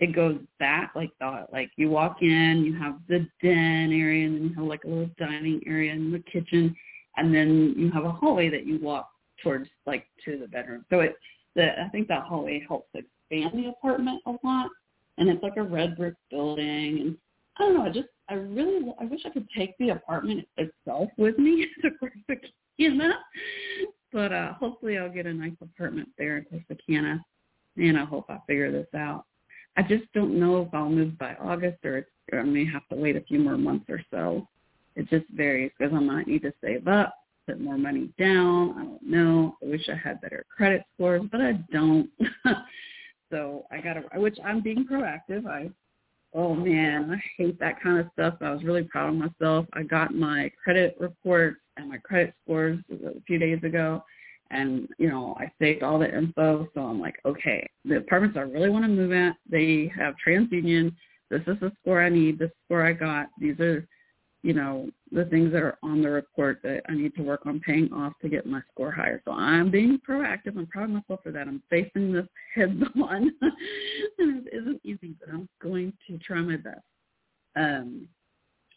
it 0.00 0.14
goes 0.14 0.38
back 0.58 0.92
like 0.96 1.10
the 1.20 1.46
like 1.52 1.70
you 1.76 1.88
walk 1.88 2.18
in, 2.20 2.64
you 2.64 2.76
have 2.78 2.98
the 3.08 3.26
den 3.42 3.92
area, 3.92 4.26
and 4.26 4.36
then 4.36 4.48
you 4.48 4.54
have 4.54 4.64
like 4.64 4.84
a 4.84 4.88
little 4.88 5.10
dining 5.18 5.60
area 5.66 5.92
and 5.92 6.12
the 6.12 6.18
kitchen, 6.20 6.74
and 7.16 7.34
then 7.34 7.74
you 7.76 7.90
have 7.92 8.04
a 8.04 8.10
hallway 8.10 8.48
that 8.50 8.66
you 8.66 8.78
walk 8.80 9.08
towards 9.42 9.68
like 9.86 10.06
to 10.24 10.38
the 10.38 10.48
bedroom. 10.48 10.84
So 10.90 11.00
it 11.00 11.14
the 11.54 11.80
I 11.80 11.88
think 11.90 12.08
that 12.08 12.22
hallway 12.22 12.64
helps 12.66 12.88
expand 12.94 13.52
the 13.54 13.70
apartment 13.70 14.22
a 14.26 14.32
lot. 14.44 14.68
And 15.16 15.28
it's 15.28 15.42
like 15.42 15.56
a 15.56 15.62
red 15.62 15.96
brick 15.96 16.14
building 16.30 16.98
and 17.00 17.16
I 17.56 17.62
don't 17.62 17.74
know, 17.74 17.84
I 17.84 17.90
just 17.90 18.08
I 18.28 18.34
really 18.34 18.92
I 19.00 19.04
wish 19.04 19.20
I 19.24 19.30
could 19.30 19.48
take 19.56 19.76
the 19.78 19.90
apartment 19.90 20.46
itself 20.56 21.10
with 21.16 21.38
me 21.38 21.66
to 21.82 21.90
Corsicana. 21.90 23.12
But 24.14 24.32
uh 24.32 24.54
hopefully 24.54 24.96
I'll 24.96 25.12
get 25.12 25.26
a 25.26 25.34
nice 25.34 25.52
apartment 25.60 26.08
there 26.16 26.38
in 26.38 26.44
Corsicana 26.44 27.20
and 27.76 27.98
I 27.98 28.04
hope 28.04 28.26
I 28.30 28.38
figure 28.46 28.72
this 28.72 28.86
out. 28.94 29.26
I 29.76 29.82
just 29.82 30.04
don't 30.14 30.38
know 30.38 30.62
if 30.62 30.68
I'll 30.72 30.88
move 30.88 31.18
by 31.18 31.34
August 31.34 31.84
or, 31.84 32.06
or 32.32 32.38
I 32.38 32.44
may 32.44 32.64
have 32.64 32.88
to 32.88 32.96
wait 32.96 33.16
a 33.16 33.20
few 33.22 33.40
more 33.40 33.58
months 33.58 33.86
or 33.88 34.00
so. 34.10 34.48
It 34.94 35.10
just 35.10 35.26
varies 35.30 35.72
because 35.76 35.92
I 35.92 35.98
might 35.98 36.28
need 36.28 36.42
to 36.42 36.54
save 36.62 36.86
up 36.88 37.14
put 37.46 37.60
more 37.60 37.78
money 37.78 38.10
down. 38.18 38.74
I 38.78 38.84
don't 38.84 39.02
know. 39.02 39.56
I 39.62 39.66
wish 39.66 39.88
I 39.88 39.96
had 39.96 40.20
better 40.20 40.44
credit 40.54 40.84
scores, 40.94 41.22
but 41.30 41.40
I 41.40 41.52
don't. 41.72 42.08
so 43.30 43.66
I 43.70 43.80
got 43.80 43.94
to, 43.94 44.20
which 44.20 44.38
I'm 44.44 44.60
being 44.60 44.86
proactive. 44.86 45.46
I, 45.46 45.70
oh 46.34 46.54
man, 46.54 47.10
I 47.10 47.22
hate 47.36 47.58
that 47.60 47.80
kind 47.80 47.98
of 47.98 48.06
stuff. 48.12 48.34
I 48.40 48.50
was 48.50 48.64
really 48.64 48.82
proud 48.82 49.10
of 49.10 49.14
myself. 49.14 49.66
I 49.72 49.82
got 49.82 50.14
my 50.14 50.50
credit 50.62 50.96
report 50.98 51.56
and 51.76 51.88
my 51.88 51.98
credit 51.98 52.34
scores 52.44 52.78
a 52.90 53.20
few 53.26 53.38
days 53.38 53.62
ago. 53.62 54.02
And, 54.50 54.88
you 54.98 55.08
know, 55.08 55.36
I 55.38 55.50
saved 55.58 55.82
all 55.82 55.98
the 55.98 56.16
info. 56.16 56.68
So 56.74 56.82
I'm 56.82 57.00
like, 57.00 57.16
okay, 57.24 57.68
the 57.84 57.96
apartments 57.98 58.36
I 58.36 58.42
really 58.42 58.70
want 58.70 58.84
to 58.84 58.88
move 58.88 59.12
at, 59.12 59.36
they 59.48 59.90
have 59.96 60.14
TransUnion. 60.26 60.94
This 61.30 61.42
is 61.46 61.58
the 61.60 61.72
score 61.80 62.02
I 62.02 62.08
need. 62.08 62.38
This 62.38 62.50
score 62.64 62.84
I 62.84 62.92
got. 62.92 63.28
These 63.38 63.58
are 63.60 63.86
you 64.44 64.52
know, 64.52 64.90
the 65.10 65.24
things 65.24 65.52
that 65.52 65.62
are 65.62 65.78
on 65.82 66.02
the 66.02 66.10
report 66.10 66.60
that 66.62 66.82
I 66.86 66.94
need 66.94 67.14
to 67.14 67.22
work 67.22 67.46
on 67.46 67.60
paying 67.60 67.90
off 67.94 68.12
to 68.20 68.28
get 68.28 68.44
my 68.44 68.60
score 68.70 68.92
higher. 68.92 69.22
So 69.24 69.32
I'm 69.32 69.70
being 69.70 69.98
proactive. 70.06 70.58
I'm 70.58 70.66
proud 70.66 70.84
of 70.84 70.90
myself 70.90 71.20
for 71.22 71.32
that. 71.32 71.48
I'm 71.48 71.62
facing 71.70 72.12
this 72.12 72.26
heads 72.54 72.78
on. 73.02 73.32
and 74.18 74.46
it 74.46 74.52
isn't 74.52 74.82
easy, 74.84 75.14
but 75.18 75.30
I'm 75.30 75.48
going 75.62 75.94
to 76.06 76.18
try 76.18 76.42
my 76.42 76.58
best. 76.58 76.82
Um, 77.56 78.06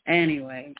anyway, 0.07 0.73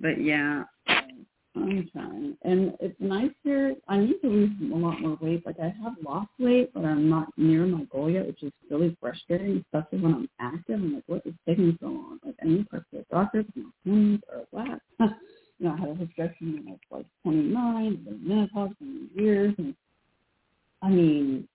but 0.00 0.20
yeah, 0.20 0.64
I'm 0.88 1.24
fine. 1.54 2.36
And 2.42 2.74
it's 2.80 2.98
nice 3.00 3.30
here. 3.44 3.74
I 3.88 3.98
need 3.98 4.20
to 4.22 4.28
lose 4.28 4.50
a 4.72 4.76
lot 4.76 5.00
more 5.00 5.18
weight. 5.20 5.44
Like 5.44 5.60
I 5.60 5.74
have 5.82 5.94
lost 6.04 6.30
weight, 6.38 6.72
but 6.74 6.84
I'm 6.84 7.08
not 7.08 7.28
near 7.36 7.66
my 7.66 7.84
goal 7.84 8.10
yet, 8.10 8.26
which 8.26 8.42
is 8.42 8.52
really 8.70 8.96
frustrating, 9.00 9.64
especially 9.64 10.00
when 10.00 10.14
I'm 10.14 10.28
active. 10.40 10.80
I'm 10.80 10.94
like, 10.94 11.04
what 11.06 11.26
is 11.26 11.34
taking 11.46 11.76
so 11.80 11.86
long? 11.86 12.18
Like 12.24 12.36
I 12.42 12.46
need 12.46 12.66
to 12.70 12.78
to 12.78 12.84
the 12.92 13.04
doctor 13.10 13.44
for 13.44 13.60
my 13.60 13.70
hormones 13.84 14.20
or 14.30 14.44
what? 14.50 14.80
you 15.58 15.68
know, 15.68 15.74
I 15.74 15.80
had 15.80 15.88
a 15.90 15.94
hysterectomy 15.94 16.54
when 16.54 16.64
I 16.68 16.70
was 16.70 16.78
like 16.90 17.06
29, 17.22 18.04
the 18.04 18.28
menopause 18.28 18.70
in 18.80 19.08
years, 19.14 19.54
and 19.58 19.74
I 20.82 20.88
mean, 20.88 21.48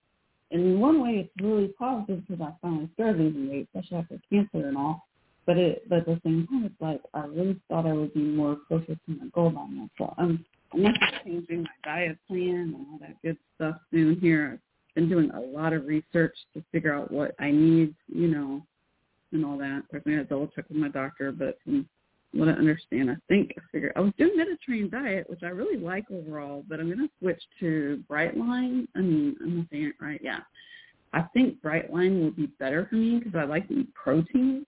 in 0.52 0.80
one 0.80 1.02
way, 1.02 1.20
it's 1.20 1.44
really 1.44 1.68
positive 1.80 2.26
because 2.26 2.42
I 2.42 2.54
finally 2.62 2.90
started 2.94 3.20
losing 3.20 3.50
weight, 3.50 3.68
especially 3.74 3.98
after 3.98 4.20
cancer 4.32 4.68
and 4.68 4.78
all 4.78 5.07
but 5.48 5.58
it 5.58 5.90
but 5.90 6.00
at 6.00 6.06
the 6.06 6.22
same 6.24 6.46
time 6.48 6.66
it's 6.66 6.82
like 6.82 7.02
I 7.14 7.26
really 7.26 7.60
thought 7.70 7.88
I 7.88 7.94
would 7.94 8.14
be 8.14 8.20
more 8.20 8.58
closer 8.68 8.94
to 8.94 9.00
my 9.08 9.28
goal 9.34 9.50
by. 9.50 9.66
So 9.98 10.14
I'm 10.18 10.46
I'm 10.74 10.84
not 10.84 10.94
changing 11.24 11.64
my 11.64 11.70
diet 11.84 12.18
plan 12.28 12.76
and 12.76 12.76
all 12.76 13.00
that 13.00 13.20
good 13.24 13.38
stuff 13.56 13.78
soon 13.90 14.20
here. 14.20 14.60
I've 14.60 14.96
been 14.96 15.10
doing 15.10 15.32
a 15.32 15.40
lot 15.40 15.74
of 15.74 15.86
research 15.86 16.36
to 16.54 16.64
figure 16.72 16.94
out 16.94 17.12
what 17.12 17.34
I 17.40 17.50
need, 17.50 17.96
you 18.14 18.28
know, 18.28 18.62
and 19.32 19.46
all 19.46 19.58
that. 19.58 19.80
Of 19.80 19.90
course 19.90 20.04
I 20.06 20.12
had 20.12 20.30
double 20.30 20.48
check 20.48 20.66
with 20.68 20.78
my 20.78 20.90
doctor, 20.90 21.32
but 21.32 21.58
from 21.64 21.88
what 22.34 22.50
I 22.50 22.52
understand, 22.52 23.10
I 23.10 23.16
think 23.30 23.54
I 23.58 23.62
figured 23.72 23.94
I 23.96 24.02
was 24.02 24.12
doing 24.18 24.36
Mediterranean 24.36 24.90
diet, 24.90 25.30
which 25.30 25.44
I 25.44 25.48
really 25.48 25.80
like 25.80 26.12
overall, 26.12 26.66
but 26.68 26.82
I'm 26.82 26.90
gonna 26.90 27.08
switch 27.20 27.42
to 27.62 28.04
Brightline. 28.10 28.88
I 28.96 29.00
mean, 29.00 29.38
I'm 29.42 29.68
saying 29.72 29.86
it 29.86 29.96
right, 30.02 30.20
yeah. 30.22 30.40
I 31.14 31.22
think 31.34 31.62
Brightline 31.62 32.22
will 32.22 32.32
be 32.32 32.48
better 32.60 32.86
for 32.90 32.96
me 32.96 33.18
because 33.18 33.34
I 33.34 33.46
like 33.46 33.70
to 33.70 33.80
eat 33.80 33.94
protein 33.94 34.66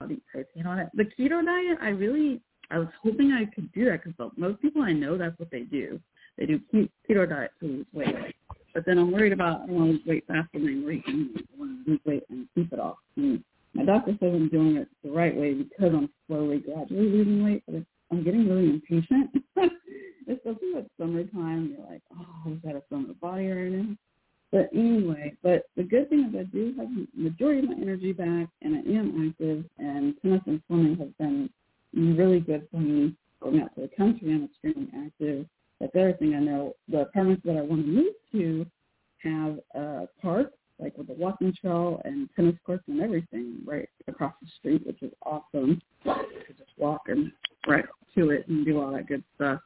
and 0.00 0.10
I'll 0.10 0.12
eat 0.12 0.22
protein. 0.26 0.90
The 0.94 1.04
keto 1.04 1.44
diet, 1.44 1.78
I 1.80 1.88
really, 1.90 2.40
I 2.70 2.78
was 2.78 2.88
hoping 3.02 3.32
I 3.32 3.44
could 3.54 3.72
do 3.72 3.84
that 3.86 4.02
because 4.04 4.32
most 4.36 4.60
people 4.60 4.82
I 4.82 4.92
know, 4.92 5.16
that's 5.16 5.38
what 5.38 5.50
they 5.50 5.60
do. 5.62 6.00
They 6.38 6.46
do 6.46 6.60
keto 7.08 7.28
diet 7.28 7.52
to 7.60 7.66
lose 7.66 7.86
weight. 7.92 8.34
But 8.74 8.84
then 8.86 8.98
I'm 8.98 9.10
worried 9.10 9.32
about 9.32 9.62
I 9.68 9.72
want 9.72 9.86
to 9.86 9.92
lose 9.92 10.06
weight 10.06 10.24
faster 10.26 10.48
than 10.54 10.86
weight 10.86 11.02
and 11.06 11.30
I 11.36 11.58
want 11.58 11.84
to 11.84 11.90
lose 11.90 12.00
weight 12.04 12.22
and 12.30 12.46
keep 12.54 12.72
it 12.72 12.78
off. 12.78 12.98
And 13.16 13.42
my 13.74 13.84
doctor 13.84 14.12
says 14.12 14.32
I'm 14.34 14.48
doing 14.48 14.76
it 14.76 14.88
the 15.02 15.10
right 15.10 15.36
way 15.36 15.54
because 15.54 15.92
I'm 15.92 16.08
slowly, 16.26 16.58
gradually 16.58 17.08
losing 17.08 17.44
weight. 17.44 17.62
But 17.66 17.82
I'm 18.10 18.24
getting 18.24 18.48
really 18.48 18.68
impatient. 18.68 19.30
Especially 20.28 20.74
with 20.74 20.86
summertime, 20.98 21.74
you're 21.76 21.90
like, 21.90 22.02
oh, 22.16 22.52
is 22.52 22.58
that 22.62 22.76
a 22.76 22.82
summer 22.88 23.12
body 23.20 23.48
right 23.48 23.72
now? 23.72 23.96
But 24.52 24.68
anyway, 24.74 25.34
but 25.42 25.66
the 25.76 25.84
good 25.84 26.08
thing 26.08 26.28
is 26.28 26.34
I 26.34 26.42
do 26.44 26.74
have 26.76 26.88
the 26.88 27.06
majority 27.14 27.60
of 27.60 27.66
my 27.66 27.76
energy 27.80 28.12
back 28.12 28.48
and 28.62 28.74
I 28.74 28.98
am 28.98 29.28
active 29.28 29.64
and 29.78 30.14
tennis 30.20 30.42
and 30.46 30.60
swimming 30.66 30.96
have 30.96 31.16
been 31.18 31.48
really 31.94 32.40
good 32.40 32.66
for 32.70 32.78
me 32.78 33.14
going 33.40 33.60
out 33.62 33.74
to 33.76 33.82
the 33.82 33.90
country. 33.96 34.32
I'm 34.32 34.44
extremely 34.44 34.90
active. 34.96 35.46
That's 35.78 35.92
the 35.92 36.00
other 36.00 36.12
thing 36.14 36.34
I 36.34 36.40
know. 36.40 36.74
The 36.88 37.02
apartments 37.02 37.42
that 37.44 37.56
I 37.56 37.62
want 37.62 37.86
to 37.86 37.88
move 37.88 38.14
to 38.32 38.66
have 39.22 39.60
a 39.74 40.08
park, 40.20 40.52
like 40.80 40.96
with 40.98 41.10
a 41.10 41.14
walking 41.14 41.54
trail 41.58 42.00
and 42.04 42.28
tennis 42.34 42.56
courts 42.66 42.84
and 42.88 43.00
everything 43.00 43.58
right 43.64 43.88
across 44.08 44.34
the 44.42 44.48
street, 44.58 44.84
which 44.86 45.02
is 45.02 45.12
awesome. 45.24 45.80
You 46.04 46.14
just 46.48 46.70
walk 46.76 47.02
and 47.06 47.30
right 47.68 47.84
to 48.16 48.30
it 48.30 48.48
and 48.48 48.64
do 48.64 48.80
all 48.80 48.92
that 48.92 49.06
good 49.06 49.22
stuff. 49.36 49.60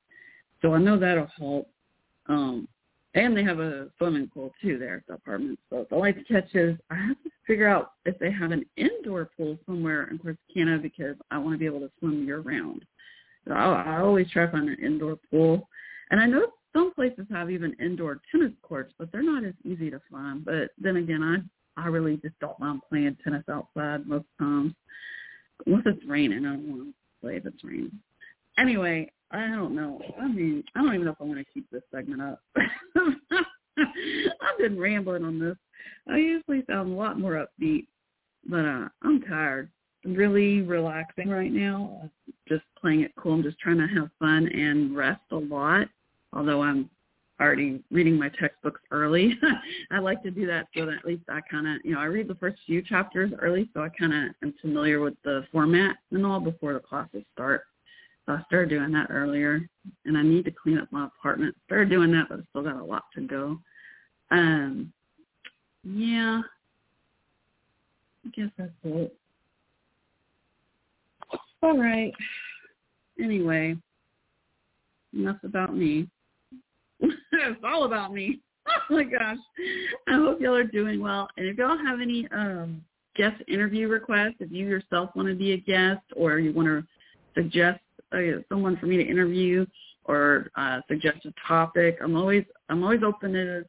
So 0.61 0.75
I 0.75 0.79
know 0.79 0.99
that'll 0.99 1.29
help. 1.39 1.69
Um, 2.27 2.69
and 3.15 3.37
they 3.37 3.45
have 3.45 3.61
a 3.61 3.89
swimming 3.99 4.29
pool 4.33 4.53
too 4.61 4.79
there 4.79 4.97
at 4.97 5.07
the 5.07 5.15
apartment. 5.15 5.59
So 5.71 5.87
the 5.89 5.97
lights 5.97 6.19
catches. 6.29 6.77
I 6.91 6.97
have 6.97 7.23
to 7.23 7.31
figure 7.47 7.69
out 7.69 7.93
if 8.05 8.19
they 8.19 8.31
have 8.31 8.51
an 8.51 8.65
indoor 8.77 9.31
pool 9.37 9.59
somewhere 9.67 10.09
in 10.09 10.19
Corsicana 10.19 10.83
because 10.83 11.17
I 11.31 11.39
want 11.39 11.55
to 11.55 11.59
be 11.59 11.67
able 11.67 11.81
to 11.81 11.91
swim 11.99 12.25
year 12.25 12.41
round. 12.41 12.85
So 13.47 13.55
I, 13.55 13.83
I 13.83 14.01
always 14.01 14.31
try 14.31 14.47
to 14.47 14.53
find 14.53 14.69
an 14.69 14.79
indoor 14.83 15.19
pool. 15.31 15.69
And 16.11 16.21
I 16.21 16.27
know 16.27 16.47
some 16.73 16.93
places 16.93 17.27
have 17.31 17.51
even 17.51 17.77
indoor 17.81 18.21
tennis 18.31 18.53
courts, 18.63 18.93
but 18.99 19.13
they're 19.13 19.23
not 19.23 19.45
as 19.45 19.55
easy 19.65 19.91
to 19.91 20.01
find. 20.11 20.45
But 20.45 20.71
then 20.79 20.97
again, 20.97 21.23
I 21.23 21.39
I 21.77 21.89
really 21.89 22.17
just 22.19 22.39
don't 22.41 22.59
mind 22.61 22.83
playing 22.89 23.17
tennis 23.23 23.45
outside 23.51 24.07
most 24.07 24.27
times. 24.39 24.75
Unless 25.67 25.83
it's 25.87 26.07
raining, 26.07 26.47
I 26.47 26.51
don't 26.51 26.69
want 26.69 26.83
to 26.83 26.95
play 27.21 27.37
if 27.37 27.47
it's 27.47 27.65
raining. 27.65 27.99
Anyway, 28.59 29.11
I 29.31 29.49
don't 29.49 29.75
know. 29.75 30.01
I 30.21 30.29
mean, 30.29 30.63
I 30.75 30.81
don't 30.81 30.95
even 30.95 31.07
know 31.07 31.13
if 31.13 31.21
I 31.21 31.25
want 31.25 31.39
to 31.39 31.53
keep 31.53 31.69
this 31.71 31.83
segment 31.93 32.23
up. 32.23 32.41
I've 33.77 34.59
been 34.59 34.79
rambling 34.79 35.25
on 35.25 35.39
this. 35.39 35.57
I 36.09 36.19
usually 36.19 36.65
sound 36.69 36.93
a 36.93 36.97
lot 36.97 37.19
more 37.19 37.47
upbeat, 37.47 37.87
but 38.49 38.65
uh, 38.65 38.89
I'm 39.03 39.23
tired. 39.23 39.71
I'm 40.05 40.15
really 40.15 40.61
relaxing 40.61 41.29
right 41.29 41.53
now. 41.53 42.11
Just 42.49 42.63
playing 42.81 43.01
it 43.01 43.13
cool. 43.17 43.35
I'm 43.35 43.43
just 43.43 43.59
trying 43.59 43.79
to 43.79 43.87
have 43.87 44.11
fun 44.19 44.47
and 44.49 44.95
rest 44.95 45.23
a 45.33 45.37
lot. 45.37 45.89
Although 46.33 46.63
I'm 46.63 46.91
already 47.41 47.83
reading 47.91 48.19
my 48.19 48.29
textbooks 48.29 48.81
early. 48.91 49.37
I 49.91 49.99
like 49.99 50.23
to 50.23 50.31
do 50.31 50.47
that 50.47 50.69
so 50.77 50.87
that 50.87 50.99
at 50.99 51.05
least 51.05 51.25
I 51.29 51.41
kind 51.51 51.67
of, 51.67 51.79
you 51.85 51.95
know, 51.95 52.01
I 52.01 52.05
read 52.05 52.29
the 52.29 52.37
first 52.37 52.59
few 52.67 52.83
chapters 52.83 53.33
early 53.41 53.69
so 53.75 53.83
I 53.83 53.89
kind 53.89 54.13
of 54.13 54.35
am 54.43 54.55
familiar 54.61 55.01
with 55.01 55.15
the 55.25 55.45
format 55.51 55.97
and 56.13 56.25
all 56.25 56.41
before 56.41 56.75
the 56.75 56.81
classes 56.81 57.25
start. 57.33 57.63
So 58.27 58.33
I 58.33 58.43
started 58.47 58.71
doing 58.71 58.93
that 58.93 59.09
earlier, 59.11 59.69
and 60.07 60.17
I 60.17 60.23
need 60.23 60.47
to 60.47 60.51
clean 60.51 60.79
up 60.79 60.89
my 60.91 61.07
apartment. 61.07 61.55
Started 61.67 61.91
doing 61.91 62.11
that, 62.13 62.29
but 62.29 62.39
I 62.39 62.43
still 62.51 62.63
got 62.63 62.81
a 62.81 62.85
lot 62.85 63.05
to 63.15 63.21
go. 63.21 63.59
Um, 64.31 64.93
yeah, 65.83 66.41
I 68.25 68.29
guess 68.31 68.49
that's 68.57 68.71
it. 68.85 69.15
All 71.63 71.79
right. 71.79 72.13
Anyway, 73.23 73.77
enough 75.13 75.37
about 75.45 75.77
me. 75.77 76.09
it's 77.01 77.61
all 77.65 77.85
about 77.85 78.13
me. 78.13 78.41
Oh 78.91 78.95
my 78.95 79.05
gosh. 79.05 79.37
I 80.09 80.15
hope 80.15 80.41
y'all 80.41 80.55
are 80.55 80.65
doing 80.65 80.99
well. 80.99 81.29
And 81.37 81.47
if 81.47 81.59
y'all 81.59 81.77
have 81.77 82.01
any 82.01 82.27
um 82.33 82.83
guest 83.15 83.43
interview 83.47 83.89
requests, 83.89 84.37
if 84.41 84.51
you 84.51 84.67
yourself 84.67 85.11
want 85.15 85.29
to 85.29 85.35
be 85.35 85.53
a 85.53 85.59
guest 85.59 86.01
or 86.17 86.39
you 86.39 86.51
want 86.55 86.69
to 86.69 86.83
suggest 87.35 87.81
uh, 88.15 88.41
someone 88.49 88.77
for 88.77 88.87
me 88.87 88.97
to 88.97 89.05
interview 89.05 89.67
or 90.05 90.51
uh, 90.57 90.81
suggest 90.89 91.25
a 91.25 91.33
topic. 91.47 91.99
I'm 92.03 92.17
always 92.17 92.45
I'm 92.69 92.83
always 92.83 93.03
open 93.03 93.33
to 93.33 93.65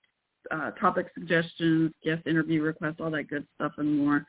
uh, 0.52 0.72
topic 0.72 1.08
suggestions, 1.14 1.92
guest 2.04 2.22
interview 2.28 2.62
requests, 2.62 2.96
all 3.00 3.12
that 3.12 3.30
good 3.30 3.48
stuff 3.56 3.74
and 3.78 3.98
more. 3.98 4.26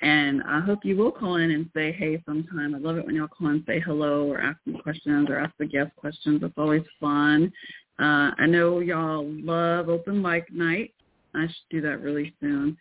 And 0.00 0.42
I 0.42 0.60
hope 0.60 0.80
you 0.84 0.96
will 0.96 1.12
call 1.12 1.36
in 1.36 1.50
and 1.50 1.68
say 1.74 1.92
hey 1.92 2.22
sometime. 2.26 2.74
I 2.74 2.78
love 2.78 2.96
it 2.96 3.06
when 3.06 3.14
y'all 3.14 3.28
call 3.28 3.48
and 3.48 3.62
say 3.66 3.80
hello 3.80 4.26
or 4.30 4.40
ask 4.40 4.58
me 4.66 4.80
questions 4.82 5.28
or 5.30 5.38
ask 5.38 5.52
the 5.58 5.66
guest 5.66 5.94
questions. 5.96 6.42
It's 6.42 6.54
always 6.56 6.82
fun. 7.00 7.52
Uh, 7.98 8.32
I 8.38 8.46
know 8.46 8.80
y'all 8.80 9.24
love 9.26 9.88
open 9.88 10.20
mic 10.20 10.52
night. 10.52 10.94
I 11.34 11.46
should 11.46 11.70
do 11.70 11.80
that 11.82 12.00
really 12.00 12.34
soon. 12.40 12.76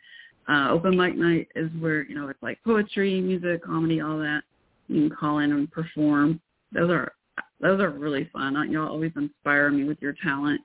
Uh, 0.49 0.69
open 0.71 0.97
mic 0.97 1.15
night 1.15 1.47
is 1.55 1.69
where, 1.79 2.03
you 2.03 2.15
know, 2.15 2.27
it's 2.27 2.41
like 2.41 2.59
poetry, 2.63 3.21
music, 3.21 3.63
comedy, 3.63 4.01
all 4.01 4.17
that. 4.17 4.41
You 4.87 5.07
can 5.07 5.15
call 5.15 5.39
in 5.39 5.51
and 5.51 5.71
perform 5.71 6.41
those 6.71 6.89
are 6.89 7.11
those 7.59 7.79
are 7.79 7.89
really 7.89 8.29
fun. 8.33 8.55
Y'all 8.71 8.89
always 8.89 9.11
inspire 9.15 9.69
me 9.69 9.83
with 9.83 10.01
your 10.01 10.15
talent. 10.23 10.61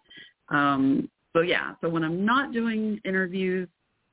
Um, 0.48 1.10
so 1.34 1.42
yeah, 1.42 1.74
so 1.80 1.88
when 1.88 2.02
I'm 2.02 2.24
not 2.24 2.52
doing 2.52 2.98
interviews, 3.04 3.68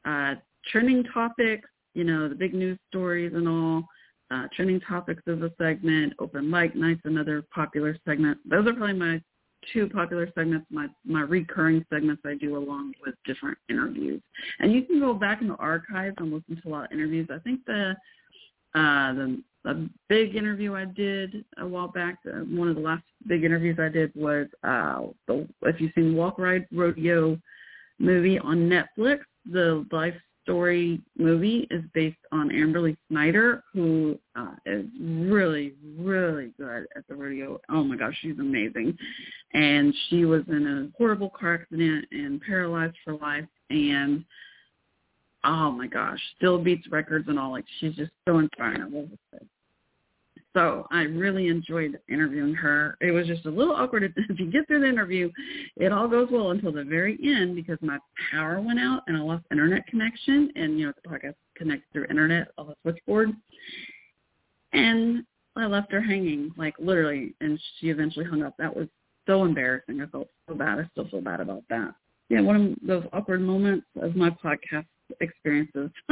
uh, 0.06 0.36
trending 0.70 1.04
topics, 1.14 1.68
you 1.94 2.04
know, 2.04 2.28
the 2.28 2.36
big 2.36 2.54
news 2.54 2.78
stories 2.89 3.32
and 3.34 3.48
all, 3.48 3.84
uh, 4.32 4.48
trending 4.54 4.82
topics 4.82 5.22
is 5.28 5.41
a 5.41 5.52
segment, 5.62 6.14
open 6.20 6.50
mic 6.50 6.76
night's 6.76 7.02
another 7.06 7.44
popular 7.54 7.98
segment. 8.06 8.38
Those 8.46 8.68
are 8.68 8.74
probably 8.74 8.94
my 8.94 9.22
two 9.72 9.88
popular 9.88 10.30
segments, 10.36 10.66
my 10.70 10.88
my 11.06 11.22
recurring 11.22 11.86
segments 11.91 12.22
I 12.26 12.36
do 12.36 12.58
along 12.58 12.94
with 13.06 13.16
different 13.26 13.58
interviews. 13.70 14.22
And 14.60 14.74
you 14.74 14.84
can 14.84 15.00
go 15.00 15.14
back 15.14 15.41
in 15.41 15.48
the 15.48 15.56
archives 15.56 16.16
and 16.18 16.34
listen 16.34 16.62
to 16.62 16.68
a 16.68 16.72
lot 16.72 16.86
of 16.86 16.91
interviews. 16.91 17.30
I 17.32 17.39
think 17.39 17.62
the 17.66 17.96
uh, 18.76 19.13
the 19.13 19.43
a 19.65 19.76
big 20.09 20.36
interview 20.36 20.76
I 20.76 20.86
did 20.86 21.45
a 21.57 21.65
while 21.65 21.88
back. 21.88 22.19
Uh, 22.28 22.39
one 22.39 22.67
of 22.67 22.76
the 22.76 22.82
last 22.82 23.03
big 23.28 23.43
interviews 23.43 23.78
I 23.80 23.89
did 23.89 24.11
was 24.13 24.47
uh, 24.63 25.03
the, 25.28 25.47
if 25.61 25.80
you've 25.80 25.93
seen 25.95 26.15
Walk 26.15 26.38
Ride 26.38 26.67
Rodeo 26.71 27.38
movie 27.99 28.39
on 28.39 28.69
Netflix, 28.69 29.19
the 29.49 29.86
life 29.91 30.15
story 30.43 31.01
movie 31.17 31.67
is 31.71 31.82
based 31.93 32.17
on 32.34 32.49
Amberley 32.49 32.97
Snyder, 33.09 33.63
who 33.74 34.19
uh, 34.36 34.55
is 34.65 34.86
really, 34.99 35.74
really 35.97 36.51
good 36.59 36.86
at 36.97 37.07
the 37.07 37.15
rodeo. 37.15 37.61
Oh 37.69 37.84
my 37.84 37.95
gosh, 37.95 38.17
she's 38.21 38.38
amazing. 38.39 38.97
And 39.53 39.93
she 40.09 40.26
was 40.26 40.41
in 40.49 40.67
a 40.67 40.97
horrible 40.97 41.30
car 41.30 41.55
accident 41.61 42.05
and 42.11 42.41
paralyzed 42.41 42.97
for 43.05 43.13
life. 43.15 43.45
And 43.69 44.26
oh 45.44 45.72
my 45.72 45.88
gosh, 45.88 46.20
still 46.38 46.58
beats 46.58 46.88
records 46.89 47.28
and 47.28 47.39
all. 47.39 47.52
Like 47.52 47.66
she's 47.80 47.96
just 47.96 48.12
so 48.28 48.39
inspiring. 48.39 49.18
So 50.56 50.86
I 50.91 51.02
really 51.02 51.48
enjoyed 51.48 52.00
interviewing 52.08 52.54
her. 52.54 52.96
It 53.02 53.12
was 53.12 53.26
just 53.26 53.46
a 53.46 53.50
little 53.50 53.76
awkward. 53.76 54.04
If 54.30 54.39
you 54.39 54.52
get 54.52 54.68
through 54.68 54.82
the 54.82 54.89
interview, 54.89 55.32
it 55.78 55.91
all 55.91 56.08
goes 56.08 56.30
well 56.32 56.52
until 56.52 56.72
the 56.72 56.84
very 56.84 57.18
end 57.24 57.56
because 57.56 57.80
my 57.82 57.98
power 58.32 58.62
went 58.62 58.80
out 58.80 59.02
and 59.08 59.18
I 59.18 59.22
lost 59.22 59.46
internet 59.52 59.88
connection. 59.88 60.52
And, 60.56 60.80
you 60.80 60.88
know, 60.88 60.94
the 61.04 61.10
podcast 61.10 61.36
connects 61.56 61.88
through 61.91 62.06
internet 62.06 62.50
on 62.58 62.68
the 62.68 62.76
switchboard. 62.84 63.32
And 64.74 65.24
I 65.56 65.66
left 65.66 65.91
her 65.91 66.02
hanging, 66.02 66.52
like 66.56 66.76
literally, 66.80 67.34
and 67.41 67.60
she 67.80 67.89
eventually 67.89 68.26
hung 68.26 68.44
up. 68.44 68.56
That 68.58 68.76
was 68.76 68.88
so 69.28 69.46
embarrassing. 69.46 70.02
I 70.02 70.06
felt 70.08 70.28
so 70.48 70.56
bad. 70.56 70.80
I 70.80 70.88
still 70.91 71.08
feel 71.10 71.22
bad 71.22 71.39
about 71.39 71.64
that. 71.70 71.96
Yeah, 72.30 72.41
one 72.41 72.56
of 72.56 72.88
those 72.88 73.06
awkward 73.14 73.41
moments 73.41 73.86
of 74.02 74.16
my 74.16 74.30
podcast 74.30 74.86
experiences. 75.20 75.89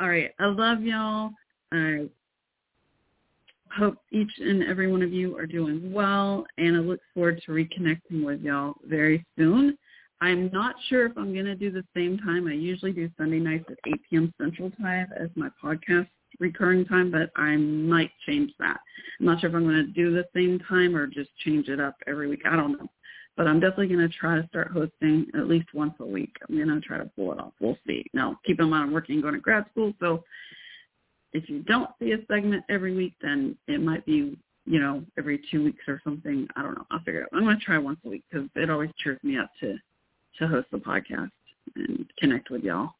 All 0.00 0.08
right. 0.08 0.30
I 0.38 0.46
love 0.46 0.82
y'all. 0.82 1.30
I 1.72 2.06
hope 3.76 3.96
each 4.12 4.30
and 4.38 4.62
every 4.64 4.90
one 4.90 5.02
of 5.02 5.12
you 5.12 5.36
are 5.36 5.46
doing 5.46 5.92
well, 5.92 6.46
and 6.58 6.76
I 6.76 6.80
look 6.80 7.00
forward 7.12 7.42
to 7.46 7.52
reconnecting 7.52 8.24
with 8.24 8.40
y'all 8.40 8.74
very 8.84 9.24
soon. 9.36 9.76
I'm 10.20 10.48
not 10.52 10.76
sure 10.88 11.06
if 11.06 11.12
I'm 11.16 11.32
going 11.32 11.44
to 11.46 11.54
do 11.54 11.70
the 11.70 11.84
same 11.94 12.18
time. 12.18 12.46
I 12.46 12.52
usually 12.52 12.92
do 12.92 13.10
Sunday 13.18 13.40
nights 13.40 13.64
at 13.68 13.78
8 13.86 13.94
p.m. 14.08 14.34
Central 14.40 14.70
Time 14.70 15.08
as 15.18 15.28
my 15.34 15.48
podcast 15.62 16.06
recurring 16.40 16.84
time, 16.84 17.10
but 17.10 17.30
I 17.36 17.56
might 17.56 18.10
change 18.26 18.52
that. 18.58 18.80
I'm 19.20 19.26
not 19.26 19.40
sure 19.40 19.50
if 19.50 19.56
I'm 19.56 19.64
going 19.64 19.86
to 19.86 19.92
do 19.92 20.12
the 20.12 20.26
same 20.34 20.60
time 20.60 20.96
or 20.96 21.06
just 21.06 21.30
change 21.44 21.68
it 21.68 21.80
up 21.80 21.96
every 22.06 22.28
week. 22.28 22.42
I 22.46 22.56
don't 22.56 22.72
know. 22.72 22.88
But 23.36 23.48
I'm 23.48 23.58
definitely 23.58 23.88
going 23.88 24.08
to 24.08 24.16
try 24.16 24.40
to 24.40 24.46
start 24.48 24.70
hosting 24.70 25.26
at 25.36 25.48
least 25.48 25.74
once 25.74 25.94
a 25.98 26.06
week. 26.06 26.36
I'm 26.48 26.56
going 26.56 26.68
to 26.68 26.80
try 26.80 26.98
to 26.98 27.10
pull 27.16 27.32
it 27.32 27.40
off. 27.40 27.52
We'll 27.60 27.78
see. 27.86 28.04
Now, 28.12 28.38
keep 28.46 28.60
in 28.60 28.70
mind 28.70 28.84
I'm 28.84 28.92
working 28.92 29.14
and 29.14 29.22
going 29.22 29.34
to 29.34 29.40
grad 29.40 29.64
school, 29.72 29.92
so 29.98 30.22
if 31.32 31.48
you 31.48 31.62
don't 31.64 31.90
see 31.98 32.12
a 32.12 32.18
segment 32.28 32.64
every 32.68 32.94
week, 32.94 33.14
then 33.20 33.56
it 33.66 33.82
might 33.82 34.06
be, 34.06 34.38
you 34.66 34.80
know, 34.80 35.02
every 35.18 35.42
two 35.50 35.64
weeks 35.64 35.82
or 35.88 36.00
something. 36.04 36.46
I 36.54 36.62
don't 36.62 36.76
know. 36.76 36.86
I'll 36.92 37.00
figure 37.00 37.22
it 37.22 37.24
out. 37.24 37.36
I'm 37.36 37.44
going 37.44 37.58
to 37.58 37.64
try 37.64 37.76
once 37.76 37.98
a 38.06 38.08
week 38.08 38.22
because 38.30 38.48
it 38.54 38.70
always 38.70 38.90
cheers 38.98 39.18
me 39.24 39.36
up 39.36 39.50
to, 39.60 39.76
to 40.38 40.46
host 40.46 40.68
the 40.70 40.78
podcast 40.78 41.30
and 41.74 42.06
connect 42.18 42.50
with 42.50 42.62
y'all. 42.62 42.90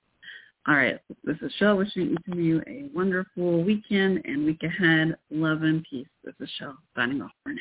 All 0.66 0.74
right. 0.74 0.98
This 1.24 1.36
is 1.42 1.52
Chelle 1.60 1.76
wishing 1.76 2.12
each 2.12 2.32
of 2.32 2.38
you 2.38 2.62
a 2.66 2.88
wonderful 2.94 3.62
weekend 3.62 4.22
and 4.24 4.44
week 4.44 4.62
ahead. 4.62 5.14
Love 5.30 5.62
and 5.62 5.84
peace. 5.88 6.08
This 6.24 6.34
is 6.40 6.48
Chelle 6.58 6.76
signing 6.96 7.22
off 7.22 7.32
for 7.42 7.52
now. 7.52 7.60